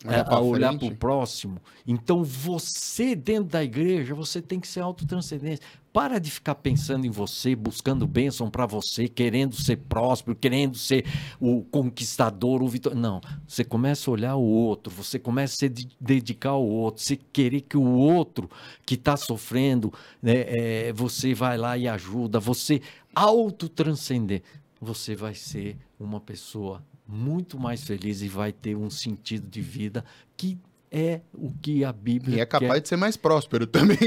[0.06, 1.62] Olhar é, a olhar para o próximo.
[1.86, 5.62] Então, você, dentro da igreja, você tem que ser autotranscendente.
[5.92, 11.06] Para de ficar pensando em você, buscando bênção para você, querendo ser próspero, querendo ser
[11.40, 12.96] o conquistador, o vitor.
[12.96, 13.20] Não.
[13.46, 17.18] Você começa a olhar o outro, você começa a se de- dedicar ao outro, você
[17.18, 18.50] querer que o outro
[18.86, 22.82] que está sofrendo, né, é, você vai lá e ajuda, você
[23.14, 24.44] autotranscender.
[24.80, 30.06] Você vai ser uma pessoa muito mais feliz e vai ter um sentido de vida
[30.38, 30.58] que
[30.92, 32.80] é o que a Bíblia E é capaz quer.
[32.82, 33.98] de ser mais próspero também.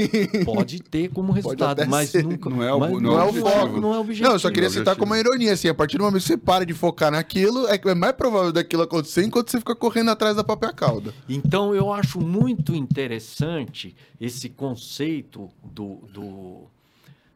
[0.43, 2.23] pode ter como resultado, mas ser.
[2.25, 3.79] nunca Não é o- mas não é o foco.
[3.79, 4.27] Não é o objetivo.
[4.27, 4.81] Não, eu só queria objetivo.
[4.83, 7.67] citar como uma ironia, assim, a partir do momento que você para de focar naquilo,
[7.69, 11.13] é que é mais provável daquilo acontecer enquanto você fica correndo atrás da própria cauda.
[11.29, 16.63] Então, eu acho muito interessante esse conceito do, do,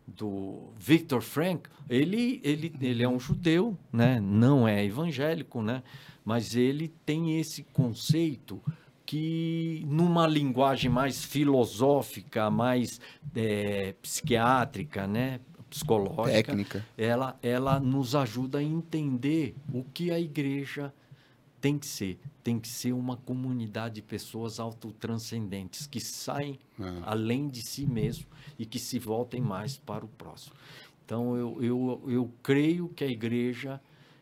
[0.08, 1.70] do Viktor Frank.
[1.90, 4.20] Ele, ele, ele é um judeu, né?
[4.20, 5.84] não é evangélico, né?
[6.24, 8.62] mas ele tem esse conceito
[9.06, 13.00] que, numa linguagem mais filosófica, mais
[13.36, 15.40] eh, psiquiátrica, né?
[15.70, 16.86] psicológica, Técnica.
[16.98, 20.94] ela, ela nos ajuda a entender o que a igreja
[21.60, 22.20] tem que ser.
[22.44, 26.84] Tem que ser uma comunidade de pessoas autotranscendentes, que saem É.
[27.04, 28.26] além de si mesmo
[28.58, 30.56] e que se voltem mais para o próximo.
[31.06, 33.80] Então, eu, eu, eu creio que a igreja,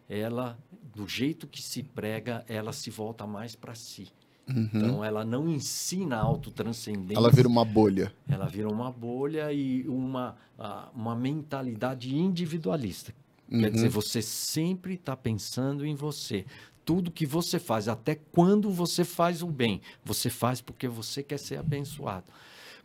[0.07, 0.57] ela,
[0.93, 4.07] do jeito que se prega, ela se volta mais para si.
[4.47, 7.17] Então, ela não ensina a autotranscendência.
[7.17, 8.13] Ela vira uma bolha.
[8.27, 10.35] Ela vira uma bolha e uma,
[10.93, 13.13] uma mentalidade individualista.
[13.49, 16.45] Quer dizer, você sempre está pensando em você.
[16.83, 21.39] Tudo que você faz, até quando você faz o bem, você faz porque você quer
[21.39, 22.25] ser abençoado.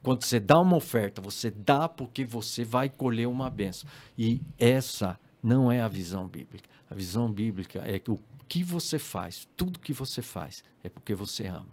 [0.03, 3.89] Quando você dá uma oferta, você dá porque você vai colher uma benção.
[4.17, 6.69] E essa não é a visão bíblica.
[6.91, 8.19] A visão bíblica é que o
[8.49, 11.69] que você faz, tudo que você faz, é porque você ama.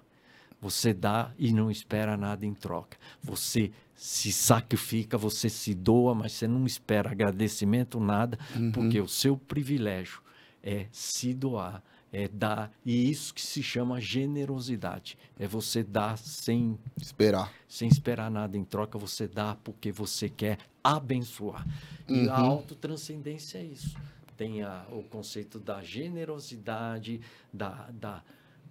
[0.62, 2.98] Você dá e não espera nada em troca.
[3.24, 8.38] Você se sacrifica, você se doa, mas você não espera agradecimento, nada,
[8.74, 10.22] porque o seu privilégio
[10.62, 11.82] é se doar,
[12.12, 12.72] é dar.
[12.86, 15.18] E isso que se chama generosidade.
[15.38, 17.52] É você dar sem Esperar.
[17.68, 21.66] sem esperar nada em troca, você dá porque você quer abençoar.
[22.08, 23.96] E a autotranscendência é isso.
[24.38, 27.20] Tem a- o conceito da generosidade,
[27.52, 28.24] da, da,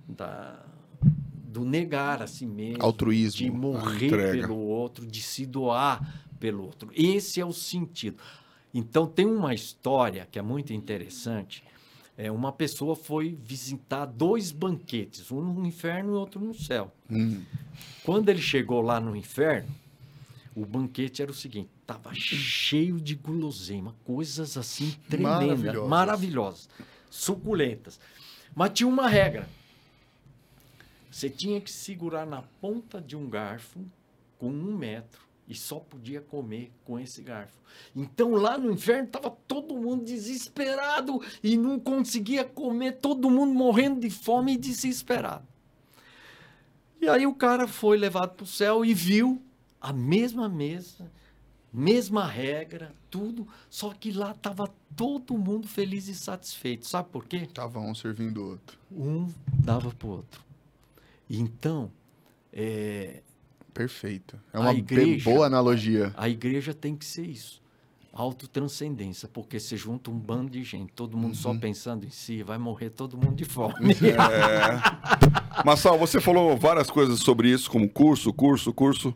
[0.09, 0.65] da-
[1.03, 6.91] do negar a si mesmo, Altruísmo, de morrer pelo outro, de se doar pelo outro.
[6.95, 8.23] Esse é o sentido.
[8.75, 11.65] Então, tem uma história que é muito interessante.
[12.19, 16.91] É, uma pessoa foi visitar dois banquetes, um no inferno e outro no céu.
[18.05, 19.69] Quando ele chegou lá no inferno,
[20.55, 25.89] o banquete era o seguinte: estava cheio de guloseima, coisas assim tremendas, Maravilhosas.
[25.91, 26.69] maravilhosas,
[27.11, 28.01] suculentas.
[28.55, 29.47] Mas tinha uma regra:
[31.11, 33.81] você tinha que segurar na ponta de um garfo
[34.39, 37.59] com um metro e só podia comer com esse garfo.
[37.95, 44.01] Então lá no inferno estava todo mundo desesperado e não conseguia comer, todo mundo morrendo
[44.01, 45.47] de fome e desesperado.
[47.01, 49.41] E aí o cara foi levado para o céu e viu
[49.81, 51.11] a mesma mesa
[51.77, 56.87] mesma regra, tudo, só que lá estava todo mundo feliz e satisfeito.
[56.87, 57.47] Sabe por quê?
[57.53, 58.79] Tava um servindo o outro.
[58.91, 59.31] Um
[59.63, 60.43] dava para o outro.
[61.29, 61.93] Então,
[62.51, 63.23] é,
[63.77, 64.39] Perfeito.
[64.53, 66.13] É uma igreja- boa analogia.
[66.17, 67.61] a igreja tem que ser isso.
[68.13, 72.57] Autotranscendência, porque você junta um bando de gente, todo mundo só pensando em si, vai
[72.57, 73.75] morrer todo mundo de fome.
[75.65, 79.15] Massal, você falou várias coisas sobre isso, como curso, curso, curso.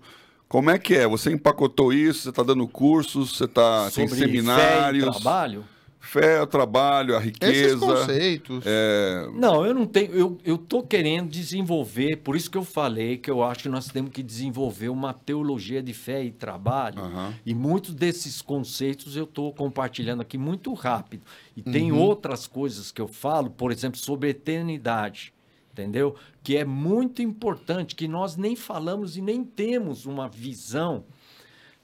[0.49, 1.07] Como é que é?
[1.07, 2.23] Você empacotou isso?
[2.24, 3.37] Você está dando cursos?
[3.37, 5.16] Você tá, tem Sobre fé e seminários?
[5.16, 5.65] trabalho?
[6.02, 7.78] Fé, o trabalho, a Esses riqueza.
[7.78, 8.64] conceitos.
[8.66, 10.12] É, Não, eu não tenho.
[10.12, 13.89] Eu, eu tô querendo desenvolver, por isso que eu falei que eu acho que nós
[13.89, 17.01] temos que desenvolver uma teologia de fé e trabalho.
[17.01, 17.35] Aham.
[17.44, 21.22] E muitos desses conceitos eu estou compartilhando aqui muito rápido.
[21.55, 25.32] E tem outras coisas que eu falo, por exemplo, sobre eternidade.
[25.72, 26.16] Entendeu?
[26.43, 31.05] Que é muito importante, que nós nem falamos e nem temos uma visão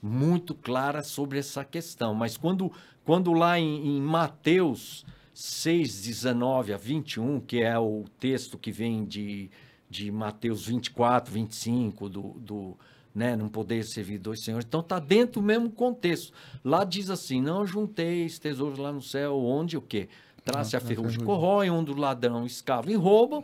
[0.02, 2.12] muito clara sobre essa questão.
[2.14, 2.70] Mas quando,
[3.06, 9.04] quando lá em, em Mateus 6, 19 a 21, que é o texto que vem
[9.04, 9.48] de,
[9.88, 12.76] de Mateus 24, 25, do, do
[13.14, 14.66] né, não poder servir dois senhores.
[14.66, 16.32] Então está dentro do mesmo contexto.
[16.64, 20.08] Lá diz assim: não junteis tesouros lá no céu, onde o quê?
[20.44, 23.42] Trace a ferrugem corrói, onde o ladrão escava e roubam,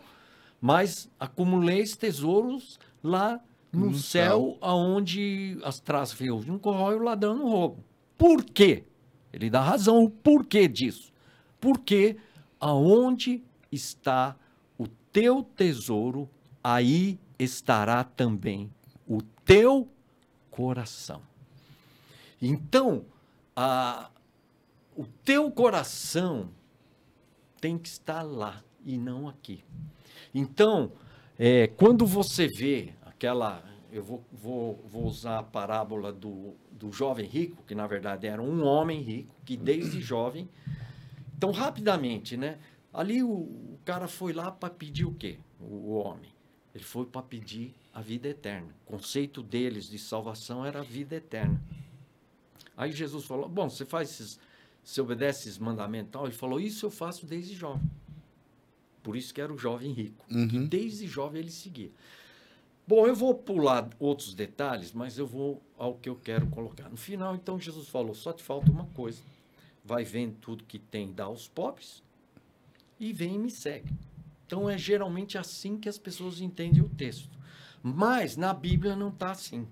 [0.61, 3.41] mas acumuleis tesouros lá
[3.73, 7.79] no, No céu, aonde as traças ferrugem não corrói, o ladrão não rouba.
[8.19, 8.85] Por quê?
[9.33, 11.13] Ele dá razão o porquê disso.
[11.61, 12.17] Porque
[12.61, 14.37] aonde está
[14.79, 16.29] o teu tesouro,
[16.63, 18.71] aí estará também
[19.07, 19.89] o teu
[20.51, 21.23] coração.
[22.41, 23.05] Então,
[23.57, 24.11] a,
[24.97, 26.51] o teu coração
[27.61, 29.63] tem que estar lá e não aqui.
[30.35, 30.93] Então,
[31.39, 33.63] é, quando você vê aquela.
[33.91, 38.43] Eu vou, vou, vou usar a parábola do, do jovem rico, que na verdade era
[38.43, 40.49] um homem rico, que desde jovem.
[41.37, 42.59] Então, rapidamente, né?
[42.93, 45.39] Ali o, o cara foi lá para pedir o quê?
[45.61, 46.31] O, o homem.
[46.75, 48.75] Ele foi para pedir a vida eterna.
[48.87, 51.63] O conceito deles de salvação era a vida eterna.
[52.77, 54.41] Aí Jesus falou: Bom, você faz esses.
[54.83, 56.25] Você obedece esses mandamentos e tal?
[56.25, 57.89] Ele falou: Isso eu faço desde jovem.
[59.03, 60.25] Por isso que era o jovem rico.
[60.31, 60.67] Uhum.
[60.67, 61.91] desde jovem ele seguia.
[62.95, 66.91] Bom, eu vou pular outros detalhes, mas eu vou ao que eu quero colocar.
[66.91, 69.23] No final, então, Jesus falou: só te falta uma coisa.
[69.83, 72.03] Vai vendo tudo que tem, dá aos pobres
[73.01, 73.91] e vem e me segue.
[74.45, 77.31] Então, é geralmente assim que as pessoas entendem o texto.
[77.83, 79.67] Mas na Bíblia não está assim.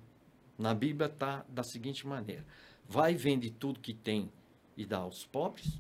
[0.57, 2.47] Na Bíblia está da seguinte maneira:
[2.89, 4.33] vai vende tudo que tem
[4.79, 5.79] e dá aos pobres,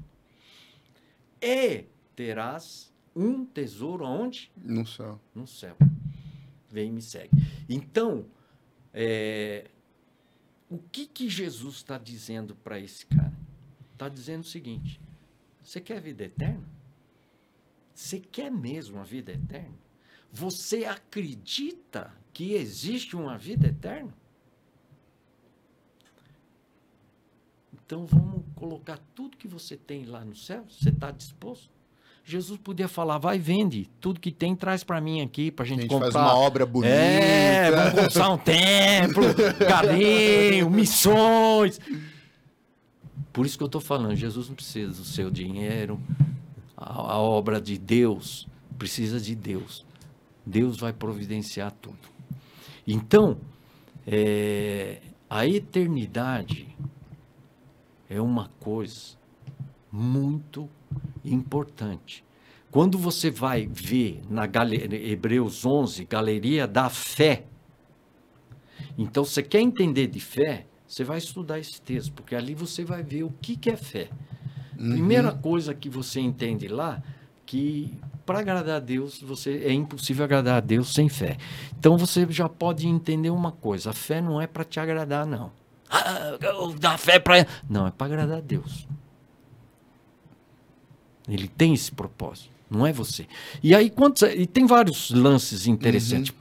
[1.40, 4.52] e terás um tesouro aonde?
[4.54, 5.18] No céu.
[5.34, 5.74] no céu.
[6.70, 7.30] Vem e me segue.
[7.68, 8.26] Então,
[8.94, 9.70] é,
[10.68, 13.32] o que, que Jesus está dizendo para esse cara?
[13.92, 15.00] Está dizendo o seguinte:
[15.62, 16.64] você quer vida eterna?
[17.94, 19.74] Você quer mesmo a vida eterna?
[20.32, 24.14] Você acredita que existe uma vida eterna?
[27.74, 30.64] Então vamos colocar tudo que você tem lá no céu.
[30.70, 31.79] Você está disposto?
[32.30, 35.82] Jesus podia falar, vai vende tudo que tem, traz para mim aqui para A gente
[35.82, 36.12] gente comprar.
[36.12, 36.94] faz uma obra bonita.
[36.94, 39.24] É, vamos construir um templo,
[39.66, 41.80] caminho, missões.
[43.32, 46.00] Por isso que eu estou falando, Jesus não precisa do seu dinheiro.
[46.76, 48.46] A, a obra de Deus
[48.78, 49.84] precisa de Deus.
[50.46, 51.98] Deus vai providenciar tudo.
[52.86, 53.38] Então,
[54.06, 56.68] é, a eternidade
[58.08, 59.18] é uma coisa
[59.92, 60.68] muito
[61.24, 62.24] importante.
[62.70, 67.44] Quando você vai ver na gale- Hebreus 11, Galeria da Fé,
[68.96, 73.02] então você quer entender de fé, você vai estudar esse texto, porque ali você vai
[73.02, 74.08] ver o que, que é fé.
[74.76, 77.02] Primeira coisa que você entende lá,
[77.44, 77.92] que
[78.24, 81.36] para agradar a Deus, você é impossível agradar a Deus sem fé.
[81.78, 85.50] Então você já pode entender uma coisa: a fé não é para te agradar, não.
[85.90, 86.38] Ah,
[86.78, 87.46] dar fé para.
[87.68, 88.86] Não, é para agradar a Deus.
[91.30, 93.26] Ele tem esse propósito, não é você.
[93.62, 96.34] E aí, quantos, e tem vários lances interessantes.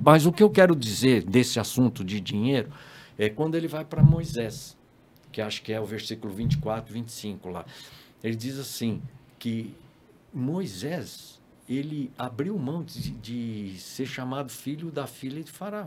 [0.00, 2.70] Mas o que eu quero dizer desse assunto de dinheiro
[3.18, 4.76] é quando ele vai para Moisés,
[5.32, 7.64] que acho que é o versículo 24, 25 lá.
[8.22, 9.00] Ele diz assim:
[9.38, 9.74] que
[10.32, 15.86] Moisés ele abriu mão de, de ser chamado filho da filha de Faraó.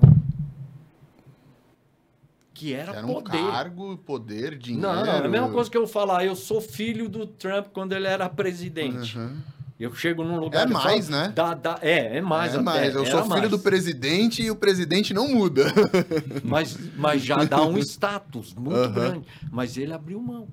[2.61, 3.31] Que era, Era um poder.
[3.39, 4.87] cargo, poder, dinheiro.
[4.87, 7.93] Não, não, é a mesma coisa que eu falar, eu sou filho do Trump quando
[7.93, 9.17] ele era presidente.
[9.17, 9.37] Uhum.
[9.79, 10.67] Eu chego num lugar.
[10.67, 11.33] É mais, falo, né?
[11.35, 12.51] dá- dá- é, é mais.
[12.51, 12.93] é até, mais.
[12.93, 13.49] Eu sou filho mais.
[13.49, 15.73] do presidente e o presidente não muda.
[16.45, 19.25] Mas, mas já dá um status muito grande.
[19.51, 20.47] Mas ele abriu mão.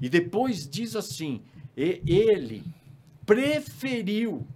[0.00, 1.42] E depois diz assim:
[1.76, 2.64] ele
[3.26, 4.46] preferiu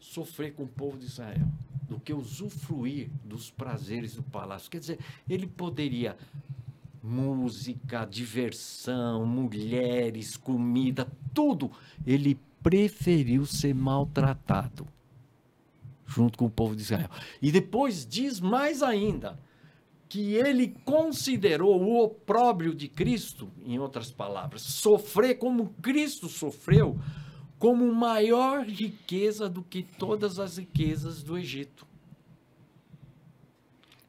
[0.00, 1.46] sofrer com o povo de Israel
[1.88, 4.70] do que usufruir dos prazeres do palácio.
[4.70, 4.98] Quer dizer,
[5.28, 6.16] ele poderia
[7.02, 11.70] música, diversão, mulheres, comida, tudo.
[12.06, 14.86] Ele preferiu ser maltratado
[16.06, 17.10] junto com o povo de Israel.
[17.42, 19.38] E depois diz mais ainda
[20.08, 26.98] que ele considerou o opróbrio de Cristo, em outras palavras, sofrer como Cristo sofreu,
[27.64, 31.86] como maior riqueza do que todas as riquezas do Egito.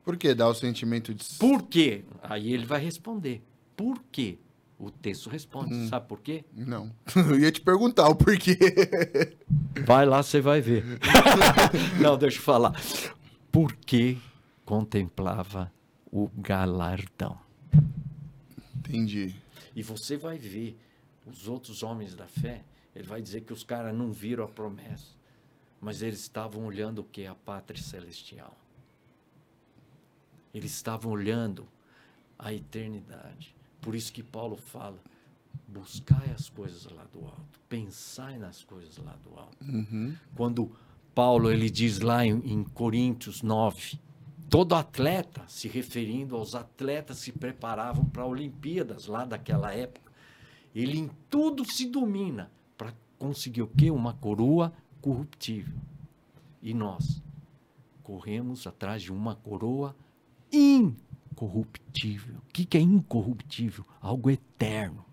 [0.04, 1.24] Por que dá o sentimento de.
[1.40, 2.04] Por quê?
[2.22, 3.42] Aí ele vai responder.
[3.74, 4.40] Por quê?
[4.78, 5.88] O texto responde.
[5.88, 6.44] Sabe por quê?
[6.54, 6.92] Não.
[7.16, 8.58] Eu ia te perguntar o porquê.
[9.86, 10.84] Vai lá, você vai ver.
[12.02, 12.74] Não, deixa eu falar.
[13.52, 14.18] Porque
[14.66, 15.72] contemplava
[16.12, 17.38] o galardão.
[18.76, 19.36] Entendi.
[19.76, 20.78] E você vai ver
[21.26, 22.64] os outros homens da fé,
[22.96, 25.14] ele vai dizer que os caras não viram a promessa,
[25.82, 27.26] mas eles estavam olhando o que?
[27.26, 28.56] A pátria celestial.
[30.54, 31.68] Eles estavam olhando
[32.40, 33.54] a eternidade.
[33.82, 34.98] Por isso que Paulo fala:
[35.68, 39.58] buscai as coisas lá do alto, pensai nas coisas lá do alto.
[40.34, 40.72] Quando
[41.14, 44.00] Paulo ele diz lá em, em Coríntios 9,
[44.50, 50.12] todo atleta, se referindo aos atletas que se preparavam para Olimpíadas lá daquela época,
[50.74, 52.50] ele em tudo se domina
[53.18, 53.90] para conseguir o quê?
[53.90, 55.78] Uma coroa corruptível.
[56.62, 57.22] E nós
[58.04, 59.96] corremos atrás de uma coroa
[60.52, 62.36] incorruptível.
[62.38, 63.86] O que, que é incorruptível?
[64.02, 65.04] Algo eterno.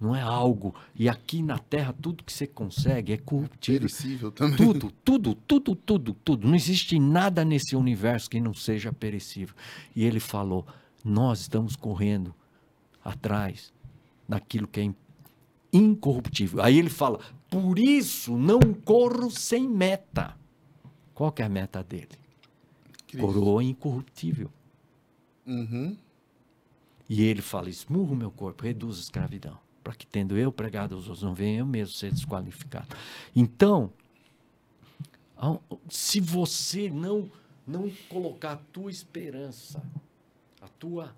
[0.00, 0.74] Não é algo.
[0.94, 3.80] E aqui na Terra, tudo que você consegue é corruptível.
[3.80, 4.56] Perecível também.
[4.56, 6.48] Tudo, tudo, tudo, tudo, tudo.
[6.48, 9.54] Não existe nada nesse universo que não seja perecível.
[9.94, 10.66] E ele falou:
[11.04, 12.34] nós estamos correndo
[13.04, 13.74] atrás
[14.26, 14.84] daquilo que é
[15.72, 16.62] incorruptível.
[16.62, 20.36] Aí ele fala: por isso não corro sem meta.
[21.14, 22.08] Qual que é a meta dele?
[23.06, 23.26] Cristo.
[23.26, 24.50] Coroa incorruptível.
[25.46, 25.96] Uhum.
[27.08, 31.08] E ele fala: esmurro meu corpo, reduz a escravidão, para que, tendo eu pregado aos
[31.08, 32.86] outros, não venha eu mesmo ser desqualificado.
[33.34, 33.92] Então,
[35.88, 37.30] se você não,
[37.66, 39.82] não colocar a tua esperança,
[40.60, 41.14] a tua.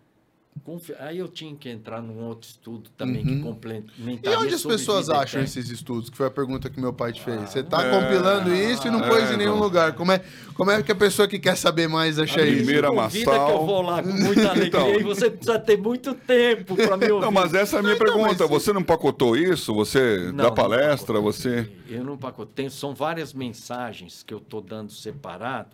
[1.01, 3.43] Aí eu tinha que entrar num outro estudo também que Uhum.
[3.43, 4.21] complementaria.
[4.23, 5.45] E onde as pessoas acham eterna.
[5.45, 6.09] esses estudos?
[6.09, 7.41] Que foi a pergunta que meu pai te fez.
[7.43, 8.01] Ah, Você tá não.
[8.01, 9.63] compilando isso e não É, pôs em nenhum não.
[9.63, 9.93] lugar.
[9.95, 10.23] Como é,
[10.55, 12.57] como é que a pessoa que quer saber mais acha A isso?
[12.65, 13.47] primeira Amassal.
[13.47, 14.95] que eu vou lá com muita alegria Então.
[15.01, 17.25] e você precisa ter muito tempo para me ouvir.
[17.25, 18.43] Não, mas essa é a minha Não, então, pergunta.
[18.45, 19.75] mas- Você não pacotou isso?
[19.75, 21.21] Você Não, dá palestra?
[21.21, 21.71] Você.
[21.89, 22.71] Eu não pacotei.
[22.71, 25.71] São várias mensagens que eu estou dando separado,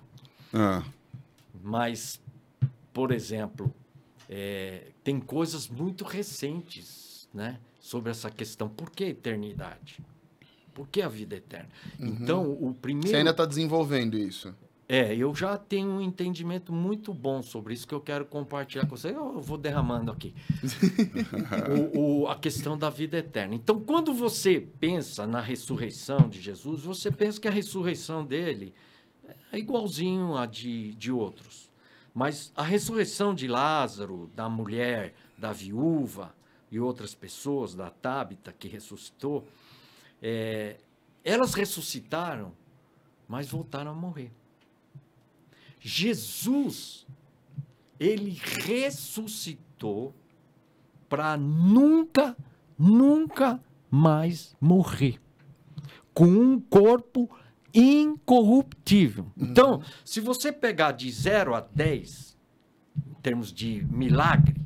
[0.52, 0.82] Ah,
[1.62, 2.20] mas,
[2.92, 3.72] por exemplo,
[4.28, 8.68] é, tem coisas muito recentes né, sobre essa questão.
[8.68, 9.98] Por que eternidade?
[10.74, 11.68] Por que a vida eterna?
[11.98, 13.08] Então, o primeiro.
[13.08, 14.54] Você ainda está desenvolvendo isso.
[14.90, 18.96] É, eu já tenho um entendimento muito bom sobre isso que eu quero compartilhar com
[18.96, 19.08] você.
[19.10, 20.34] Eu vou derramando aqui.
[21.94, 23.54] o, o- a questão da vida eterna.
[23.54, 28.72] Então, quando você pensa na ressurreição de Jesus, você pensa que a ressurreição dele
[29.52, 31.67] é igualzinho a de, de outros.
[32.14, 36.34] Mas a ressurreição de Lázaro, da mulher, da viúva
[36.70, 39.46] e outras pessoas, da Tábita que ressuscitou,
[40.20, 40.78] é,
[41.24, 42.52] elas ressuscitaram,
[43.26, 44.32] mas voltaram a morrer.
[45.78, 47.06] Jesus,
[48.00, 50.14] ele ressuscitou
[51.08, 52.36] para nunca,
[52.78, 55.20] nunca mais morrer.
[56.12, 57.30] Com um corpo
[57.74, 59.26] incorruptível.
[59.36, 62.36] Então, se você pegar de 0 a 10,
[63.10, 64.56] em termos de milagre,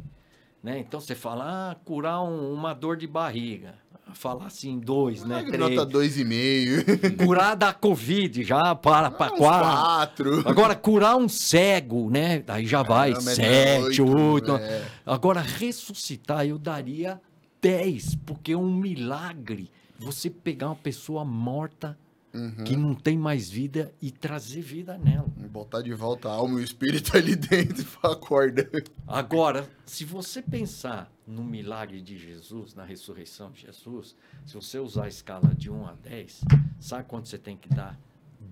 [0.62, 0.78] né?
[0.78, 3.74] Então você fala, ah, curar um- uma dor de barriga.
[4.14, 5.42] Falar assim, dois, né?
[5.44, 5.58] Três.
[5.58, 6.84] Nota 2,5.
[7.24, 10.30] Curar da Covid já para para Uns quatro.
[10.42, 10.48] quatro.
[10.50, 12.44] Agora, curar um cego, né?
[12.48, 14.52] Aí já vai Caramba, é sete, oito, oito.
[14.56, 14.84] é.
[15.06, 17.18] Agora, ressuscitar, eu daria
[17.60, 21.96] dez, porque é um milagre você pegar uma pessoa morta
[22.34, 22.64] Uhum.
[22.64, 25.26] que não tem mais vida e trazer vida nela.
[25.50, 28.70] Botar de volta a alma e o espírito ali dentro e acorda.
[29.06, 35.04] Agora, se você pensar no milagre de Jesus, na ressurreição de Jesus, se você usar
[35.04, 36.40] a escala de 1 a 10,
[36.80, 37.98] sabe quanto você tem que dar?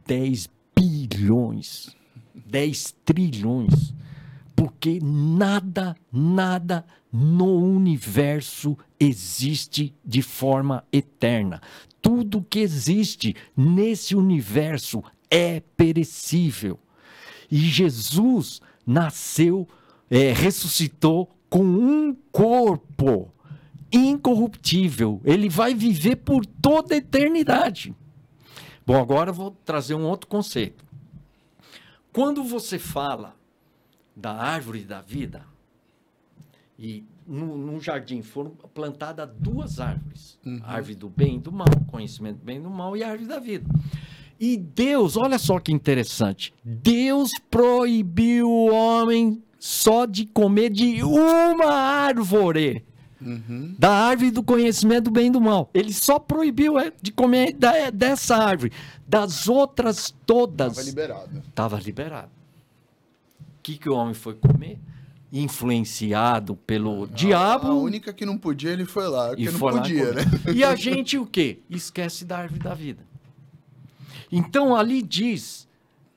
[0.06, 1.96] 10 bilhões,
[2.34, 3.94] 10 trilhões.
[4.54, 11.62] Porque nada, nada no universo existe de forma eterna.
[12.02, 16.78] Tudo que existe nesse universo é perecível.
[17.50, 19.68] E Jesus nasceu,
[20.10, 23.32] é, ressuscitou com um corpo
[23.92, 25.20] incorruptível.
[25.24, 27.94] Ele vai viver por toda a eternidade.
[28.86, 30.84] Bom, agora eu vou trazer um outro conceito.
[32.12, 33.36] Quando você fala
[34.16, 35.44] da árvore da vida,
[36.78, 40.60] e no, no jardim foram plantadas duas árvores: Uhum.
[40.64, 43.08] a árvore do bem e do mal, conhecimento do bem e do mal, e a
[43.10, 43.66] árvore da vida.
[44.38, 51.66] E Deus, olha só que interessante: Deus proibiu o homem só de comer de uma
[51.72, 52.84] árvore.
[53.20, 53.74] Uhum.
[53.78, 55.68] Da árvore do conhecimento do bem e do mal.
[55.74, 58.72] Ele só proibiu é, de comer da- dessa árvore.
[59.06, 61.42] Das outras todas, Tava liberado.
[61.46, 62.30] estava liberado.
[63.38, 64.78] O que, que o homem foi comer?
[65.32, 67.68] Influenciado pelo diabo.
[67.68, 70.22] A única que não podia, ele foi lá, porque e não foi lá podia, né?
[70.54, 71.60] E a gente o quê?
[71.70, 73.04] Esquece da árvore da vida.
[74.32, 75.68] Então ali diz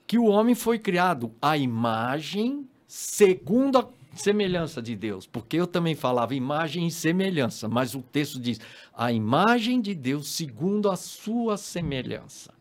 [0.06, 5.26] que o homem foi criado à imagem segundo a semelhança de Deus.
[5.26, 8.60] Porque eu também falava imagem e semelhança, mas o texto diz
[8.94, 12.54] a imagem de Deus segundo a sua semelhança.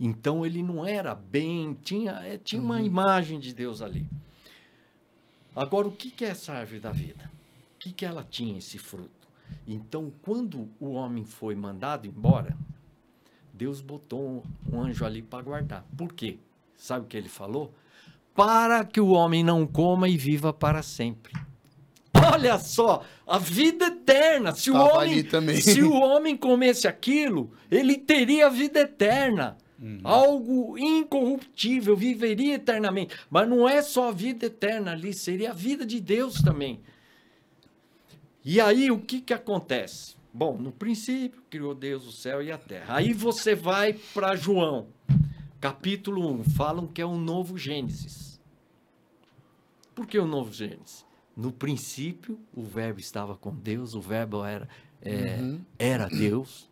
[0.00, 4.06] Então ele não era bem, tinha, é, tinha uma imagem de Deus ali.
[5.58, 7.28] Agora, o que que é essa árvore da vida?
[7.74, 9.10] O que, que ela tinha esse fruto?
[9.66, 12.56] Então, quando o homem foi mandado embora,
[13.52, 15.84] Deus botou um, anjo ali para guardar.
[15.96, 16.38] Por quê?
[16.76, 17.74] Sabe o que ele falou?
[18.36, 21.32] Para que o homem não coma e viva para sempre.
[22.32, 24.54] Olha só, a vida eterna.
[24.54, 25.24] Se o homem,
[25.60, 29.58] se o homem comesse aquilo, ele teria a vida eterna.
[30.02, 33.16] Algo incorruptível, viveria eternamente.
[33.30, 36.80] Mas não é só a vida eterna ali, seria a vida de Deus também.
[38.44, 40.16] E aí o que, que acontece?
[40.32, 42.96] Bom, no princípio criou Deus o céu e a terra.
[42.96, 44.88] Aí você vai para João,
[45.60, 48.40] capítulo 1, falam que é um novo Gênesis.
[49.94, 51.04] Por que o novo Gênesis?
[51.36, 54.68] No princípio, o verbo estava com Deus, o verbo era,
[55.00, 55.38] é,
[55.78, 56.68] era Deus.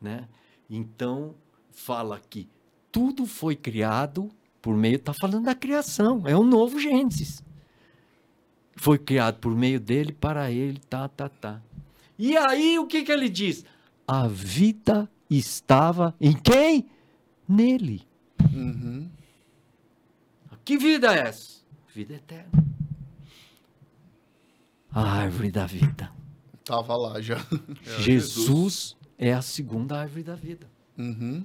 [0.00, 0.28] Né?
[0.70, 1.34] Então,
[1.72, 2.48] fala que
[2.92, 4.30] tudo foi criado
[4.62, 7.42] por meio, está falando da criação, é um novo Gênesis.
[8.76, 11.60] Foi criado por meio dele, para ele, tá, tá, tá.
[12.16, 13.64] E aí, o que, que ele diz?
[14.06, 16.88] A vida estava em quem?
[17.48, 18.06] Nele.
[18.54, 19.10] Uhum.
[20.64, 21.60] Que vida é essa?
[21.92, 22.64] Vida eterna.
[24.92, 26.12] A árvore da vida.
[26.64, 27.44] Tava lá já.
[27.98, 30.66] Jesus é a segunda árvore da vida.
[30.96, 31.44] Uhum.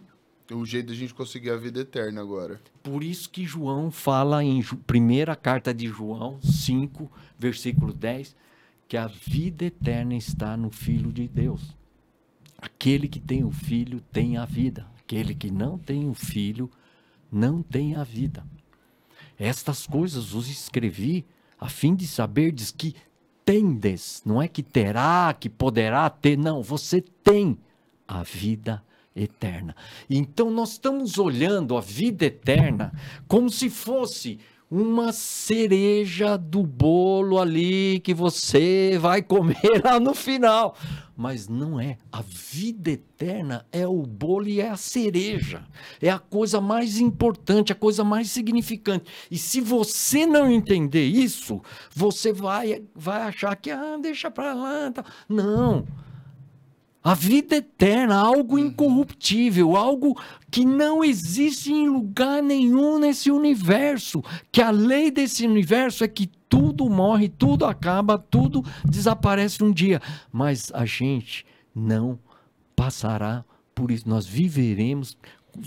[0.49, 2.61] O jeito da gente conseguir a vida eterna agora.
[2.81, 8.33] Por isso que João fala em primeira carta de João 5, versículo 10,
[8.87, 11.75] que a vida eterna está no Filho de Deus.
[12.57, 14.87] Aquele que tem o Filho tem a vida.
[14.99, 16.71] Aquele que não tem o Filho
[17.29, 18.45] não tem a vida.
[19.37, 21.25] Estas coisas os escrevi
[21.59, 22.95] a fim de saberdes que
[23.43, 27.57] tendes, não é que terá, que poderá ter, não, você tem
[28.07, 28.83] a vida
[29.15, 29.75] eterna.
[30.09, 32.91] Então nós estamos olhando a vida eterna
[33.27, 40.75] como se fosse uma cereja do bolo ali que você vai comer lá no final.
[41.15, 41.97] Mas não é.
[42.11, 45.63] A vida eterna é o bolo e é a cereja.
[46.01, 49.09] É a coisa mais importante, a coisa mais significante.
[49.31, 51.61] E se você não entender isso,
[51.93, 54.91] você vai, vai achar que, ah, deixa pra lá.
[54.91, 55.05] Tá.
[55.29, 55.85] Não.
[57.05, 60.19] A vida eterna, algo incorruptível, algo
[60.49, 64.23] que não existe em lugar nenhum nesse universo.
[64.51, 70.01] Que a lei desse universo é que tudo morre, tudo acaba, tudo desaparece um dia.
[70.31, 71.45] Mas a gente
[71.75, 72.17] não
[72.75, 73.45] passará
[73.75, 74.09] por isso.
[74.09, 75.15] Nós viveremos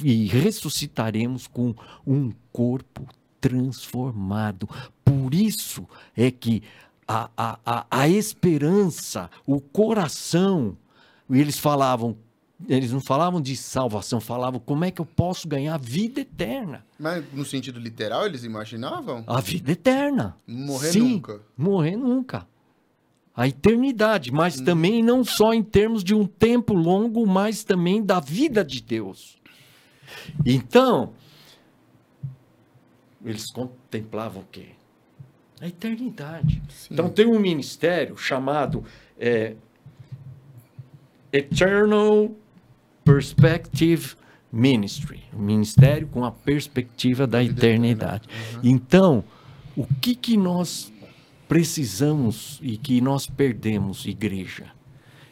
[0.03, 1.73] e ressuscitaremos com
[2.05, 3.07] um corpo
[3.41, 4.69] transformado.
[5.05, 5.87] Por isso
[6.17, 6.65] é que
[7.07, 10.77] a, a, a, a esperança, o coração,
[11.31, 12.17] e eles falavam,
[12.69, 16.85] eles não falavam de salvação, falavam como é que eu posso ganhar a vida eterna.
[16.99, 19.23] Mas no sentido literal, eles imaginavam?
[19.27, 20.37] A vida eterna.
[20.47, 21.41] Morrer Sim, nunca.
[21.57, 22.47] Morrer nunca.
[23.37, 28.19] A eternidade, mas também não só em termos de um tempo longo, mas também da
[28.19, 29.39] vida de Deus.
[30.45, 31.13] Então,
[33.25, 34.71] eles contemplavam o quê?
[35.61, 36.63] A eternidade.
[36.91, 38.85] Então tem um ministério chamado
[39.19, 39.55] é,
[41.33, 42.31] Eternal
[43.05, 44.15] Perspective
[44.51, 48.29] Ministry, um ministério com a perspectiva da eternidade.
[48.63, 49.23] Então,
[49.77, 50.93] o que que nós
[51.47, 54.73] precisamos e que nós perdemos, igreja,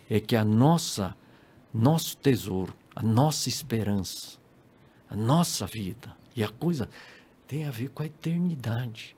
[0.09, 1.15] é que a nossa
[1.73, 4.39] nosso tesouro, a nossa esperança,
[5.09, 6.17] a nossa vida.
[6.35, 6.89] E a coisa
[7.47, 9.16] tem a ver com a eternidade.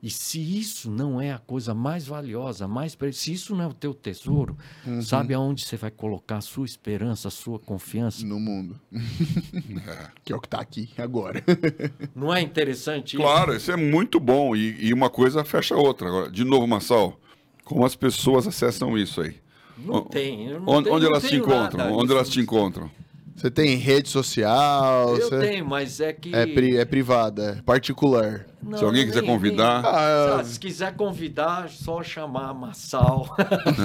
[0.00, 3.74] E se isso não é a coisa mais valiosa, mais se isso não é o
[3.74, 4.56] teu tesouro,
[4.86, 5.02] uhum.
[5.02, 8.24] sabe aonde você vai colocar a sua esperança, a sua confiança?
[8.24, 8.78] No mundo.
[10.24, 11.42] que é o que está aqui agora.
[12.14, 13.22] não é interessante isso?
[13.22, 14.54] Claro, isso é muito bom.
[14.54, 16.06] E, e uma coisa fecha a outra.
[16.06, 17.18] Agora, de novo, Massal,
[17.64, 19.36] como as pessoas acessam isso aí?
[19.76, 20.48] Não tem.
[20.48, 21.92] Não onde, tenho, onde elas te encontram?
[21.92, 22.90] Onde elas te encontram?
[23.38, 25.16] Você tem rede social?
[25.16, 25.38] Eu você...
[25.38, 26.34] tenho, mas é que.
[26.34, 28.46] É, pri, é privada, é particular.
[28.60, 29.80] Não, se alguém quiser nem, convidar.
[29.80, 29.92] Nem...
[29.92, 33.36] Ah, se quiser convidar, só chamar Massal.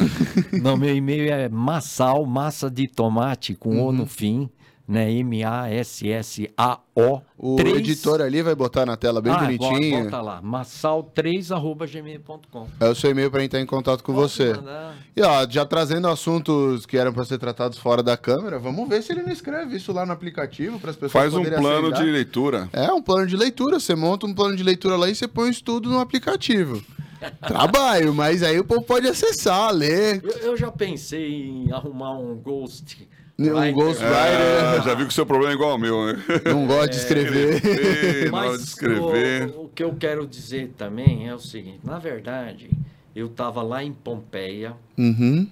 [0.59, 3.87] não, meu e-mail é massal, massa de tomate com uhum.
[3.89, 4.49] O no fim
[4.87, 5.11] né?
[5.11, 7.21] M-A-S-S-A-O.
[7.37, 7.77] O 3...
[7.77, 10.05] editor ali vai botar na tela bem ah, bonitinho.
[10.05, 12.67] Bota lá, massal3.gmail.com.
[12.79, 14.53] É o seu e-mail para entrar em contato com Pode você.
[14.53, 14.95] Mandar.
[15.15, 19.01] E ó, já trazendo assuntos que eram para ser tratados fora da câmera, vamos ver
[19.01, 22.03] se ele não escreve isso lá no aplicativo para as pessoas Faz um plano aceitar.
[22.03, 22.69] de leitura.
[22.71, 23.79] É, um plano de leitura.
[23.79, 26.81] Você monta um plano de leitura lá e você põe isso tudo no aplicativo.
[27.47, 30.21] Trabalho, mas aí o povo pode acessar, ler.
[30.23, 33.07] Eu, eu já pensei em arrumar um ghost
[33.39, 34.13] um Ghostwriter.
[34.13, 36.23] É, já viu que o seu problema é igual ao meu, né?
[36.45, 37.61] Não gosta de escrever.
[37.65, 39.49] É, Mas de escrever.
[39.55, 42.69] O, o, que eu quero dizer também é o seguinte: na verdade,
[43.15, 45.47] eu estava lá em Pompeia, uhum.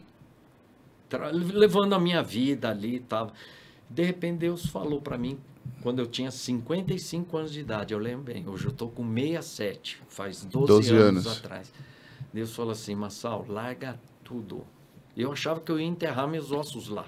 [1.31, 2.99] levando a minha vida ali.
[2.99, 3.33] Tava.
[3.89, 5.37] De repente, Deus falou para mim,
[5.81, 10.01] quando eu tinha 55 anos de idade, eu lembro bem, hoje eu estou com 67,
[10.07, 11.73] faz 12, 12 anos, anos atrás.
[12.31, 14.63] Deus falou assim: Massal, larga tudo.
[15.17, 17.05] Eu achava que eu ia enterrar meus ossos lá.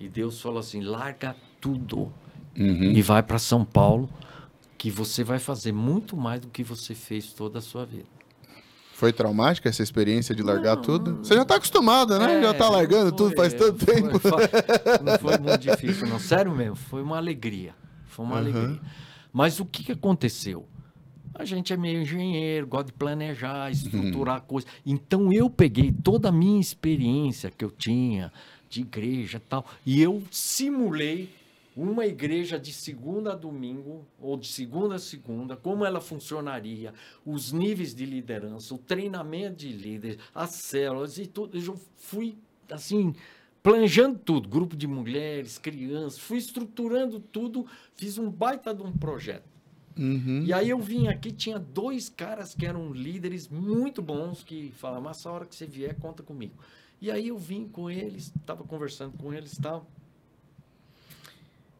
[0.00, 2.10] E Deus falou assim: larga tudo
[2.58, 2.92] uhum.
[2.92, 4.08] e vai para São Paulo,
[4.78, 8.08] que você vai fazer muito mais do que você fez toda a sua vida.
[8.94, 11.16] Foi traumática essa experiência de largar não, tudo?
[11.18, 12.38] Você já está acostumada, né?
[12.38, 14.18] É, já está largando foi, tudo faz tanto foi, tempo.
[14.18, 14.42] Foi,
[15.02, 16.18] não foi muito difícil, não.
[16.18, 17.74] Sério mesmo, foi uma alegria.
[18.06, 18.40] Foi uma uhum.
[18.40, 18.80] alegria.
[19.32, 20.66] Mas o que, que aconteceu?
[21.34, 24.46] A gente é meio engenheiro, gosta de planejar, estruturar uhum.
[24.46, 24.70] coisas.
[24.84, 28.30] Então eu peguei toda a minha experiência que eu tinha,
[28.70, 29.66] de igreja tal.
[29.84, 31.28] E eu simulei
[31.76, 36.94] uma igreja de segunda a domingo, ou de segunda a segunda, como ela funcionaria,
[37.24, 41.58] os níveis de liderança, o treinamento de líderes, as células e tudo.
[41.58, 42.36] Eu fui,
[42.70, 43.14] assim,
[43.62, 49.48] planejando tudo, grupo de mulheres, crianças, fui estruturando tudo, fiz um baita de um projeto.
[49.98, 50.44] Uhum.
[50.44, 55.04] E aí eu vim aqui, tinha dois caras que eram líderes muito bons, que falavam,
[55.04, 56.54] mas a hora que você vier, conta comigo.
[57.00, 59.86] E aí eu vim com eles, estava conversando com eles e tal.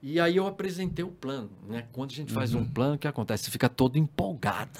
[0.02, 1.84] E aí eu apresentei o plano, né?
[1.92, 2.62] Quando a gente faz uhum.
[2.62, 3.44] um plano, o que acontece?
[3.44, 4.70] Você fica todo empolgado.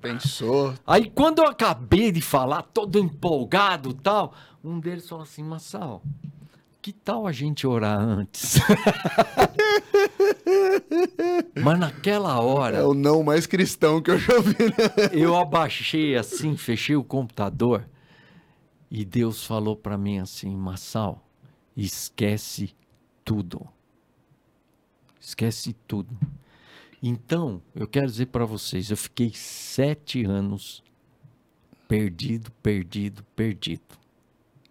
[0.00, 0.72] Pensou.
[0.86, 4.32] Aí quando eu acabei de falar, todo empolgado tal,
[4.64, 6.02] um deles falou assim, Massal,
[6.80, 8.58] que tal a gente orar antes?
[11.62, 12.78] Mas naquela hora.
[12.78, 14.64] É o não mais cristão que eu já vi.
[14.64, 15.10] Né?
[15.12, 17.84] Eu abaixei assim, fechei o computador
[18.94, 21.28] e Deus falou para mim assim, Massal,
[21.76, 22.72] esquece
[23.24, 23.66] tudo.
[25.20, 26.16] Esquece tudo.
[27.02, 30.80] Então, eu quero dizer para vocês, eu fiquei sete anos
[31.88, 33.82] perdido, perdido, perdido.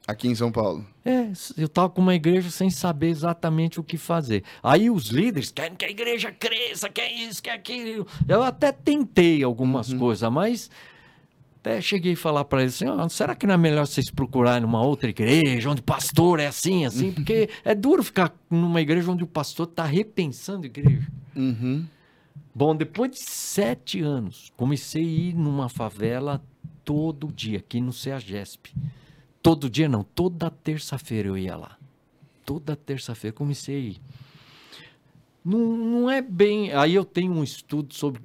[0.08, 0.88] Aqui em São Paulo.
[1.04, 4.46] É, eu estava com uma igreja sem saber exatamente o que fazer.
[4.64, 8.08] Aí os líderes querem que a igreja cresça, quer isso, quer aquilo.
[8.26, 10.00] Eu até tentei algumas uhum.
[10.00, 10.72] coisas, mas
[11.64, 14.64] até cheguei a falar para eles assim: oh, será que não é melhor vocês procurarem
[14.64, 17.14] numa outra igreja, onde o pastor é assim, assim?
[17.14, 21.08] Porque é duro ficar numa igreja onde o pastor está repensando a igreja.
[21.34, 21.86] Uhum.
[22.54, 26.44] Bom, depois de sete anos, comecei a ir numa favela
[26.84, 28.76] todo dia, aqui no CEAGESP.
[29.42, 31.78] Todo dia não, toda terça-feira eu ia lá.
[32.46, 34.02] Toda terça-feira comecei a ir.
[35.46, 36.74] Não, não é bem.
[36.74, 38.22] Aí eu tenho um estudo sobre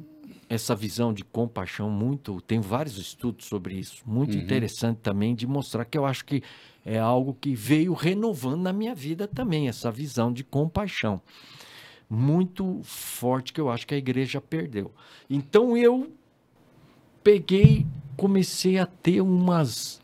[0.48, 2.40] essa visão de compaixão muito.
[2.40, 4.42] Tem vários estudos sobre isso, muito uhum.
[4.42, 6.42] interessante também, de mostrar que eu acho que
[6.84, 11.20] é algo que veio renovando na minha vida também, essa visão de compaixão.
[12.08, 14.90] Muito forte que eu acho que a igreja perdeu.
[15.28, 16.10] Então eu
[17.22, 20.00] peguei, comecei a ter umas,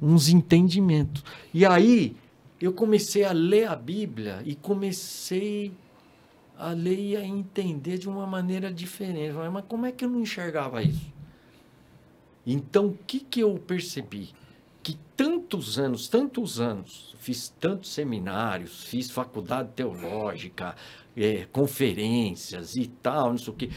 [0.00, 1.24] uns entendimentos.
[1.52, 2.14] E aí
[2.60, 5.72] eu comecei a ler a Bíblia e comecei
[6.58, 9.34] a lei ia entender de uma maneira diferente.
[9.52, 11.12] Mas como é que eu não enxergava isso?
[12.46, 14.30] Então, o que, que eu percebi?
[14.82, 20.76] Que tantos anos, tantos anos, fiz tantos seminários, fiz faculdade teológica,
[21.16, 23.70] é, conferências e tal, não sei o quê.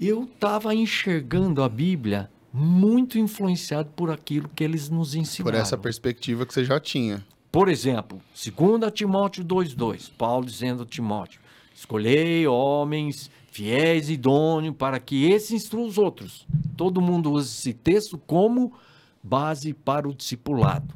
[0.00, 5.52] Eu estava enxergando a Bíblia muito influenciado por aquilo que eles nos ensinaram.
[5.52, 7.24] Por essa perspectiva que você já tinha.
[7.50, 11.40] Por exemplo, 2 Timóteo 2,2, Paulo dizendo a Timóteo:
[11.80, 16.46] Escolhei homens fiéis e idôneos para que esses instruam os outros.
[16.76, 18.74] Todo mundo usa esse texto como
[19.22, 20.94] base para o discipulado.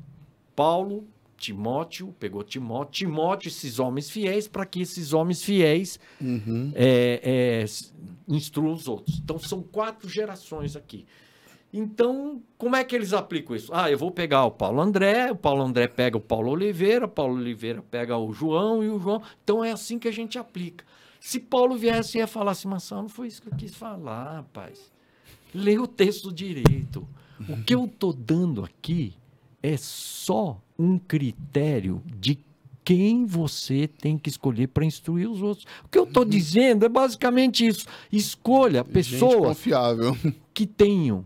[0.54, 1.06] Paulo,
[1.38, 6.70] Timóteo, pegou Timóteo, Timóteo, esses homens fiéis, para que esses homens fiéis Uhum.
[6.74, 7.64] é, é,
[8.28, 9.18] instruam os outros.
[9.24, 11.06] Então, são quatro gerações aqui.
[11.76, 13.74] Então, como é que eles aplicam isso?
[13.74, 17.08] Ah, eu vou pegar o Paulo André, o Paulo André pega o Paulo Oliveira, o
[17.08, 19.20] Paulo Oliveira pega o João e o João.
[19.42, 20.84] Então, é assim que a gente aplica.
[21.18, 24.36] Se Paulo viesse e ia falar assim, mas não foi isso que eu quis falar,
[24.36, 24.92] rapaz.
[25.52, 27.08] Lê o texto direito.
[27.48, 29.14] O que eu estou dando aqui
[29.60, 32.38] é só um critério de
[32.84, 35.66] quem você tem que escolher para instruir os outros.
[35.84, 37.86] O que eu estou dizendo é basicamente isso.
[38.12, 39.58] Escolha pessoas
[40.52, 41.24] que tenham,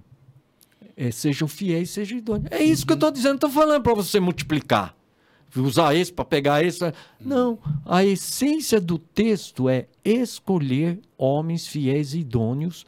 [0.99, 2.49] é, sejam fiéis, sejam idôneos.
[2.51, 4.95] É isso que eu estou dizendo, estou falando para você multiplicar.
[5.57, 6.79] Usar esse para pegar esse.
[6.81, 7.59] pra- Não.
[7.87, 12.85] A essência do texto é escolher homens fiéis e idôneos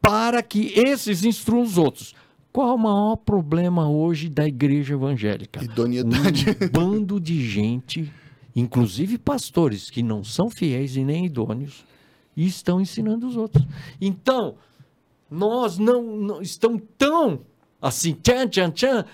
[0.00, 2.14] para que esses instruam os outros.
[2.52, 5.64] Qual é o maior problema hoje da igreja evangélica?
[5.64, 6.46] Idoneidade.
[6.50, 8.12] Um bando de gente,
[8.54, 11.84] inclusive pastores, que não são fiéis e nem idôneos,
[12.36, 13.64] e estão ensinando os outros.
[14.00, 14.54] Então,
[15.32, 17.40] nós não, não estamos tão
[17.80, 19.04] assim, tchan, tchan, tchan,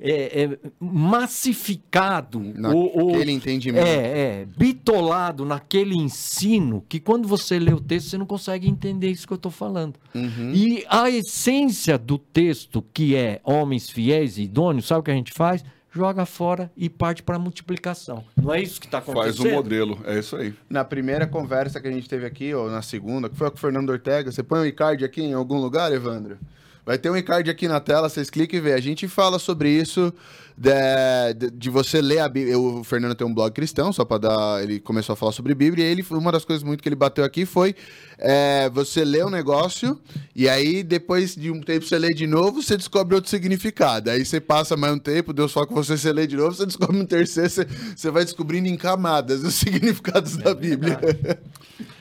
[0.00, 3.86] é, é, massificado, Naquele entendimento.
[3.86, 9.10] é, é, bitolado naquele ensino que quando você lê o texto você não consegue entender
[9.10, 9.94] isso que eu estou falando.
[10.14, 10.52] Uhum.
[10.52, 15.14] E a essência do texto, que é homens fiéis e idôneos, sabe o que a
[15.14, 15.64] gente faz?
[15.96, 18.22] Joga fora e parte para a multiplicação.
[18.36, 19.36] Não é isso que está acontecendo?
[19.36, 20.52] Faz um modelo, é isso aí.
[20.68, 23.58] Na primeira conversa que a gente teve aqui, ou na segunda, que foi com o
[23.58, 26.36] Fernando Ortega, você põe um Icard aqui em algum lugar, Evandro?
[26.84, 28.74] Vai ter um Icard aqui na tela, vocês clicam e vê.
[28.74, 30.12] A gente fala sobre isso,
[30.58, 32.58] de, de- você ler a Bíblia.
[32.58, 34.62] O Fernando tem um blog cristão, só para dar.
[34.62, 37.24] Ele começou a falar sobre Bíblia, e ele, uma das coisas muito que ele bateu
[37.24, 37.74] aqui foi
[38.18, 40.00] é, você lê um negócio,
[40.34, 44.10] e aí depois de um tempo você lê de novo, você descobre outro significado.
[44.10, 46.64] Aí você passa mais um tempo, Deus fala com você, você lê de novo, você
[46.64, 50.98] descobre um terceiro, você, você vai descobrindo em camadas os significados da Bíblia.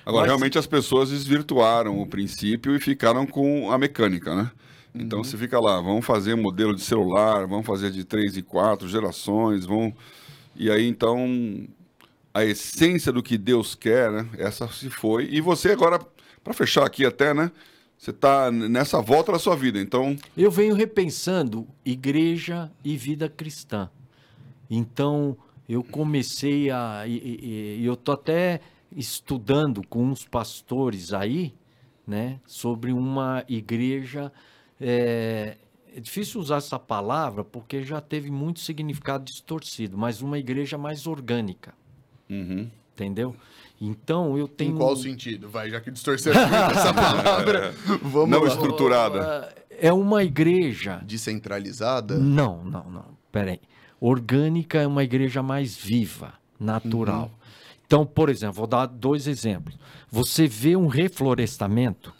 [0.05, 4.49] Agora, Mas- realmente as pessoas desvirtuaram o princípio e ficaram com a mecânica, né?
[4.97, 8.87] Então você fica lá, vamos fazer modelo de celular, vamos fazer de três e quatro
[8.87, 9.93] gerações, vão.
[10.55, 11.67] E aí então
[12.33, 14.29] a essência do que Deus quer, né?
[14.37, 15.27] Essa se foi.
[15.31, 15.99] E você agora,
[16.43, 17.51] para fechar aqui até, né?
[17.97, 19.79] Você está nessa volta da sua vida.
[19.79, 23.89] Então, Eu venho repensando igreja e vida cristã.
[24.69, 27.03] Então, eu comecei a.
[27.07, 28.59] E, e- eu estou até
[28.95, 31.53] estudando com uns pastores aí,
[32.05, 34.31] né, sobre uma igreja.
[34.79, 35.57] É,
[35.95, 41.07] é difícil usar essa palavra porque já teve muito significado distorcido, mas uma igreja mais
[41.07, 41.73] orgânica,
[42.29, 42.69] uhum.
[42.93, 43.35] entendeu?
[43.79, 44.75] Então, eu tenho.
[44.75, 45.49] Em qual sentido?
[45.49, 47.73] Vai, já que distorcemos muito essa palavra.
[48.01, 48.47] Vamos Não lá.
[48.47, 49.53] estruturada.
[49.69, 52.17] É uma igreja Descentralizada?
[52.17, 53.05] Não, não, não.
[53.31, 53.59] Peraí.
[53.99, 57.31] Orgânica é uma igreja mais viva, natural.
[57.85, 59.77] Então, por exemplo, vou dar dois exemplos.
[60.09, 62.13] Você vê um reflorestamento,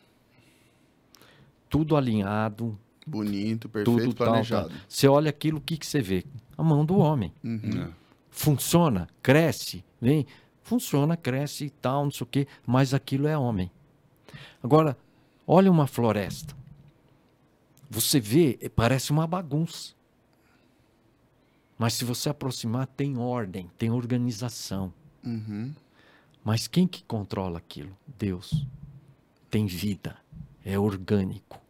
[1.75, 4.69] tudo alinhado, Bonito, perfeito, tudo tal, planejado.
[4.69, 4.77] tal.
[4.87, 6.23] Você olha aquilo, o que, que você vê?
[6.57, 7.33] A mão do homem.
[7.43, 7.91] É.
[8.31, 10.25] Funciona, cresce, vem,
[10.63, 13.69] funciona, cresce e tal, não sei o quê, mas aquilo é homem.
[14.63, 14.97] Agora,
[15.45, 16.55] olha uma floresta.
[17.89, 19.93] Você vê, eh, parece uma bagunça.
[21.77, 24.93] Mas se você aproximar, tem ordem, tem organização.
[25.25, 25.73] Uhum.
[26.41, 27.95] Mas quem que controla aquilo?
[28.17, 28.65] Deus.
[29.49, 30.15] Tem vida,
[30.63, 31.64] é orgânico.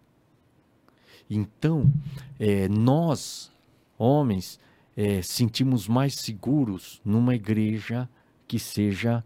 [1.30, 1.92] Então,
[2.40, 3.52] eh, nós,
[3.98, 4.60] homens,
[4.96, 8.08] eh, sentimos mais seguros numa igreja
[8.48, 9.24] que seja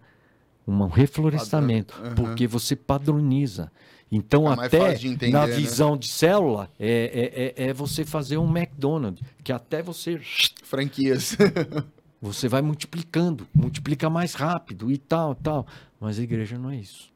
[0.68, 2.16] um reflorestamento, Padrão, aham.
[2.16, 3.72] porque você padroniza.
[4.12, 5.54] Então, mais até entender, na né?
[5.54, 10.20] visão de célula, é, é, é, é você fazer um McDonald's, que até você
[10.64, 11.38] Franquias.
[12.22, 15.68] você vai multiplicando, multiplica mais rápido e tal, tal.
[16.00, 17.12] Mas a igreja não é isso.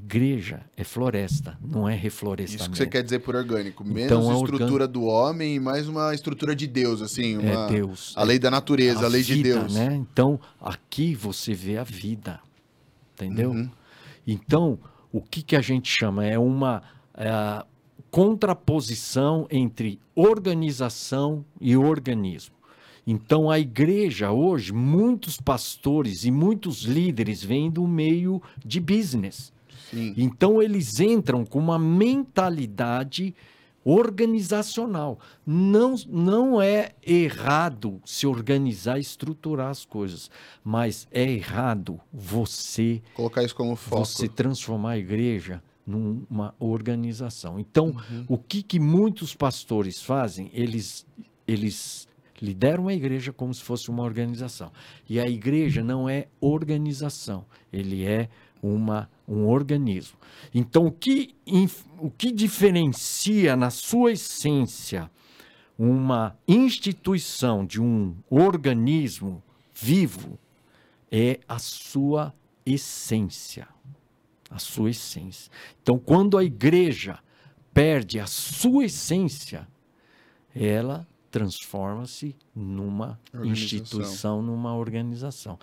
[0.00, 2.62] Igreja é floresta, não é reflorestamento.
[2.62, 3.84] Isso que você quer dizer por orgânico.
[3.84, 7.36] Menos Então, é estrutura do homem e mais uma estrutura de Deus, assim.
[7.36, 7.66] Uma...
[7.66, 8.12] É Deus.
[8.16, 9.74] A lei da natureza, a, lei de vida, Deus.
[9.74, 9.94] Né?
[9.96, 12.38] Então, aqui você vê a vida.
[13.14, 13.50] Entendeu?
[13.50, 13.68] Uhum.
[14.24, 14.78] Então,
[15.10, 16.24] o que, que a gente chama?
[16.24, 16.80] É uma
[17.14, 17.64] é,
[18.08, 22.54] contraposição entre organização e organismo.
[23.04, 29.52] Então, a igreja hoje, muitos pastores e muitos líderes vêm do meio de business.
[29.90, 30.14] Sim.
[30.16, 33.34] Então eles entram com uma mentalidade
[33.84, 35.18] organizacional.
[35.46, 40.30] Não, não é errado se organizar e estruturar as coisas,
[40.62, 44.04] mas é errado você Colocar isso como foco.
[44.04, 47.58] você transformar a igreja numa organização.
[47.58, 47.96] Então,
[48.28, 50.50] o que, que muitos pastores fazem?
[50.52, 51.06] Eles,
[51.46, 52.06] eles
[52.42, 54.70] lideram a igreja como se fosse uma organização.
[55.08, 58.28] E a igreja não é organização, ele é
[58.62, 60.18] uma, um organismo.
[60.54, 61.34] Então, o que,
[61.98, 65.10] o que diferencia na sua essência
[65.78, 70.38] uma instituição de um organismo vivo
[71.10, 72.34] é a sua
[72.66, 73.68] essência.
[74.50, 75.52] A sua essência.
[75.82, 77.18] Então, quando a igreja
[77.72, 79.68] perde a sua essência,
[80.54, 85.58] ela transforma-se numa instituição, numa organização.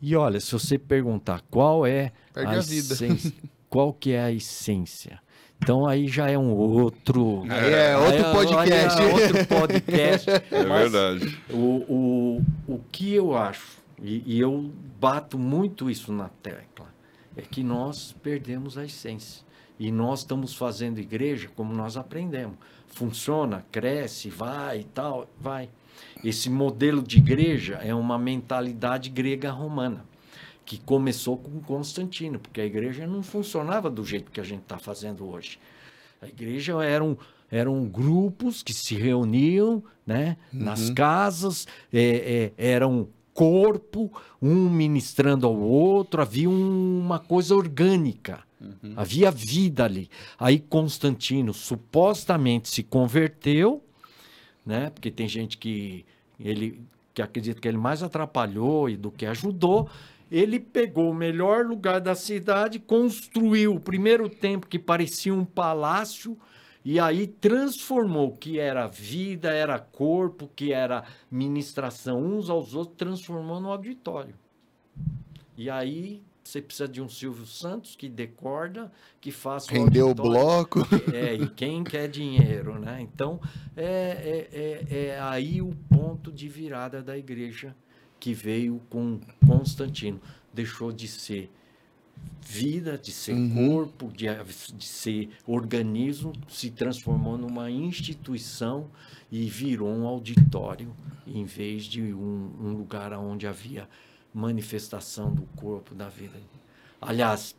[0.00, 2.94] E olha, se você perguntar qual é Perde a vida.
[2.94, 3.32] essência,
[3.68, 5.20] qual que é a essência?
[5.62, 7.44] Então aí já é um outro.
[7.48, 9.02] Aí é outro aí podcast.
[9.02, 10.30] é outro podcast.
[10.50, 11.38] É verdade.
[11.50, 11.56] O,
[11.88, 14.70] o, o que eu acho, e, e eu
[15.00, 16.86] bato muito isso na tecla,
[17.36, 19.44] é que nós perdemos a essência.
[19.78, 22.56] E nós estamos fazendo igreja como nós aprendemos.
[22.86, 25.68] Funciona, cresce, vai e tal, vai.
[26.24, 30.04] Esse modelo de igreja é uma mentalidade grega romana,
[30.64, 34.78] que começou com Constantino, porque a igreja não funcionava do jeito que a gente está
[34.78, 35.58] fazendo hoje.
[36.20, 37.16] A igreja eram,
[37.50, 44.10] eram grupos que se reuniam né, nas casas, é, é, eram corpo,
[44.40, 48.40] um ministrando ao outro, havia um- uma coisa orgânica,
[48.96, 50.08] havia vida ali.
[50.38, 53.84] Aí Constantino supostamente se converteu,
[54.66, 54.90] né?
[54.90, 56.04] Porque tem gente que
[56.38, 56.84] ele
[57.14, 59.88] que acredita que ele mais atrapalhou e do que ajudou.
[60.30, 66.36] Ele pegou o melhor lugar da cidade, construiu o primeiro templo que parecia um palácio
[66.84, 72.96] e aí transformou o que era vida, era corpo, que era ministração uns aos outros,
[72.98, 74.34] transformou no auditório.
[75.56, 80.14] E aí você precisa de um Silvio Santos que decorda, que faça o Rendeu o
[80.14, 80.80] bloco.
[81.12, 83.00] É, e quem quer dinheiro, né?
[83.00, 83.40] Então,
[83.76, 87.74] é, é, é, é aí o ponto de virada da igreja
[88.20, 90.20] que veio com Constantino.
[90.52, 91.50] Deixou de ser
[92.40, 94.26] vida, de ser corpo, de,
[94.74, 98.88] de ser organismo, se transformou numa instituição
[99.30, 100.94] e virou um auditório,
[101.26, 103.88] em vez de um, um lugar onde havia
[104.36, 106.38] manifestação do corpo, da vida.
[107.00, 107.56] Aliás,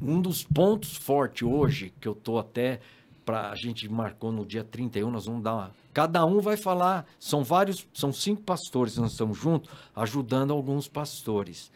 [0.00, 2.80] um dos pontos fortes hoje, que eu estou até
[3.24, 5.70] para a gente marcou no dia 31, nós vamos dar uma.
[5.94, 11.72] Cada um vai falar, são vários, são cinco pastores, nós estamos juntos, ajudando alguns pastores.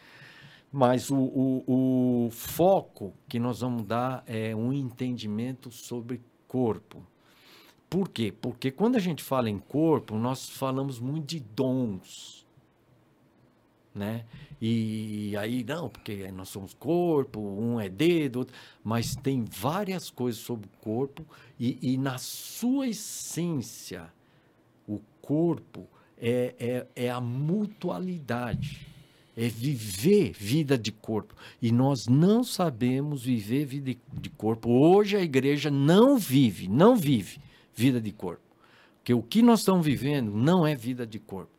[0.71, 7.01] Mas o, o, o foco que nós vamos dar é um entendimento sobre corpo.
[7.89, 8.31] Por quê?
[8.39, 12.38] Porque quando a gente fala em corpo, nós falamos muito de dons
[13.93, 14.25] né?
[14.61, 20.41] E aí, não, porque nós somos corpo, um é dedo, outro, mas tem várias coisas
[20.41, 21.25] sobre o corpo
[21.59, 24.11] e, e na sua essência,
[24.87, 25.87] o corpo
[26.17, 28.87] é, é, é a mutualidade,
[29.35, 31.33] é viver vida de corpo.
[31.61, 34.69] E nós não sabemos viver vida de, corpo.
[34.69, 37.39] Hoje a igreja não vive, não vive
[37.73, 38.41] vida de corpo.
[38.97, 41.51] Porque o que nós estamos vivendo não é vida de corpo.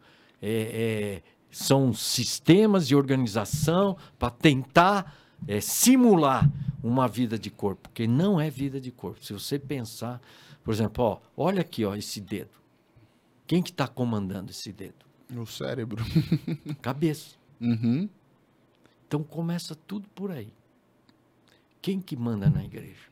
[0.43, 5.17] É, é- são sistemas de organização para tentar
[5.47, 6.51] é, simular
[6.83, 9.25] uma vida de corpo, porque não é vida de corpo.
[9.25, 10.21] Se você pensar,
[10.63, 12.61] por exemplo, ó, olha aqui, ó, esse dedo.
[13.47, 15.05] Quem que está comandando esse dedo?
[15.37, 16.05] O cérebro.
[16.81, 17.37] Cabeça.
[17.61, 18.09] Uhum.
[19.07, 20.53] Então começa tudo por aí.
[21.83, 23.10] Quem que manda na igreja?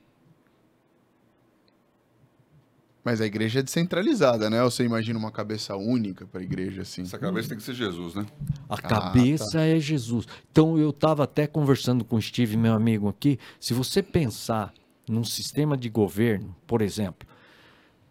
[3.09, 4.63] Mas a igreja é descentralizada, né?
[4.63, 7.01] Ou você imagina uma cabeça única para a igreja, assim?
[7.01, 8.27] Essa cabeça tem que ser Jesus, né?
[8.69, 10.27] A Ah, cabeça é Jesus.
[10.53, 13.39] Então eu estava até conversando com o Steve, meu amigo aqui.
[13.59, 14.75] Se você pensar
[15.09, 17.27] num sistema de governo, por exemplo,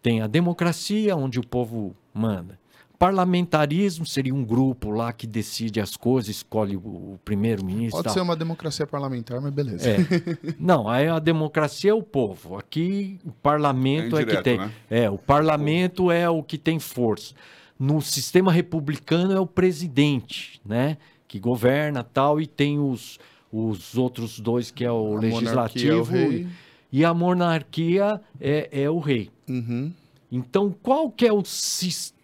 [0.02, 2.58] tem a democracia onde o povo manda.
[2.98, 7.92] Parlamentarismo seria um grupo lá que decide as coisas, escolhe o, primeiro-ministro.
[7.92, 8.14] Pode tal.
[8.14, 9.88] ser uma democracia parlamentar, mas beleza.
[9.88, 9.96] É.
[10.58, 12.56] Não, aí a democracia é o povo.
[12.58, 14.58] Aqui o parlamento É é, que tem.
[14.58, 14.72] né?
[14.90, 17.34] É, o parlamento é o que tem força.
[17.78, 20.96] No sistema republicano é o presidente, né?
[21.28, 23.20] Que governa tal, e tem os,
[23.52, 26.04] os outros dois, que é o A monarquia é o legislativo.
[26.04, 26.48] rei.
[26.90, 29.30] E a monarquia é, é o rei.
[29.48, 29.92] Uhum.
[30.32, 32.17] Então, qual que é o sistema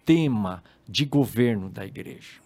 [0.87, 2.39] de governo da igreja?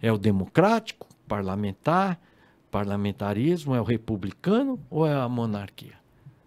[0.00, 2.18] É o democrático, parlamentar,
[2.70, 5.94] parlamentarismo, é o republicano ou é a monarquia?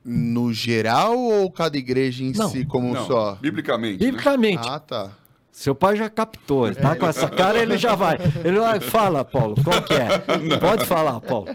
[0.04, 3.36] No geral ou cada igreja em Não, si como um Não, só?
[3.36, 4.00] biblicamente.
[4.00, 4.06] né?
[4.06, 5.12] Biblicamente, Ah, tá.
[5.52, 8.18] seu pai já captou, ele tá com essa cara, ele já vai.
[8.44, 10.18] Ele vai, fala, Paulo, qual que é?
[10.58, 11.50] Pode falar, Paulo.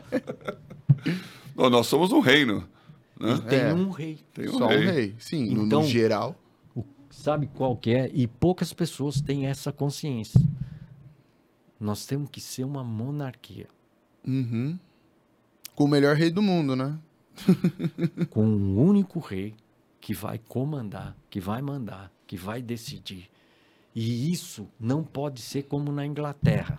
[1.56, 2.68] Não, nós somos um reino.
[3.18, 3.40] Né?
[3.48, 3.72] Tem É.
[3.72, 4.18] um rei.
[4.34, 4.78] Tem um Só rei.
[4.78, 5.14] um rei.
[5.18, 6.36] Sim, no- Então- no geral.
[7.16, 8.10] Sabe qual que é?
[8.12, 10.40] E poucas pessoas têm essa consciência.
[11.80, 13.66] Nós temos que ser uma monarquia.
[14.24, 14.78] Uhum.
[15.74, 16.96] Com o melhor rei do mundo, né?
[18.30, 19.54] com um único rei
[19.98, 23.28] que vai comandar, que vai mandar, que vai decidir.
[23.94, 26.78] E isso não pode ser como na Inglaterra,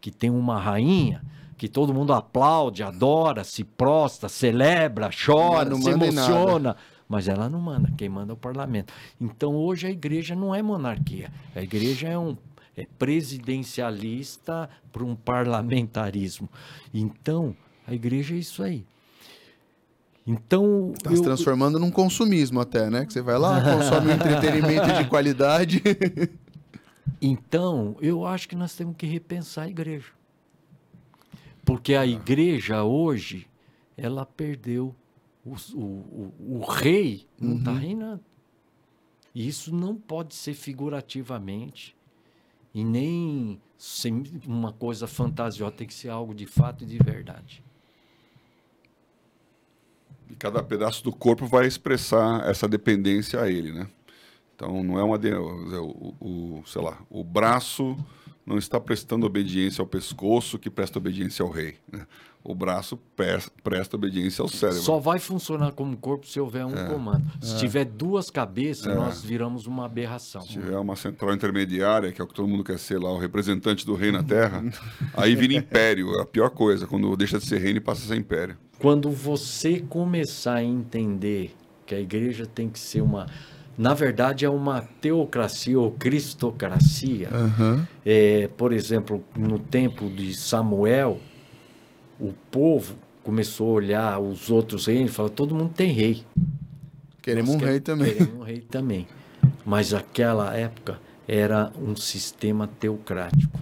[0.00, 1.22] que tem uma rainha
[1.56, 6.76] que todo mundo aplaude, adora, se prostra, celebra, chora, Não se manda em nada.
[7.10, 8.94] Mas ela não manda, quem manda é o parlamento.
[9.20, 11.32] Então hoje a igreja não é monarquia.
[11.56, 12.36] A igreja é um
[12.76, 16.48] é presidencialista para um parlamentarismo.
[16.94, 17.54] Então,
[17.84, 18.86] a igreja é isso aí.
[20.24, 23.04] Então, Tá se transformando num consumismo até, né?
[23.04, 25.82] Que você vai lá, consome um entretenimento de qualidade.
[27.20, 30.12] então, eu acho que nós temos que repensar a igreja.
[31.64, 33.48] Porque a igreja hoje,
[33.96, 34.94] ela perdeu
[35.44, 38.22] o, o, o, rei, não está reinando.
[39.34, 41.96] E isso não pode ser figurativamente
[42.74, 47.62] e nem sem uma coisa fantasiosa, tem que ser algo de fato e de verdade.
[50.28, 53.88] E cada pedaço do corpo vai expressar essa dependência a ele, né?
[54.54, 57.96] Então não é uma de- o, o- sei lá, o braço
[58.44, 61.76] não está prestando obediência ao pescoço que presta obediência ao rei.
[61.90, 62.06] né?
[62.42, 64.80] O braço pres- presta obediência ao cérebro.
[64.82, 67.22] Só vai funcionar como corpo se houver um comando.
[67.42, 70.40] Se tiver duas cabeças, nós viramos uma aberração.
[70.40, 73.18] Se tiver uma central intermediária, que é o que todo mundo quer ser lá, o
[73.18, 74.64] representante do rei na Terra,
[75.14, 76.18] aí vira império.
[76.18, 78.56] É a pior coisa, quando deixa de ser reino e passa a ser império.
[78.78, 81.54] Quando você começar a entender
[81.84, 83.26] que a igreja tem que ser uma.
[83.76, 87.28] Na verdade, é uma teocracia ou cristocracia.
[88.04, 91.18] É, por exemplo, no tempo de Samuel,
[92.20, 92.94] o povo
[93.24, 96.22] começou a olhar os outros reinos e falou: todo mundo tem rei.
[97.22, 98.12] Queremos um Nós rei quer- também.
[98.14, 99.06] Queremos um rei também.
[99.64, 100.98] Mas aquela época
[101.28, 103.58] era um sistema teocrático.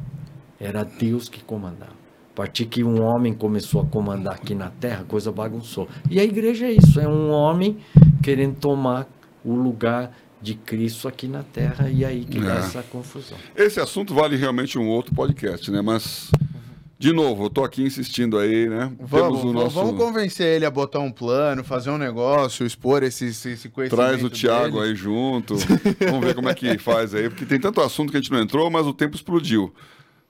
[0.60, 1.92] Era Deus que comandava.
[2.32, 5.88] A partir que um homem começou a comandar aqui na terra, a coisa bagunçou.
[6.08, 7.78] E a igreja é isso, é um homem
[8.22, 9.08] querendo tomar
[9.44, 12.58] o lugar de Cristo aqui na terra e aí que dá É.
[12.58, 13.36] essa confusão.
[13.56, 15.82] Esse assunto vale realmente um outro podcast, né?
[15.82, 16.30] Mas,
[16.98, 18.90] de novo, eu tô aqui insistindo aí, né?
[18.98, 19.74] Vamos, Temos o nosso...
[19.76, 24.04] vamos convencer ele a botar um plano, fazer um negócio, expor esse, esse esse conhecimento.
[24.08, 24.90] Traz o Thiago dele.
[24.90, 25.54] aí junto.
[26.00, 28.40] Vamos ver como é que faz aí, porque tem tanto assunto que a gente não
[28.40, 29.72] entrou, mas o tempo explodiu.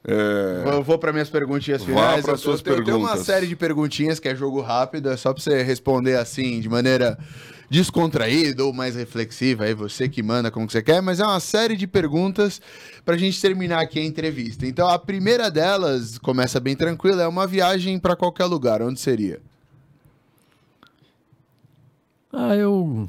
[0.05, 2.25] É, Vou, vou para minhas perguntinhas Vá finais.
[2.25, 3.27] pras Eu- suas eu, tenho- eu tenho uma perguntas.
[3.27, 7.19] série de perguntinhas que é jogo rápido, é só para você responder assim, de maneira
[7.71, 11.41] descontraída ou mais reflexiva, aí você que manda como que você quer, mas é uma
[11.41, 12.61] série de perguntas
[13.05, 14.67] pra gente terminar aqui a entrevista.
[14.67, 19.41] Então a primeira delas começa bem tranquila, é uma viagem para qualquer lugar, onde seria?
[22.33, 23.09] Ah, eu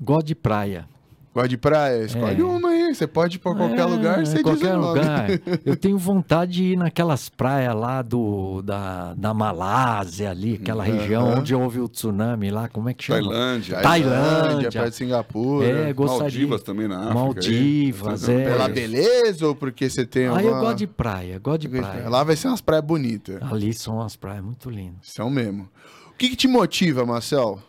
[0.00, 0.88] gosto de praia.
[1.32, 2.04] Gosta de praia?
[2.06, 2.44] Escolhe É.
[2.44, 5.28] uma aí, você pode ir para qualquer É, lugar, você diz qualquer lugar.
[5.64, 11.28] Eu tenho vontade de ir naquelas praias lá do, da, da Malásia ali, aquela região
[11.28, 11.38] Aham.
[11.38, 13.20] onde houve o tsunami lá, como é que chama?
[13.20, 14.70] Tailândia, Tailândia.
[14.72, 15.66] praia de Singapura.
[15.68, 16.20] É, gostaria.
[16.22, 17.10] Maldivas também na África.
[17.10, 17.24] aí.
[17.24, 18.44] Maldivas, é.
[18.44, 20.42] Pela fazendo- beleza ou porque você tem Ah, uma...
[20.42, 22.08] eu gosto de praia, gosto de praia.
[22.08, 23.40] Lá vai ser umas praias bonitas.
[23.42, 24.98] Ali são umas praias muito lindas.
[25.02, 25.68] São mesmo.
[26.12, 27.60] O que, que te motiva, Marcel?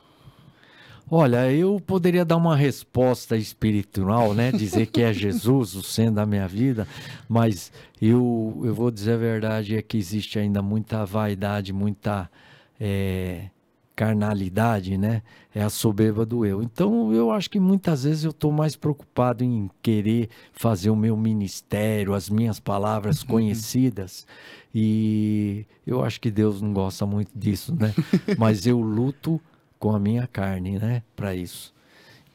[1.13, 4.49] Olha, eu poderia dar uma resposta espiritual, né?
[4.49, 6.87] Dizer que é Jesus o centro da minha vida,
[7.27, 7.69] mas
[8.01, 12.31] eu, eu vou dizer a verdade, é que existe ainda muita vaidade, muita
[12.79, 13.49] eh,
[13.93, 15.21] carnalidade, né?
[15.53, 16.63] É a soberba do eu.
[16.63, 21.17] Então, eu acho que muitas vezes eu estou mais preocupado em querer fazer o meu
[21.17, 24.25] ministério, as minhas palavras conhecidas,
[24.73, 27.93] e eu acho que Deus não gosta muito disso, né?
[28.39, 29.41] Mas eu luto
[29.81, 31.01] com a minha carne, né?
[31.15, 31.73] Para isso.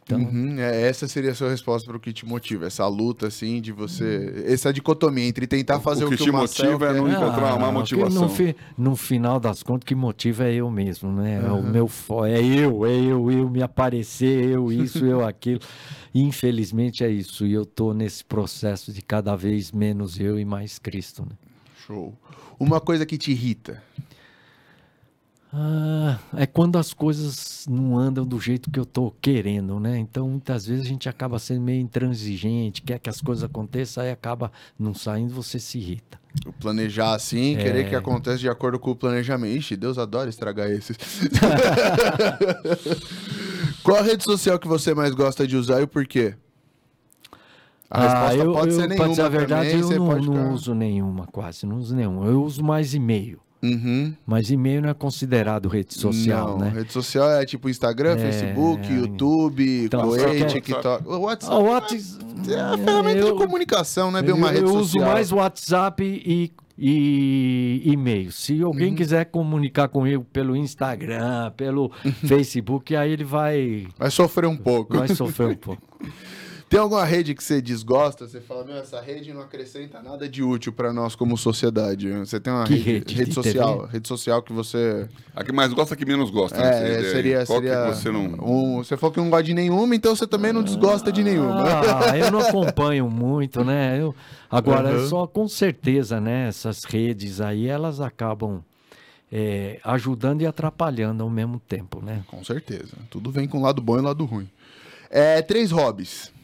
[0.03, 2.67] Então, Uhum, é, essa seria a sua resposta para o que te motiva.
[2.67, 4.45] Essa luta, assim, de você...
[4.47, 7.01] Essa dicotomia entre tentar fazer o, o que que te motiva é quer.
[7.01, 8.23] não encontrar uma Ah, motivação.
[8.23, 11.41] No, fi- no final das contas, o que motiva é eu mesmo, né?
[11.45, 15.61] É o meu fo- é eu, é eu, eu me aparecer, eu isso, eu aquilo.
[16.15, 17.45] Infelizmente é isso.
[17.45, 21.37] E eu tô nesse processo de cada vez menos eu e mais Cristo, né?
[21.85, 22.15] Show.
[22.61, 23.83] Uma coisa que te irrita.
[25.53, 29.97] Ah, é quando as coisas não andam do jeito que eu tô querendo, né?
[29.97, 34.11] Então, muitas vezes a gente acaba sendo meio intransigente, quer que as coisas aconteçam, aí
[34.11, 36.19] acaba não saindo, você se irrita.
[36.45, 39.57] O Planejar assim, querer que aconteça de acordo com o planejamento.
[39.57, 40.97] Ixi, Deus adora estragar esses.
[43.83, 46.35] Qual a rede social que você mais gosta de usar e por quê?
[47.89, 50.07] A resposta Ah, eu, pode eu, ser pra nenhuma dizer a verdade, também, eu não,
[50.07, 51.65] pode não uso nenhuma, quase.
[51.65, 52.27] Não uso nenhuma.
[52.27, 53.41] Eu uso mais e-mail.
[53.63, 54.15] Uhum.
[54.27, 56.73] Mas e-mail não é considerado rede social, Não, né?
[56.75, 58.93] Rede social é tipo Instagram, É, Facebook, é.
[58.97, 60.11] YouTube, Então,
[60.47, 61.09] TikTok.
[61.09, 62.25] O Ah, WhatsApp o WhatsApp.
[62.53, 64.83] é a ferramenta eu- de comunicação, é bem uma eu, rede eu social.
[64.83, 68.31] uso mais WhatsApp e, e e-mail.
[68.31, 68.95] Se alguém Uhum.
[68.97, 71.91] quiser comunicar comigo pelo Instagram, pelo
[72.27, 74.97] Facebook, aí ele vai, Vai sofrer um pouco.
[74.99, 75.83] vai sofrer um pouco.
[76.69, 78.27] Tem alguma rede que você desgosta?
[78.27, 82.11] Você fala, meu, essa rede não acrescenta nada de útil pra nós como sociedade.
[82.11, 83.29] Você tem uma Que rede, rede?
[83.31, 83.93] De social, TV?
[83.93, 86.59] rede social que você A que mais gosta, a que menos gosta.
[86.61, 86.95] né?
[86.95, 87.05] É, aí.
[87.13, 88.25] seria Qual que seria você não...
[88.45, 91.65] um, você falou que não gosta de nenhuma, então você também não desgosta de nenhuma.
[92.11, 94.01] Ah, eu não acompanho muito, né?
[94.01, 94.13] Eu,
[94.51, 95.09] agora, Uhum.
[95.09, 96.49] só com certeza, né?
[96.49, 98.61] Essas redes aí, elas acabam
[99.31, 102.25] é, ajudando e atrapalhando ao mesmo tempo, né?
[102.27, 102.95] Com certeza.
[103.09, 104.49] Tudo vem com lado bom e lado ruim.
[105.09, 106.35] É, três hobbies.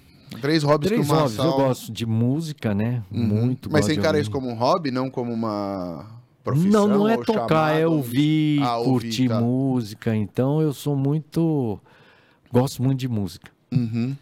[0.41, 3.03] Três hobbies Três que o hobbies, eu gosto de música, né?
[3.11, 3.67] Muito.
[3.67, 3.73] Uhum.
[3.73, 6.07] Mas gosto você encara isso como um hobby, não como uma
[6.45, 6.71] profissão?
[6.89, 7.93] Não, não é tocar, é chamado?
[7.97, 9.41] ouvir, Ah, ouvir, curtir tá.
[9.41, 10.17] música.
[10.17, 11.79] Então eu sou muito.
[12.53, 13.51] Gosto muito de música.
[13.73, 14.15] Uhum.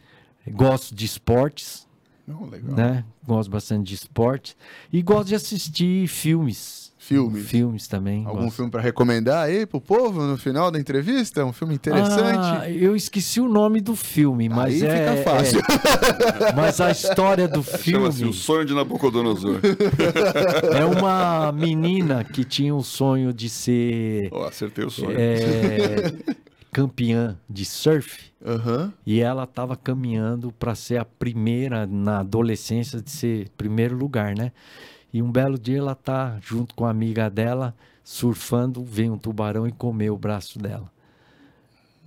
[0.53, 1.87] Gosto de esportes,
[2.27, 2.77] legal.
[2.77, 3.05] né?
[3.27, 4.57] Gosto bastante de esportes.
[4.93, 6.80] E gosto de assistir filmes.
[7.11, 7.47] Filmes.
[7.49, 8.25] Filmes também.
[8.25, 8.57] Algum gosto.
[8.57, 11.45] filme pra recomendar aí pro povo no final da entrevista?
[11.45, 12.39] Um filme interessante?
[12.63, 14.99] Ah, eu esqueci o nome do filme, mas Aí é.
[15.17, 15.59] fica fácil.
[15.61, 17.79] é- mas a história do Chama-se
[18.19, 19.59] filme O Sonho de Nabucodonosor.
[20.73, 25.17] é uma menina que tinha o sonho de ser Ó, acertei o sonho.
[25.19, 26.13] é,
[26.73, 28.31] campeã de surf.
[28.47, 28.93] Aham.
[29.05, 34.53] E ela estava caminhando para ser a primeira na adolescência de ser primeiro lugar, né?
[35.13, 37.75] E um belo dia ela tá junto com a amiga dela
[38.05, 40.91] surfando, vem um tubarão e comeu o braço dela.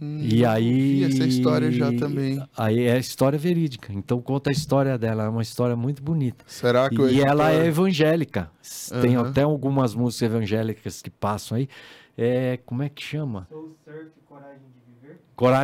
[0.02, 2.44] e aí vi essa história já também.
[2.58, 3.94] Aí é história verídica.
[3.94, 6.44] Então conta a história dela, é uma história muito bonita.
[6.48, 8.50] Será que o E ela é evangélica.
[9.02, 9.30] Tem Aham.
[9.30, 11.70] até algumas músicas evangélicas que passam aí.
[12.18, 13.48] É, como é que chama?
[14.28, 14.73] Coragem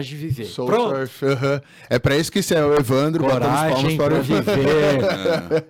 [0.01, 0.45] de Viver.
[0.45, 0.95] Soul Pronto.
[0.95, 1.61] Surf, aham.
[1.89, 3.23] É pra isso que isso é o Evandro.
[3.23, 5.65] Coragem para o para viver.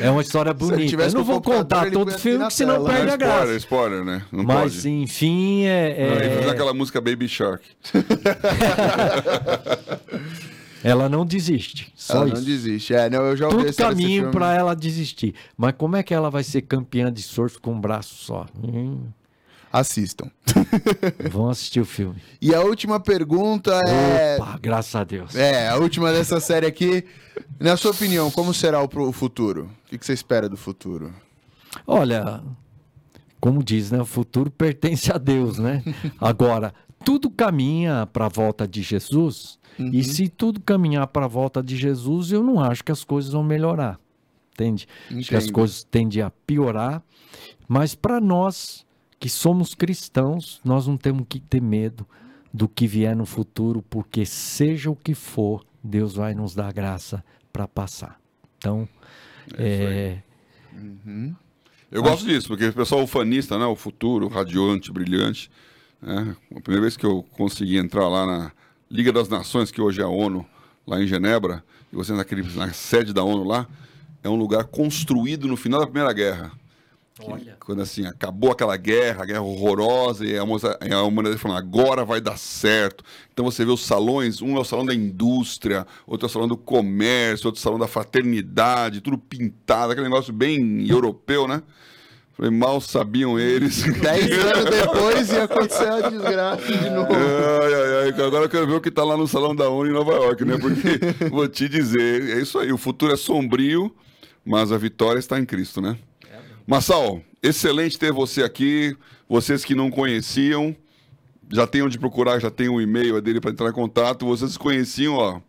[0.00, 1.02] É uma história bonita.
[1.02, 2.90] Eu não vou contar todo o filme, que senão tela.
[2.90, 3.56] perde a spoiler, graça.
[3.56, 4.22] spoiler, né?
[4.32, 4.88] Não Mas, pode.
[4.90, 7.64] enfim, é, é- fez aquela música Baby Shark.
[10.84, 11.92] ela não desiste.
[11.94, 12.34] Só Ela isso.
[12.36, 12.94] não desiste.
[12.94, 15.34] É, não, eu já Tudo caminho para ela desistir.
[15.56, 18.46] Mas como é que ela vai ser campeã de surf com um braço só?
[18.62, 19.04] Hum,
[19.72, 20.30] Assistam.
[21.30, 22.20] vão assistir o filme.
[22.40, 24.36] E a última pergunta é...
[24.36, 25.34] Opa, graças a Deus.
[25.34, 27.04] É, a última dessa série aqui.
[27.58, 29.70] Na sua opinião, como será o, futuro?
[29.90, 31.14] O que você espera do futuro?
[31.86, 32.42] Olha,
[33.40, 34.00] como diz, né?
[34.00, 35.82] O futuro pertence a Deus, né?
[36.20, 39.58] Agora, tudo caminha para a volta de Jesus.
[39.78, 43.32] E se tudo caminhar para a volta de Jesus, eu não acho que as coisas
[43.32, 43.98] vão melhorar.
[44.52, 44.86] Entende?
[45.06, 45.54] Acho que as Entendo.
[45.54, 47.02] coisas tendem a piorar.
[47.66, 48.84] Mas para nós
[49.22, 52.04] que somos cristãos, nós não temos que ter medo
[52.52, 57.24] do que vier no futuro, porque seja o que for, Deus vai nos dar graça
[57.52, 58.20] para passar.
[58.58, 58.88] Então,
[59.56, 60.18] é,
[61.88, 63.64] Eu gosto disso, porque o pessoal ufanista, né?
[63.64, 65.48] O futuro, radiante, brilhante.
[66.00, 66.34] Né?
[66.56, 68.52] A primeira vez que eu consegui entrar lá na
[68.90, 70.44] Liga das Nações, que hoje é a ONU,
[70.84, 71.62] lá em Genebra,
[71.92, 73.68] e você naquele, na sede da ONU lá,
[74.20, 76.60] é um lugar construído no final da Primeira Guerra.
[77.14, 77.56] Que- Olha.
[77.60, 81.58] Quando assim, acabou aquela guerra, a guerra horrorosa, e a, moça, e a humanidade falando,
[81.58, 83.04] agora vai dar certo.
[83.32, 86.48] Então você vê os salões, um é o salão da indústria, outro é o salão
[86.48, 91.62] do comércio, outro é o salão da fraternidade, tudo pintado, aquele negócio bem europeu, né?
[92.34, 93.82] Falei, mal sabiam eles.
[94.00, 97.12] Dez anos depois ia acontecer a desgraça de novo.
[97.12, 99.90] Ai, ai, ai, agora eu quero ver o que tá lá no salão da ONU
[99.90, 100.56] em Nova York, né?
[100.58, 100.98] Porque
[101.28, 103.94] vou te dizer, é isso aí, o futuro é sombrio,
[104.42, 105.98] mas a vitória está em Cristo, né?
[106.66, 108.96] Massal, excelente ter você aqui.
[109.28, 110.76] Vocês que não conheciam,
[111.50, 114.26] já tem onde procurar, já tem o e-mail dele para entrar em contato.
[114.26, 115.40] Vocês conheciam, ó.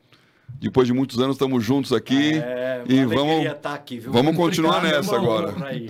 [0.60, 2.34] Depois de muitos anos, estamos juntos aqui.
[2.36, 4.12] É, e vamos, estar aqui, viu?
[4.12, 5.66] vamos continuar Obrigado, nessa é agora.
[5.68, 5.90] aí?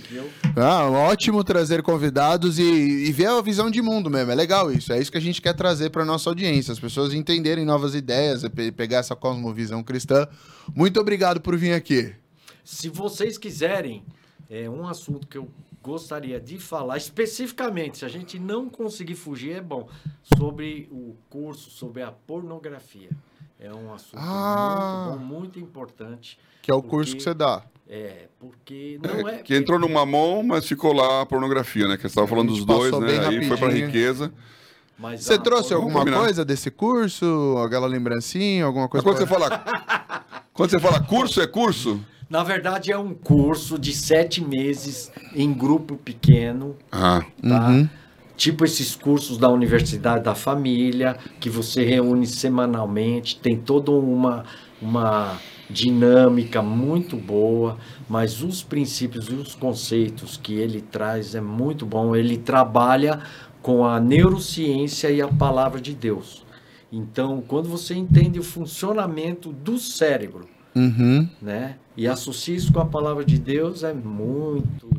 [0.56, 4.32] Ah, ótimo trazer convidados e, e ver a visão de mundo mesmo.
[4.32, 4.92] É legal isso.
[4.94, 6.72] É isso que a gente quer trazer para nossa audiência.
[6.72, 10.28] As pessoas entenderem novas ideias, pe- pegar essa cosmovisão cristã.
[10.74, 12.14] Muito obrigado por vir aqui.
[12.64, 14.04] Se vocês quiserem,
[14.56, 15.48] é um assunto que eu
[15.82, 19.88] gostaria de falar especificamente, se a gente não conseguir fugir, é bom,
[20.38, 23.10] sobre o curso sobre a pornografia.
[23.60, 25.08] É um assunto Ah.
[25.10, 26.38] muito bom, muito importante.
[26.62, 27.64] Que é o Porque- curso que você dá.
[27.90, 29.38] É, porque não é.
[29.40, 31.96] Que entrou no mamon, mas ficou lá a pornografia, né?
[31.96, 33.28] Que você estava falando A gente dos dois, né?
[33.28, 34.32] Aí foi para riqueza.
[34.98, 36.20] Mas Você a- trouxe alguma combinar.
[36.20, 37.56] coisa desse curso?
[37.66, 39.06] Aquela lembrancinha, alguma Mas coisa?
[39.06, 40.24] quando você pra- fala.
[40.54, 42.00] Quando você fala curso, é curso?
[42.34, 47.22] Na verdade, é um curso de sete meses em grupo pequeno, Ah.
[47.48, 47.70] tá?
[47.70, 47.88] Uhum.
[48.36, 54.46] Tipo esses cursos da Universidade da Família, que você reúne semanalmente, tem toda uma,
[54.82, 55.38] uma
[55.70, 57.78] dinâmica muito boa,
[58.10, 62.16] mas os princípios e os conceitos que ele traz é muito bom.
[62.16, 63.20] Ele trabalha
[63.62, 66.44] com a neurociência e a palavra de Deus.
[66.92, 71.30] Então, quando você entende o funcionamento do cérebro, Uhum.
[71.40, 71.76] né?
[71.96, 74.90] E associa isso com a palavra de Deus, é muito.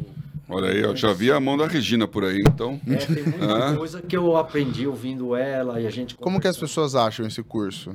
[0.48, 2.80] Olha aí, eu já vi a mão da Regina por aí, então.
[2.86, 3.76] É, tem muita Ah.
[3.76, 6.14] coisa que eu aprendi ouvindo ela e a gente.
[6.16, 7.94] Como que as pessoas acham esse curso?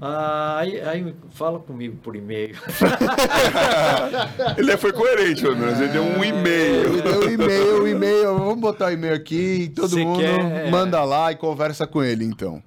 [0.00, 2.54] Ah, aí, aí fala comigo por e-mail.
[4.56, 5.80] Ele foi coerente, pelo menos.
[5.80, 7.02] Ele deu um Ele e-mail.
[7.02, 8.38] deu um e-mail, um e-mail.
[8.38, 12.02] Vamos botar o e-mail aqui e todo Você mundo quer- manda lá e conversa com
[12.02, 12.62] ele, então.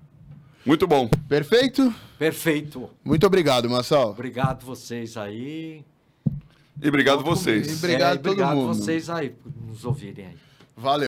[0.65, 1.09] Muito bom.
[1.27, 1.93] Perfeito?
[2.19, 2.89] Perfeito.
[3.03, 4.09] Muito obrigado, Marcel.
[4.09, 5.83] Obrigado vocês aí.
[6.81, 7.63] E obrigado Conto vocês.
[7.67, 7.79] comigo.
[7.85, 8.67] Obrigado É, a todo obrigado mundo.
[8.73, 10.35] vocês aí por nos ouvirem aí.
[10.77, 10.99] Valeu.